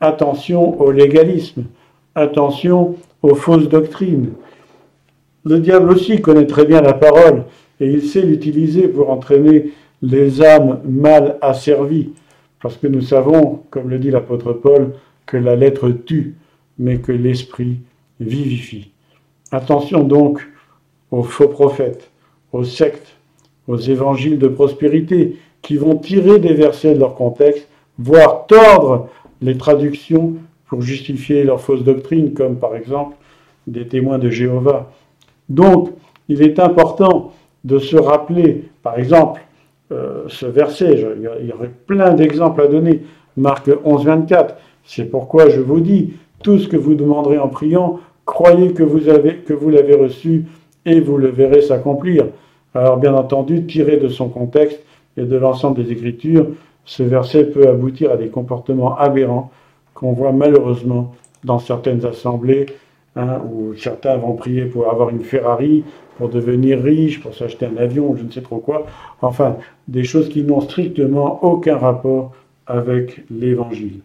Attention 0.00 0.80
au 0.80 0.90
légalisme, 0.90 1.64
attention 2.14 2.96
aux 3.22 3.34
fausses 3.34 3.68
doctrines. 3.68 4.32
Le 5.44 5.58
diable 5.58 5.90
aussi 5.90 6.20
connaît 6.20 6.46
très 6.46 6.64
bien 6.64 6.80
la 6.80 6.94
parole 6.94 7.44
et 7.80 7.86
il 7.86 8.02
sait 8.02 8.22
l'utiliser 8.22 8.88
pour 8.88 9.10
entraîner 9.10 9.72
les 10.04 10.42
âmes 10.42 10.80
mal 10.84 11.38
asservies. 11.40 12.12
Parce 12.60 12.76
que 12.76 12.86
nous 12.86 13.00
savons, 13.00 13.62
comme 13.70 13.88
le 13.88 13.98
dit 13.98 14.10
l'apôtre 14.10 14.52
Paul, 14.52 14.94
que 15.26 15.36
la 15.36 15.56
lettre 15.56 15.90
tue, 15.90 16.34
mais 16.78 16.98
que 16.98 17.12
l'esprit 17.12 17.78
vivifie. 18.20 18.90
Attention 19.50 20.04
donc 20.04 20.46
aux 21.10 21.22
faux 21.22 21.48
prophètes, 21.48 22.10
aux 22.52 22.64
sectes, 22.64 23.16
aux 23.66 23.78
évangiles 23.78 24.38
de 24.38 24.48
prospérité 24.48 25.36
qui 25.62 25.76
vont 25.76 25.96
tirer 25.96 26.38
des 26.38 26.52
versets 26.52 26.94
de 26.94 27.00
leur 27.00 27.14
contexte, 27.14 27.66
voire 27.98 28.46
tordre 28.46 29.08
les 29.40 29.56
traductions 29.56 30.34
pour 30.66 30.82
justifier 30.82 31.44
leurs 31.44 31.60
fausses 31.60 31.84
doctrines, 31.84 32.34
comme 32.34 32.56
par 32.56 32.76
exemple 32.76 33.16
des 33.66 33.86
témoins 33.86 34.18
de 34.18 34.28
Jéhovah. 34.28 34.92
Donc, 35.48 35.90
il 36.28 36.42
est 36.42 36.58
important 36.58 37.32
de 37.64 37.78
se 37.78 37.96
rappeler, 37.96 38.64
par 38.82 38.98
exemple, 38.98 39.40
ce 40.28 40.46
verset, 40.46 41.04
il 41.40 41.46
y 41.46 41.52
aurait 41.52 41.70
plein 41.86 42.14
d'exemples 42.14 42.62
à 42.62 42.66
donner, 42.66 43.02
Marc 43.36 43.70
11, 43.84 44.04
24, 44.04 44.56
c'est 44.84 45.04
pourquoi 45.04 45.48
je 45.48 45.60
vous 45.60 45.80
dis, 45.80 46.14
tout 46.42 46.58
ce 46.58 46.68
que 46.68 46.76
vous 46.76 46.94
demanderez 46.94 47.38
en 47.38 47.48
priant, 47.48 48.00
croyez 48.26 48.72
que 48.72 48.82
vous, 48.82 49.08
avez, 49.08 49.36
que 49.36 49.52
vous 49.52 49.70
l'avez 49.70 49.94
reçu 49.94 50.44
et 50.86 51.00
vous 51.00 51.16
le 51.16 51.28
verrez 51.28 51.62
s'accomplir. 51.62 52.26
Alors 52.74 52.96
bien 52.96 53.14
entendu, 53.14 53.66
tiré 53.66 53.96
de 53.96 54.08
son 54.08 54.28
contexte 54.28 54.80
et 55.16 55.24
de 55.24 55.36
l'ensemble 55.36 55.82
des 55.82 55.92
Écritures, 55.92 56.48
ce 56.84 57.02
verset 57.02 57.44
peut 57.44 57.68
aboutir 57.68 58.10
à 58.10 58.16
des 58.16 58.28
comportements 58.28 58.96
aberrants 58.96 59.50
qu'on 59.94 60.12
voit 60.12 60.32
malheureusement 60.32 61.14
dans 61.44 61.58
certaines 61.58 62.04
assemblées, 62.04 62.66
hein, 63.16 63.40
où 63.50 63.74
certains 63.74 64.16
vont 64.16 64.34
prier 64.34 64.64
pour 64.64 64.90
avoir 64.90 65.10
une 65.10 65.22
Ferrari, 65.22 65.84
pour 66.16 66.28
devenir 66.28 66.82
riche, 66.82 67.20
pour 67.20 67.34
s'acheter 67.34 67.66
un 67.66 67.76
avion, 67.76 68.16
je 68.16 68.22
ne 68.22 68.30
sais 68.30 68.42
trop 68.42 68.58
quoi. 68.58 68.86
Enfin, 69.22 69.56
des 69.88 70.04
choses 70.04 70.28
qui 70.28 70.42
n'ont 70.42 70.60
strictement 70.60 71.44
aucun 71.44 71.76
rapport 71.76 72.32
avec 72.66 73.24
l'Évangile. 73.30 74.00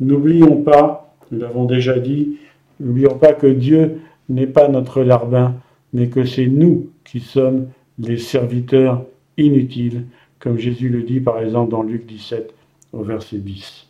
N'oublions 0.00 0.62
pas, 0.62 1.14
nous 1.30 1.40
l'avons 1.40 1.64
déjà 1.64 1.98
dit, 1.98 2.38
n'oublions 2.80 3.16
pas 3.18 3.32
que 3.32 3.46
Dieu 3.46 4.00
n'est 4.28 4.46
pas 4.46 4.68
notre 4.68 5.02
larbin, 5.02 5.54
mais 5.92 6.08
que 6.08 6.24
c'est 6.24 6.46
nous 6.46 6.90
qui 7.04 7.20
sommes 7.20 7.68
les 7.98 8.16
serviteurs 8.16 9.04
inutiles, 9.36 10.06
comme 10.38 10.58
Jésus 10.58 10.88
le 10.88 11.02
dit 11.02 11.20
par 11.20 11.38
exemple 11.38 11.70
dans 11.70 11.82
Luc 11.82 12.06
17 12.06 12.54
au 12.92 13.02
verset 13.02 13.38
10. 13.38 13.86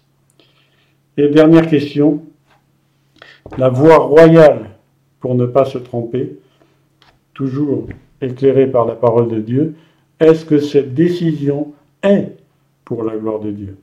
Et 1.18 1.28
dernière 1.28 1.68
question, 1.68 2.22
la 3.58 3.68
voie 3.68 3.98
royale 3.98 4.70
pour 5.20 5.34
ne 5.34 5.46
pas 5.46 5.64
se 5.64 5.78
tromper, 5.78 6.38
toujours 7.42 7.88
éclairé 8.20 8.68
par 8.68 8.86
la 8.86 8.94
parole 8.94 9.28
de 9.28 9.40
Dieu, 9.40 9.74
est-ce 10.20 10.44
que 10.44 10.60
cette 10.60 10.94
décision 10.94 11.72
est 12.02 12.36
pour 12.84 13.02
la 13.02 13.16
gloire 13.16 13.40
de 13.40 13.50
Dieu? 13.50 13.76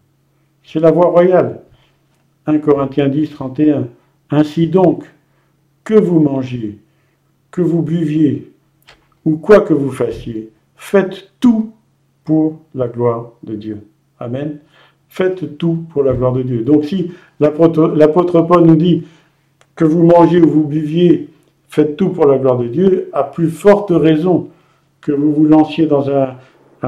C'est 0.64 0.80
la 0.80 0.92
voie 0.92 1.08
royale. 1.08 1.64
1 2.46 2.60
Corinthiens 2.60 3.10
10, 3.10 3.32
31. 3.32 3.90
Ainsi 4.32 4.68
donc, 4.68 5.04
que 5.84 5.94
vous 5.94 6.22
mangiez, 6.22 6.80
que 7.52 7.62
vous 7.62 7.82
buviez, 7.82 8.50
ou 9.26 9.36
quoi 9.36 9.60
que 9.60 9.74
vous 9.74 9.92
fassiez, 9.92 10.52
faites 10.78 11.32
tout 11.42 11.74
pour 12.24 12.60
la 12.74 12.88
gloire 12.88 13.34
de 13.44 13.56
Dieu. 13.56 13.82
Amen. 14.20 14.60
Faites 15.10 15.58
tout 15.58 15.84
pour 15.92 16.04
la 16.04 16.14
gloire 16.14 16.34
de 16.34 16.44
Dieu. 16.44 16.62
Donc 16.62 16.86
si 16.86 17.12
l'apôtre 17.42 18.42
Paul 18.42 18.66
nous 18.66 18.78
dit 18.78 19.04
que 19.76 19.84
vous 19.84 20.06
mangiez 20.06 20.40
ou 20.40 20.50
vous 20.50 20.64
buviez 20.64 21.28
faites 21.70 21.96
tout 21.96 22.10
pour 22.10 22.26
la 22.26 22.38
gloire 22.38 22.58
de 22.58 22.68
Dieu, 22.68 23.10
à 23.14 23.24
plus 23.24 23.50
forte 23.50 23.92
raison 23.92 24.50
que 25.02 25.12
vous 25.12 25.32
vous 25.32 25.46
lanciez 25.46 25.86
dans 25.86 26.10
un, 26.10 26.36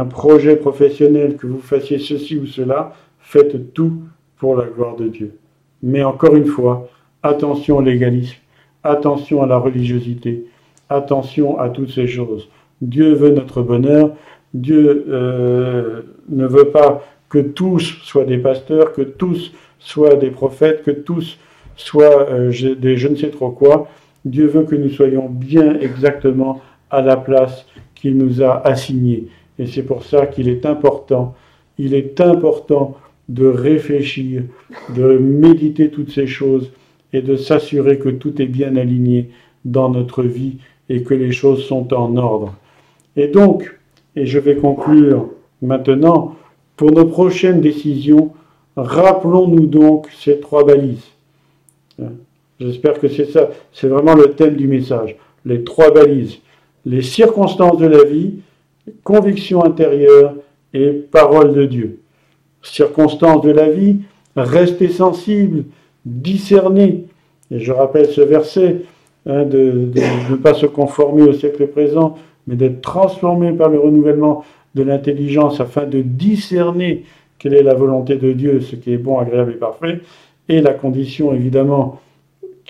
projet 0.10 0.56
professionnel, 0.56 1.38
que 1.38 1.48
vous 1.48 1.60
fassiez 1.60 2.00
ceci 2.00 2.38
ou 2.38 2.46
cela, 2.46 2.94
faites 3.20 3.74
tout 3.74 4.02
pour 4.38 4.56
la 4.56 4.66
gloire 4.66 4.96
de 4.96 5.08
Dieu. 5.08 5.38
Mais 5.84 6.04
encore 6.04 6.36
une 6.36 6.46
fois, 6.46 6.90
attention 7.24 7.78
au 7.78 7.82
légalisme, 7.82 8.38
attention 8.84 9.44
à 9.44 9.48
la 9.48 9.58
religiosité, 9.58 10.46
attention 10.90 11.60
à 11.60 11.70
toutes 11.70 11.92
ces 11.92 12.08
choses. 12.08 12.50
Dieu 12.82 13.14
veut 13.14 13.32
notre 13.32 13.62
bonheur, 13.62 14.12
Dieu 14.54 15.06
euh, 15.10 16.02
ne 16.30 16.48
veut 16.48 16.70
pas 16.70 17.04
que 17.30 17.40
tous 17.40 18.00
soient 18.04 18.26
des 18.26 18.38
pasteurs, 18.38 18.94
que 18.94 19.02
tous 19.02 19.54
soient 19.80 20.16
des 20.16 20.32
prophètes, 20.32 20.84
que 20.84 20.92
tous 20.92 21.38
soient 21.76 22.30
euh, 22.30 22.76
des 22.76 22.98
je 22.98 23.08
ne 23.08 23.16
sais 23.16 23.30
trop 23.30 23.52
quoi. 23.52 23.88
Dieu 24.26 24.48
veut 24.48 24.64
que 24.64 24.76
nous 24.76 24.90
soyons 24.90 25.30
bien 25.30 25.80
exactement 25.80 26.62
à 26.90 27.02
la 27.02 27.18
place 27.18 27.66
qu'il 27.96 28.18
nous 28.18 28.42
a 28.42 28.66
assignée. 28.68 29.28
Et 29.58 29.68
c'est 29.68 29.84
pour 29.84 30.04
ça 30.04 30.26
qu'il 30.26 30.48
est 30.48 30.66
important, 30.66 31.36
il 31.78 31.94
est 31.94 32.20
important 32.22 32.98
de 33.30 33.46
réfléchir, 33.46 34.44
de 34.96 35.18
méditer 35.18 35.90
toutes 35.90 36.12
ces 36.12 36.28
choses 36.28 36.72
et 37.14 37.22
de 37.22 37.36
s'assurer 37.36 37.98
que 37.98 38.10
tout 38.10 38.42
est 38.42 38.48
bien 38.48 38.76
aligné 38.76 39.30
dans 39.66 39.90
notre 39.90 40.24
vie 40.24 40.58
et 40.90 41.04
que 41.04 41.14
les 41.14 41.32
choses 41.32 41.64
sont 41.64 41.94
en 41.94 42.18
ordre. 42.18 42.56
Et 43.16 43.28
donc, 43.28 43.78
et 44.16 44.26
je 44.26 44.40
vais 44.40 44.56
conclure 44.56 45.30
maintenant, 45.62 46.36
pour 46.76 46.92
nos 46.92 47.06
prochaines 47.06 47.62
décisions, 47.62 48.32
rappelons-nous 48.76 49.68
donc 49.68 50.08
ces 50.12 50.40
trois 50.40 50.66
balises. 50.66 51.08
J'espère 52.62 53.00
que 53.00 53.08
c'est 53.08 53.26
ça, 53.26 53.50
c'est 53.74 53.88
vraiment 53.88 54.14
le 54.14 54.32
thème 54.32 54.56
du 54.56 54.68
message. 54.68 55.16
Les 55.46 55.64
trois 55.64 55.92
balises. 55.92 56.38
Les 56.86 57.02
circonstances 57.02 57.78
de 57.78 57.88
la 57.88 58.04
vie, 58.04 58.36
conviction 59.04 59.64
intérieure 59.64 60.36
et 60.74 60.92
parole 60.92 61.54
de 61.54 61.66
Dieu. 61.66 62.00
Circonstances 62.62 63.42
de 63.42 63.50
la 63.50 63.70
vie, 63.70 63.98
restez 64.36 64.90
sensibles, 64.90 65.64
discernez. 66.06 67.06
Et 67.50 67.60
je 67.60 67.72
rappelle 67.72 68.06
ce 68.06 68.22
verset, 68.22 68.82
hein, 69.26 69.44
de 69.44 69.90
ne 70.30 70.36
pas 70.36 70.54
se 70.54 70.68
conformer 70.68 71.24
au 71.24 71.34
siècle 71.34 71.66
présent, 71.68 72.16
mais 72.46 72.56
d'être 72.56 72.82
transformé 72.82 73.54
par 73.54 73.70
le 73.70 73.80
renouvellement 73.80 74.46
de 74.76 74.84
l'intelligence 74.84 75.60
afin 75.60 75.86
de 75.86 76.02
discerner 76.02 77.06
quelle 77.40 77.56
est 77.56 77.64
la 77.64 77.74
volonté 77.74 78.18
de 78.18 78.32
Dieu, 78.34 78.62
ce 78.62 78.76
qui 78.76 78.94
est 78.94 78.98
bon, 78.98 79.18
agréable 79.18 79.54
et 79.54 79.58
parfait. 79.58 80.02
Et 80.48 80.62
la 80.62 80.74
condition, 80.74 81.34
évidemment, 81.34 82.00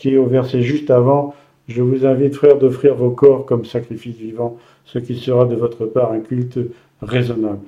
qui 0.01 0.15
est 0.15 0.17
au 0.17 0.25
verset 0.25 0.63
juste 0.63 0.89
avant, 0.89 1.35
je 1.67 1.83
vous 1.83 2.07
invite, 2.07 2.33
frères, 2.33 2.57
d'offrir 2.57 2.95
vos 2.95 3.11
corps 3.11 3.45
comme 3.45 3.65
sacrifice 3.65 4.15
vivant, 4.15 4.57
ce 4.83 4.97
qui 4.97 5.15
sera 5.15 5.45
de 5.45 5.53
votre 5.53 5.85
part 5.85 6.11
un 6.11 6.21
culte 6.21 6.57
raisonnable. 7.03 7.59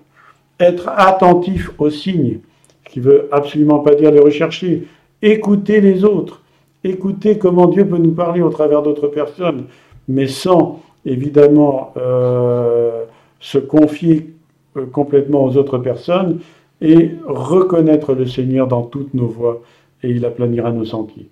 Être 0.60 0.90
attentif 0.90 1.70
aux 1.78 1.92
signes, 1.92 2.40
ce 2.86 2.92
qui 2.92 3.02
veut 3.02 3.30
absolument 3.32 3.80
pas 3.80 3.94
dire 3.94 4.10
les 4.10 4.20
rechercher. 4.20 4.88
Écouter 5.22 5.80
les 5.80 6.04
autres. 6.04 6.42
Écouter 6.84 7.38
comment 7.38 7.68
Dieu 7.68 7.88
peut 7.88 8.00
nous 8.00 8.14
parler 8.14 8.42
au 8.42 8.50
travers 8.50 8.82
d'autres 8.82 9.10
personnes, 9.10 9.66
mais 10.08 10.26
sans 10.26 10.82
évidemment 11.06 11.94
euh, 11.98 13.04
se 13.40 13.60
confier 13.60 14.34
euh, 14.76 14.88
complètement 14.88 15.46
aux 15.46 15.56
autres 15.56 15.78
personnes 15.78 16.40
et 16.82 17.12
reconnaître 17.28 18.16
le 18.16 18.26
Seigneur 18.26 18.68
dans 18.68 18.82
toutes 18.82 19.14
nos 19.14 19.28
voies 19.28 19.62
et 20.02 20.10
il 20.10 20.26
aplanira 20.26 20.72
nos 20.72 20.86
sentiers. 20.86 21.30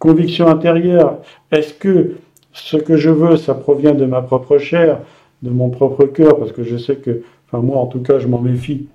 Conviction 0.00 0.48
intérieure, 0.48 1.18
est-ce 1.52 1.72
que 1.72 2.16
ce 2.52 2.76
que 2.76 2.96
je 2.96 3.10
veux, 3.10 3.36
ça 3.36 3.54
provient 3.54 3.94
de 3.94 4.04
ma 4.04 4.22
propre 4.22 4.58
chair, 4.58 4.98
de 5.42 5.50
mon 5.50 5.70
propre 5.70 6.06
cœur, 6.06 6.36
parce 6.38 6.50
que 6.50 6.64
je 6.64 6.76
sais 6.76 6.96
que, 6.96 7.22
enfin 7.46 7.62
moi 7.62 7.76
en 7.76 7.86
tout 7.86 8.00
cas, 8.00 8.18
je 8.18 8.26
m'en 8.26 8.40
méfie 8.40 8.88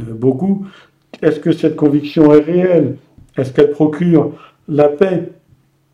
euh, 0.00 0.12
beaucoup. 0.12 0.66
Est-ce 1.22 1.38
que 1.38 1.52
cette 1.52 1.76
conviction 1.76 2.34
est 2.34 2.40
réelle? 2.40 2.96
Est-ce 3.36 3.52
qu'elle 3.52 3.70
procure 3.70 4.32
la 4.66 4.88
paix? 4.88 5.30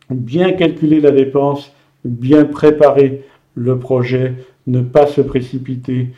Bien 0.08 0.52
calculer 0.52 1.00
la 1.00 1.10
dépense 1.10 1.72
bien 2.04 2.44
préparer 2.44 3.24
le 3.54 3.78
projet, 3.78 4.34
ne 4.66 4.80
pas 4.80 5.06
se 5.06 5.20
précipiter, 5.20 6.08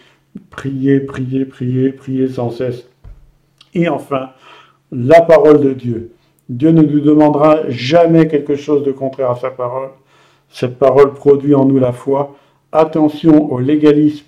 prier, 0.50 1.00
prier, 1.00 1.44
prier, 1.44 1.92
prier 1.92 2.28
sans 2.28 2.50
cesse. 2.50 2.86
Et 3.74 3.88
enfin, 3.88 4.30
la 4.90 5.22
parole 5.22 5.60
de 5.60 5.72
Dieu. 5.72 6.12
Dieu 6.52 6.70
ne 6.70 6.82
nous 6.82 7.00
demandera 7.00 7.70
jamais 7.70 8.28
quelque 8.28 8.56
chose 8.56 8.84
de 8.84 8.92
contraire 8.92 9.30
à 9.30 9.36
sa 9.36 9.50
parole. 9.50 9.88
Cette 10.50 10.78
parole 10.78 11.14
produit 11.14 11.54
en 11.54 11.64
nous 11.64 11.78
la 11.78 11.92
foi. 11.92 12.36
Attention 12.72 13.50
au 13.50 13.58
légalisme 13.58 14.26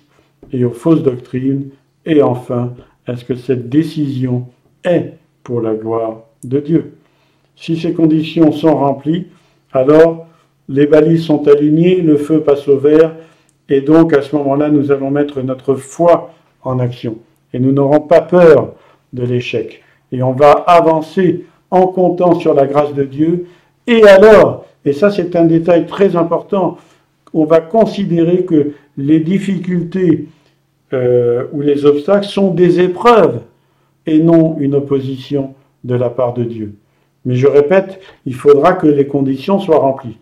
et 0.51 0.65
aux 0.65 0.71
fausses 0.71 1.03
doctrines. 1.03 1.69
Et 2.03 2.23
enfin, 2.23 2.73
est-ce 3.07 3.25
que 3.25 3.35
cette 3.35 3.69
décision 3.69 4.47
est 4.83 5.13
pour 5.43 5.61
la 5.61 5.75
gloire 5.75 6.21
de 6.43 6.59
Dieu? 6.59 6.97
Si 7.55 7.77
ces 7.77 7.93
conditions 7.93 8.51
sont 8.51 8.75
remplies, 8.75 9.27
alors 9.71 10.25
les 10.67 10.87
balises 10.87 11.25
sont 11.25 11.47
alignées, 11.47 12.01
le 12.01 12.17
feu 12.17 12.41
passe 12.41 12.67
au 12.67 12.79
vert, 12.79 13.15
et 13.69 13.81
donc 13.81 14.13
à 14.13 14.23
ce 14.23 14.35
moment-là, 14.35 14.69
nous 14.69 14.91
allons 14.91 15.11
mettre 15.11 15.43
notre 15.43 15.75
foi 15.75 16.33
en 16.63 16.79
action. 16.79 17.19
Et 17.53 17.59
nous 17.59 17.71
n'aurons 17.71 18.01
pas 18.01 18.21
peur 18.21 18.73
de 19.13 19.23
l'échec. 19.23 19.83
Et 20.11 20.23
on 20.23 20.31
va 20.33 20.51
avancer 20.51 21.45
en 21.71 21.87
comptant 21.87 22.39
sur 22.39 22.53
la 22.53 22.67
grâce 22.67 22.93
de 22.93 23.03
Dieu. 23.03 23.47
Et 23.87 24.03
alors, 24.03 24.65
et 24.83 24.93
ça 24.93 25.11
c'est 25.11 25.35
un 25.35 25.45
détail 25.45 25.85
très 25.85 26.15
important, 26.15 26.77
on 27.33 27.45
va 27.45 27.59
considérer 27.59 28.45
que 28.45 28.71
les 28.97 29.19
difficultés 29.19 30.27
euh, 30.93 31.45
ou 31.51 31.61
les 31.61 31.85
obstacles 31.85 32.27
sont 32.27 32.53
des 32.53 32.79
épreuves 32.79 33.41
et 34.05 34.19
non 34.19 34.57
une 34.59 34.75
opposition 34.75 35.53
de 35.83 35.95
la 35.95 36.09
part 36.09 36.33
de 36.33 36.43
Dieu. 36.43 36.75
Mais 37.25 37.35
je 37.35 37.47
répète, 37.47 37.99
il 38.25 38.35
faudra 38.35 38.73
que 38.73 38.87
les 38.87 39.07
conditions 39.07 39.59
soient 39.59 39.79
remplies 39.79 40.17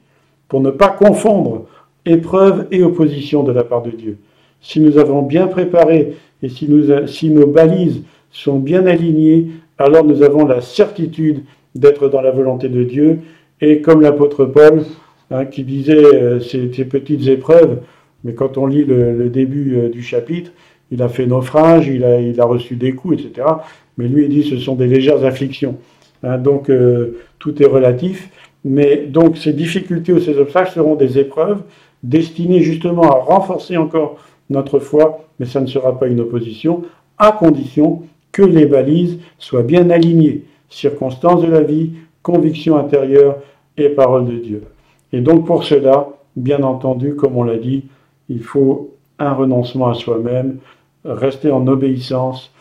pour 0.48 0.62
ne 0.62 0.72
pas 0.72 0.90
confondre 0.90 1.66
épreuve 2.06 2.68
et 2.72 2.84
opposition 2.84 3.44
de 3.44 3.52
la 3.52 3.64
part 3.64 3.82
de 3.82 3.92
Dieu. 3.92 4.18
Si 4.62 4.80
nous 4.80 4.98
avons 4.98 5.22
bien 5.22 5.48
préparé 5.48 6.16
et 6.42 6.50
si, 6.50 6.68
nos 6.68 7.48
balises 7.48 8.04
sont 8.32 8.60
bien 8.60 8.86
alignées, 8.86 9.48
alors 9.84 10.06
nous 10.06 10.24
avons 10.24 10.46
la 10.46 10.62
certitude 10.62 11.44
d'être 11.76 12.08
dans 12.08 12.22
la 12.22 12.32
volonté 12.32 12.70
de 12.70 12.84
Dieu. 12.84 13.20
Et 13.62 13.82
comme 13.82 14.02
l'apôtre 14.02 14.46
Paul, 14.46 14.84
hein, 15.32 15.46
qui 15.46 15.64
disait 15.64 15.94
euh, 15.96 16.40
ces, 16.40 16.68
petites 16.86 17.28
épreuves, 17.28 17.80
mais 18.24 18.34
quand 18.34 18.58
on 18.58 18.66
lit 18.66 18.86
le, 18.86 19.30
début 19.30 19.78
euh, 19.78 19.90
du 19.90 20.02
chapitre, 20.02 20.52
il 20.92 21.02
a 21.02 21.10
fait 21.10 21.26
naufrage, 21.26 21.88
il 21.88 22.04
a, 22.40 22.46
reçu 22.46 22.76
des 22.76 22.94
coups, 22.94 23.20
etc. 23.20 23.48
Mais 23.98 24.08
lui, 24.08 24.26
il 24.26 24.30
dit 24.30 24.44
ce 24.44 24.58
sont 24.58 24.76
des 24.76 24.88
légères 24.88 25.24
afflictions. 25.26 25.78
Hein, 26.24 26.38
donc 26.38 26.70
euh, 26.70 27.20
tout 27.40 27.62
est 27.62 27.68
relatif. 27.68 28.30
Mais 28.66 29.06
donc 29.08 29.38
ces 29.38 29.54
difficultés 29.54 30.14
ou 30.14 30.20
ces 30.20 30.38
obstacles 30.38 30.72
seront 30.72 30.96
des 30.96 31.20
épreuves 31.20 31.64
destinées 32.02 32.62
justement 32.62 33.04
à 33.04 33.16
renforcer 33.16 33.78
encore 33.78 34.18
notre 34.50 34.80
foi, 34.80 35.26
mais 35.40 35.46
ça 35.46 35.62
ne 35.62 35.68
sera 35.68 35.98
pas 35.98 36.08
une 36.08 36.20
opposition, 36.20 36.84
à 37.18 37.32
condition 37.32 38.04
que 38.34 38.42
les 38.42 38.66
balises 38.66 39.20
soient 39.40 39.64
bien 39.64 39.90
alignées. 39.90 40.44
Circonstances 40.70 41.42
de 41.42 41.48
la 41.48 41.62
vie, 41.62 41.92
conviction 42.22 42.78
intérieure 42.78 43.38
et 43.78 43.88
parole 43.88 44.26
de 44.26 44.38
Dieu. 44.38 44.64
Et 45.14 45.22
donc 45.22 45.46
pour 45.46 45.64
cela, 45.64 46.10
bien 46.36 46.64
entendu, 46.64 47.16
comme 47.16 47.38
on 47.38 47.44
l'a 47.44 47.58
dit, 47.58 47.86
il 48.28 48.44
faut 48.44 48.96
un 49.20 49.34
renoncement 49.34 49.88
à 49.88 49.94
soi-même, 49.94 50.58
rester 51.06 51.52
en 51.52 51.66
obéissance, 51.68 52.52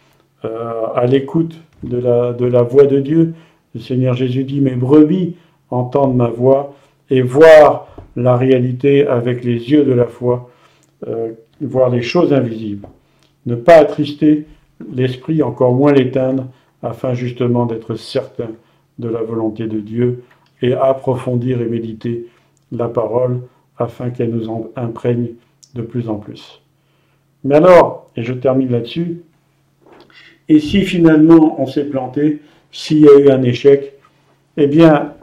euh, 0.44 0.86
à 0.94 1.06
l'écoute 1.06 1.58
de 1.82 1.98
la, 1.98 2.32
de 2.32 2.44
la 2.44 2.62
voix 2.62 2.84
de 2.84 3.00
Dieu. 3.00 3.34
Le 3.74 3.80
Seigneur 3.80 4.14
Jésus 4.14 4.44
dit, 4.44 4.60
mes 4.60 4.74
brebis 4.74 5.36
entendre 5.70 6.14
ma 6.14 6.28
voix 6.28 6.74
et 7.10 7.22
voir 7.22 7.88
la 8.16 8.36
réalité 8.36 9.06
avec 9.06 9.44
les 9.44 9.70
yeux 9.70 9.84
de 9.84 9.92
la 9.92 10.06
foi, 10.06 10.50
euh, 11.06 11.32
voir 11.60 11.88
les 11.88 12.02
choses 12.02 12.32
invisibles. 12.32 12.86
Ne 13.46 13.54
pas 13.54 13.76
attrister 13.76 14.46
l'esprit, 14.94 15.42
encore 15.42 15.74
moins 15.74 15.92
l'éteindre, 15.92 16.46
afin 16.82 17.14
justement 17.14 17.66
d'être 17.66 17.94
certain 17.94 18.50
de 18.98 19.08
la 19.08 19.22
volonté 19.22 19.66
de 19.66 19.80
Dieu 19.80 20.24
et 20.60 20.74
approfondir 20.74 21.60
et 21.60 21.66
méditer 21.66 22.26
la 22.70 22.88
parole 22.88 23.40
afin 23.78 24.10
qu'elle 24.10 24.30
nous 24.30 24.48
en 24.48 24.70
imprègne 24.76 25.30
de 25.74 25.82
plus 25.82 26.08
en 26.08 26.16
plus. 26.16 26.60
Mais 27.44 27.56
alors, 27.56 28.10
et 28.16 28.22
je 28.22 28.32
termine 28.32 28.70
là-dessus, 28.70 29.22
et 30.48 30.60
si 30.60 30.82
finalement 30.82 31.60
on 31.60 31.66
s'est 31.66 31.84
planté, 31.84 32.40
s'il 32.70 33.00
y 33.00 33.08
a 33.08 33.18
eu 33.18 33.30
un 33.30 33.42
échec, 33.42 33.94
eh 34.56 34.66
bien, 34.66 35.14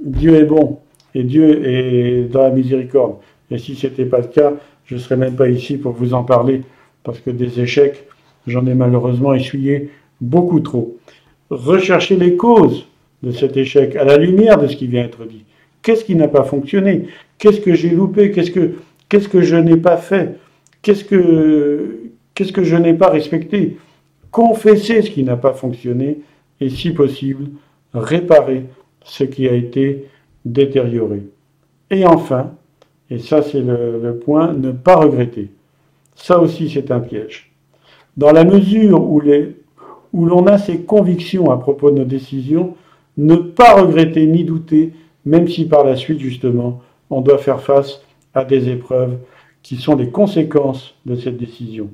Dieu 0.00 0.34
est 0.34 0.44
bon 0.44 0.80
et 1.14 1.22
Dieu 1.22 1.66
est 1.66 2.24
dans 2.24 2.42
la 2.42 2.50
miséricorde. 2.50 3.16
Et 3.50 3.58
si 3.58 3.74
ce 3.74 3.86
n'était 3.86 4.06
pas 4.06 4.18
le 4.18 4.28
cas, 4.28 4.54
je 4.84 4.94
ne 4.94 5.00
serais 5.00 5.16
même 5.16 5.36
pas 5.36 5.48
ici 5.48 5.76
pour 5.76 5.92
vous 5.92 6.14
en 6.14 6.24
parler, 6.24 6.62
parce 7.04 7.20
que 7.20 7.30
des 7.30 7.60
échecs, 7.60 8.06
j'en 8.46 8.66
ai 8.66 8.74
malheureusement 8.74 9.34
essuyé 9.34 9.90
beaucoup 10.20 10.60
trop. 10.60 10.96
Recherchez 11.50 12.16
les 12.16 12.36
causes 12.36 12.86
de 13.22 13.30
cet 13.32 13.56
échec 13.56 13.96
à 13.96 14.04
la 14.04 14.16
lumière 14.16 14.58
de 14.58 14.68
ce 14.68 14.76
qui 14.76 14.86
vient 14.86 15.02
d'être 15.02 15.24
dit. 15.24 15.44
Qu'est-ce 15.82 16.04
qui 16.04 16.14
n'a 16.14 16.28
pas 16.28 16.44
fonctionné? 16.44 17.06
Qu'est-ce 17.38 17.60
que 17.60 17.74
j'ai 17.74 17.90
loupé? 17.90 18.30
Qu'est-ce 18.30 18.50
que, 18.50 19.40
je 19.42 19.56
n'ai 19.56 19.76
pas 19.76 19.96
fait? 19.96 20.38
Qu'est-ce 20.80 21.04
que, 21.04 22.64
je 22.64 22.76
n'ai 22.76 22.94
pas 22.94 23.10
respecté? 23.10 23.76
Confessez 24.30 25.02
ce 25.02 25.10
qui 25.10 25.24
n'a 25.24 25.36
pas 25.36 25.52
fonctionné 25.52 26.20
et, 26.60 26.70
si 26.70 26.92
possible, 26.92 27.50
réparer 27.92 28.64
ce 29.04 29.24
qui 29.24 29.48
a 29.48 29.52
été 29.52 30.06
détériorée. 30.44 31.24
Et 31.90 32.06
enfin, 32.06 32.52
et 33.10 33.18
ça 33.18 33.42
c'est 33.42 33.60
le, 33.60 34.18
point, 34.24 34.54
ne 34.54 34.72
pas 34.72 34.96
regretter. 34.96 35.50
Ça 36.14 36.38
aussi 36.38 36.70
c'est 36.70 36.90
un 36.90 37.00
piège. 37.00 37.51
Dans 38.16 38.32
la 38.32 38.44
mesure 38.44 39.02
où, 39.02 39.20
l'on 40.26 40.46
a 40.46 40.58
ses 40.58 40.80
convictions 40.80 41.50
à 41.50 41.56
propos 41.56 41.90
de 41.90 41.98
nos 41.98 42.04
décisions, 42.04 42.74
ne 43.16 43.36
pas 43.36 43.80
regretter 43.80 44.26
ni 44.26 44.44
douter, 44.44 44.92
même 45.24 45.48
si 45.48 45.66
par 45.66 45.84
la 45.84 45.96
suite 45.96 46.20
justement 46.20 46.80
on 47.10 47.20
doit 47.20 47.38
faire 47.38 47.60
face 47.60 48.00
à 48.34 48.44
des 48.44 48.68
épreuves 48.68 49.18
qui 49.62 49.76
sont 49.76 49.96
les 49.96 50.08
conséquences 50.08 50.94
de 51.06 51.14
cette 51.14 51.36
décision. 51.36 51.90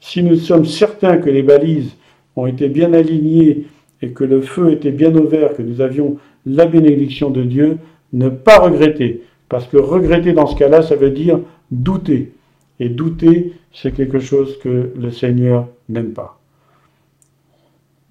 Si 0.00 0.22
nous 0.22 0.36
sommes 0.36 0.66
certains 0.66 1.16
que 1.16 1.30
les 1.30 1.42
balises 1.42 1.96
ont 2.36 2.46
été 2.46 2.68
bien 2.68 2.92
alignées 2.92 3.64
et 4.02 4.10
que 4.10 4.24
le 4.24 4.42
feu 4.42 4.72
était 4.72 4.90
bien 4.90 5.14
ouvert, 5.14 5.54
que 5.54 5.62
nous 5.62 5.80
avions 5.80 6.16
la 6.44 6.66
bénédiction 6.66 7.30
de 7.30 7.42
Dieu, 7.42 7.78
ne 8.12 8.28
pas 8.28 8.58
regretter. 8.58 9.22
Parce 9.48 9.66
que 9.66 9.76
regretter 9.76 10.32
dans 10.32 10.46
ce 10.46 10.56
cas-là, 10.56 10.82
ça 10.82 10.96
veut 10.96 11.10
dire 11.10 11.40
douter. 11.70 12.32
Et 12.78 12.88
douter, 12.88 13.52
c'est 13.72 13.92
quelque 13.92 14.18
chose 14.18 14.58
que 14.58 14.92
le 14.94 15.10
Seigneur 15.10 15.68
n'aime 15.88 16.12
pas. 16.12 16.40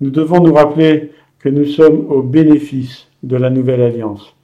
Nous 0.02 0.10
devons 0.10 0.42
nous 0.42 0.54
rappeler 0.54 1.12
que 1.40 1.50
nous 1.50 1.66
sommes 1.66 2.12
au 2.12 2.22
bénéfice 2.22 3.08
de 3.24 3.38
la 3.38 3.50
nouvelle 3.50 3.82
alliance. 3.82 4.36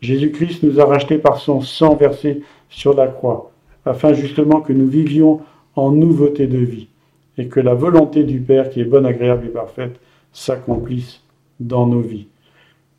Jésus-Christ 0.00 0.62
nous 0.62 0.80
a 0.80 0.86
rachetés 0.86 1.18
par 1.18 1.38
son 1.38 1.60
sang 1.60 1.96
versé 1.96 2.42
sur 2.68 2.94
la 2.94 3.08
croix, 3.08 3.52
afin 3.84 4.12
justement 4.12 4.60
que 4.60 4.72
nous 4.72 4.86
vivions 4.86 5.40
en 5.74 5.90
nouveauté 5.90 6.46
de 6.46 6.58
vie, 6.58 6.88
et 7.36 7.48
que 7.48 7.60
la 7.60 7.74
volonté 7.74 8.24
du 8.24 8.40
Père, 8.40 8.70
qui 8.70 8.80
est 8.80 8.84
bonne, 8.84 9.06
agréable 9.06 9.46
et 9.46 9.50
parfaite, 9.50 10.00
s'accomplisse 10.32 11.22
dans 11.60 11.86
nos 11.86 12.00
vies. 12.00 12.28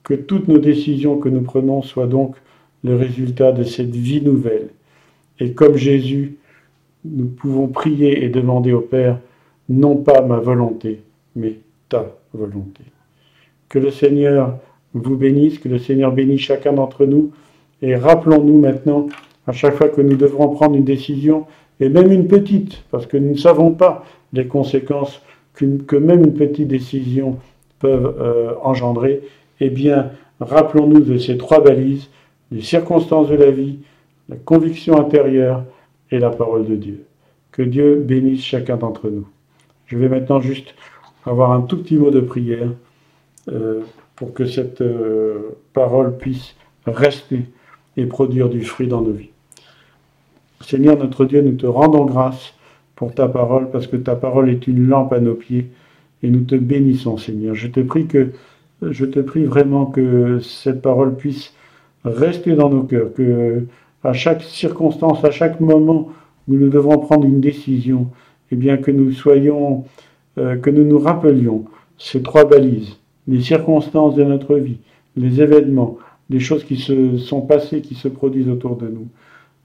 Que 0.04 0.14
toutes 0.14 0.48
nos 0.48 0.58
décisions 0.58 1.18
que 1.18 1.30
nous 1.30 1.42
prenons 1.42 1.82
soient 1.82 2.08
donc 2.08 2.36
le 2.84 2.96
résultat 2.96 3.52
de 3.52 3.64
cette 3.64 3.96
vie 3.96 4.22
nouvelle. 4.22 4.70
Et 5.40 5.54
comme 5.54 5.76
Jésus, 5.76 6.38
nous 7.06 7.28
pouvons 7.28 7.68
prier 7.68 8.24
et 8.24 8.30
demander 8.30 8.74
au 8.74 8.82
Père, 8.82 9.20
non 9.70 9.96
pas 9.96 10.22
ma 10.22 10.38
volonté, 10.38 11.02
mais 11.36 11.56
ta 11.88 12.06
volonté. 12.34 12.84
Que 13.70 13.80
le 13.80 13.92
Seigneur 13.92 14.58
vous 14.94 15.16
bénisse, 15.16 15.60
que 15.60 15.70
le 15.70 15.78
Seigneur 15.78 16.12
bénisse 16.12 16.42
chacun 16.42 16.74
d'entre 16.74 17.06
nous, 17.06 17.32
et 17.82 17.96
rappelons-nous 17.96 18.60
maintenant, 18.60 19.08
à 19.48 19.52
chaque 19.52 19.76
fois 19.76 19.90
que 19.90 20.02
nous 20.02 20.16
devrons 20.18 20.50
prendre 20.50 20.76
une 20.76 20.84
décision, 20.84 21.46
et 21.80 21.90
même 21.90 22.12
une 22.12 22.28
petite, 22.28 22.84
parce 22.92 23.06
que 23.06 23.18
nous 23.18 23.32
ne 23.32 23.38
savons 23.38 23.72
pas 23.72 24.04
les 24.34 24.48
conséquences 24.48 25.22
que 25.54 25.96
même 25.96 26.24
une 26.24 26.34
petite 26.34 26.68
décision 26.68 27.38
peut 27.80 27.88
euh, 27.90 28.54
engendrer, 28.62 29.22
eh 29.60 29.70
bien, 29.70 30.12
rappelons-nous 30.40 31.02
de 31.02 31.18
ces 31.18 31.38
trois 31.38 31.62
balises, 31.62 32.10
les 32.52 32.62
circonstances 32.62 33.30
de 33.30 33.36
la 33.36 33.52
vie, 33.52 33.80
la 34.30 34.36
conviction 34.38 35.00
intérieure 35.00 35.64
la 36.18 36.32
parole 36.32 36.66
de 36.66 36.76
Dieu. 36.76 37.04
Que 37.52 37.62
Dieu 37.62 37.98
bénisse 38.00 38.44
chacun 38.44 38.78
d'entre 38.78 39.10
nous. 39.10 39.28
Je 39.86 39.98
vais 39.98 40.10
maintenant 40.10 40.40
juste 40.40 40.74
avoir 41.26 41.52
un 41.52 41.62
tout 41.62 41.78
petit 41.78 41.98
mot 41.98 42.10
de 42.10 42.22
prière 42.22 42.70
euh, 43.52 43.82
pour 44.16 44.34
que 44.34 44.46
cette 44.46 44.82
euh, 44.82 45.58
parole 45.74 46.18
puisse 46.18 46.56
rester 46.86 47.42
et 47.98 48.06
produire 48.06 48.50
du 48.50 48.64
fruit 48.64 48.88
dans 48.88 49.02
nos 49.02 49.12
vies. 49.12 49.30
Seigneur 50.62 50.98
notre 50.98 51.26
Dieu, 51.26 51.42
nous 51.42 51.56
te 51.56 51.66
rendons 51.66 52.06
grâce 52.06 52.54
pour 52.96 53.14
ta 53.14 53.28
parole, 53.28 53.72
parce 53.72 53.88
que 53.88 53.96
ta 53.96 54.16
parole 54.16 54.50
est 54.50 54.68
une 54.68 54.88
lampe 54.88 55.14
à 55.14 55.20
nos 55.20 55.36
pieds, 55.36 55.70
et 56.22 56.30
nous 56.30 56.42
te 56.42 56.56
bénissons, 56.56 57.18
Seigneur. 57.18 57.56
Je 57.56 57.68
te 57.68 57.80
prie 57.80 58.08
que, 58.08 58.32
je 58.82 59.06
te 59.06 59.20
prie 59.20 59.46
vraiment 59.46 59.86
que 59.86 60.40
cette 60.42 60.82
parole 60.82 61.16
puisse 61.16 61.54
rester 62.04 62.56
dans 62.56 62.70
nos 62.70 62.84
cœurs, 62.84 63.14
que 63.14 63.64
à 64.04 64.14
chaque 64.14 64.42
circonstance, 64.42 65.24
à 65.24 65.32
chaque 65.32 65.60
moment 65.60 66.10
où 66.48 66.56
nous 66.56 66.70
devons 66.70 66.98
prendre 66.98 67.26
une 67.26 67.42
décision, 67.42 68.08
eh 68.52 68.56
bien 68.56 68.78
que 68.78 68.92
nous 68.92 69.12
soyons, 69.12 69.86
euh, 70.38 70.58
que 70.58 70.70
nous 70.70 70.86
nous 70.86 71.00
rappelions 71.00 71.66
ces 71.98 72.22
trois 72.22 72.46
balises, 72.46 72.98
les 73.28 73.42
circonstances 73.42 74.16
de 74.16 74.24
notre 74.24 74.56
vie, 74.56 74.80
les 75.16 75.42
événements, 75.42 75.98
les 76.30 76.40
choses 76.40 76.64
qui 76.64 76.78
se 76.78 77.18
sont 77.18 77.42
passées, 77.42 77.82
qui 77.82 77.96
se 77.96 78.08
produisent 78.08 78.50
autour 78.50 78.78
de 78.78 78.88
nous, 78.88 79.08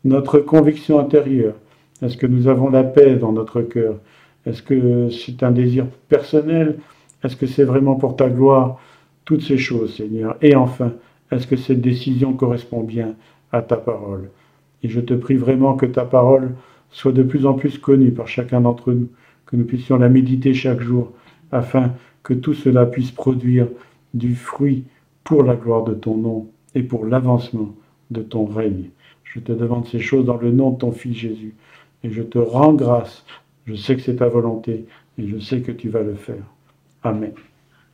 notre 0.04 0.38
conviction 0.38 0.98
intérieure, 0.98 1.54
est-ce 2.02 2.16
que 2.16 2.26
nous 2.26 2.48
avons 2.48 2.68
la 2.68 2.84
paix 2.84 3.16
dans 3.16 3.32
notre 3.32 3.62
cœur? 3.62 3.96
Est-ce 4.44 4.62
que 4.62 5.08
c'est 5.10 5.42
un 5.42 5.52
désir 5.52 5.86
personnel? 6.08 6.78
Est-ce 7.22 7.36
que 7.36 7.46
c'est 7.46 7.64
vraiment 7.64 7.94
pour 7.94 8.16
ta 8.16 8.28
gloire? 8.28 8.78
Toutes 9.24 9.42
ces 9.42 9.56
choses, 9.56 9.96
Seigneur. 9.96 10.36
Et 10.42 10.54
enfin, 10.54 10.92
est-ce 11.30 11.46
que 11.46 11.56
cette 11.56 11.80
décision 11.80 12.34
correspond 12.34 12.82
bien 12.82 13.14
à 13.54 13.62
ta 13.62 13.76
parole 13.76 14.30
Et 14.82 14.88
je 14.88 15.00
te 15.00 15.14
prie 15.14 15.36
vraiment 15.36 15.74
que 15.74 15.86
ta 15.86 16.04
parole 16.04 16.54
soit 16.90 17.12
de 17.12 17.22
plus 17.22 17.46
en 17.46 17.54
plus 17.54 17.78
connue 17.78 18.12
par 18.12 18.28
chacun 18.28 18.60
d'entre 18.60 18.92
nous, 18.92 19.08
que 19.46 19.56
nous 19.56 19.64
puissions 19.64 19.96
la 19.96 20.08
méditer 20.08 20.54
chaque 20.54 20.80
jour, 20.80 21.12
afin 21.52 21.92
que 22.22 22.34
tout 22.34 22.54
cela 22.54 22.86
puisse 22.86 23.10
produire 23.10 23.68
du 24.12 24.34
fruit 24.34 24.84
pour 25.22 25.42
la 25.42 25.54
gloire 25.54 25.84
de 25.84 25.94
ton 25.94 26.16
nom 26.16 26.48
et 26.74 26.82
pour 26.82 27.06
l'avancement 27.06 27.74
de 28.10 28.22
ton 28.22 28.44
règne. 28.44 28.90
Je 29.22 29.40
te 29.40 29.52
demande 29.52 29.86
ces 29.86 30.00
choses 30.00 30.26
dans 30.26 30.36
le 30.36 30.50
nom 30.50 30.70
de 30.70 30.78
ton 30.78 30.92
Fils 30.92 31.16
Jésus. 31.16 31.54
Et 32.02 32.10
je 32.10 32.22
te 32.22 32.38
rends 32.38 32.74
grâce. 32.74 33.24
Je 33.66 33.74
sais 33.74 33.96
que 33.96 34.02
c'est 34.02 34.16
ta 34.16 34.28
volonté 34.28 34.84
et 35.18 35.26
je 35.26 35.38
sais 35.38 35.60
que 35.60 35.72
tu 35.72 35.88
vas 35.88 36.02
le 36.02 36.14
faire. 36.14 36.44
Amen. 37.02 37.32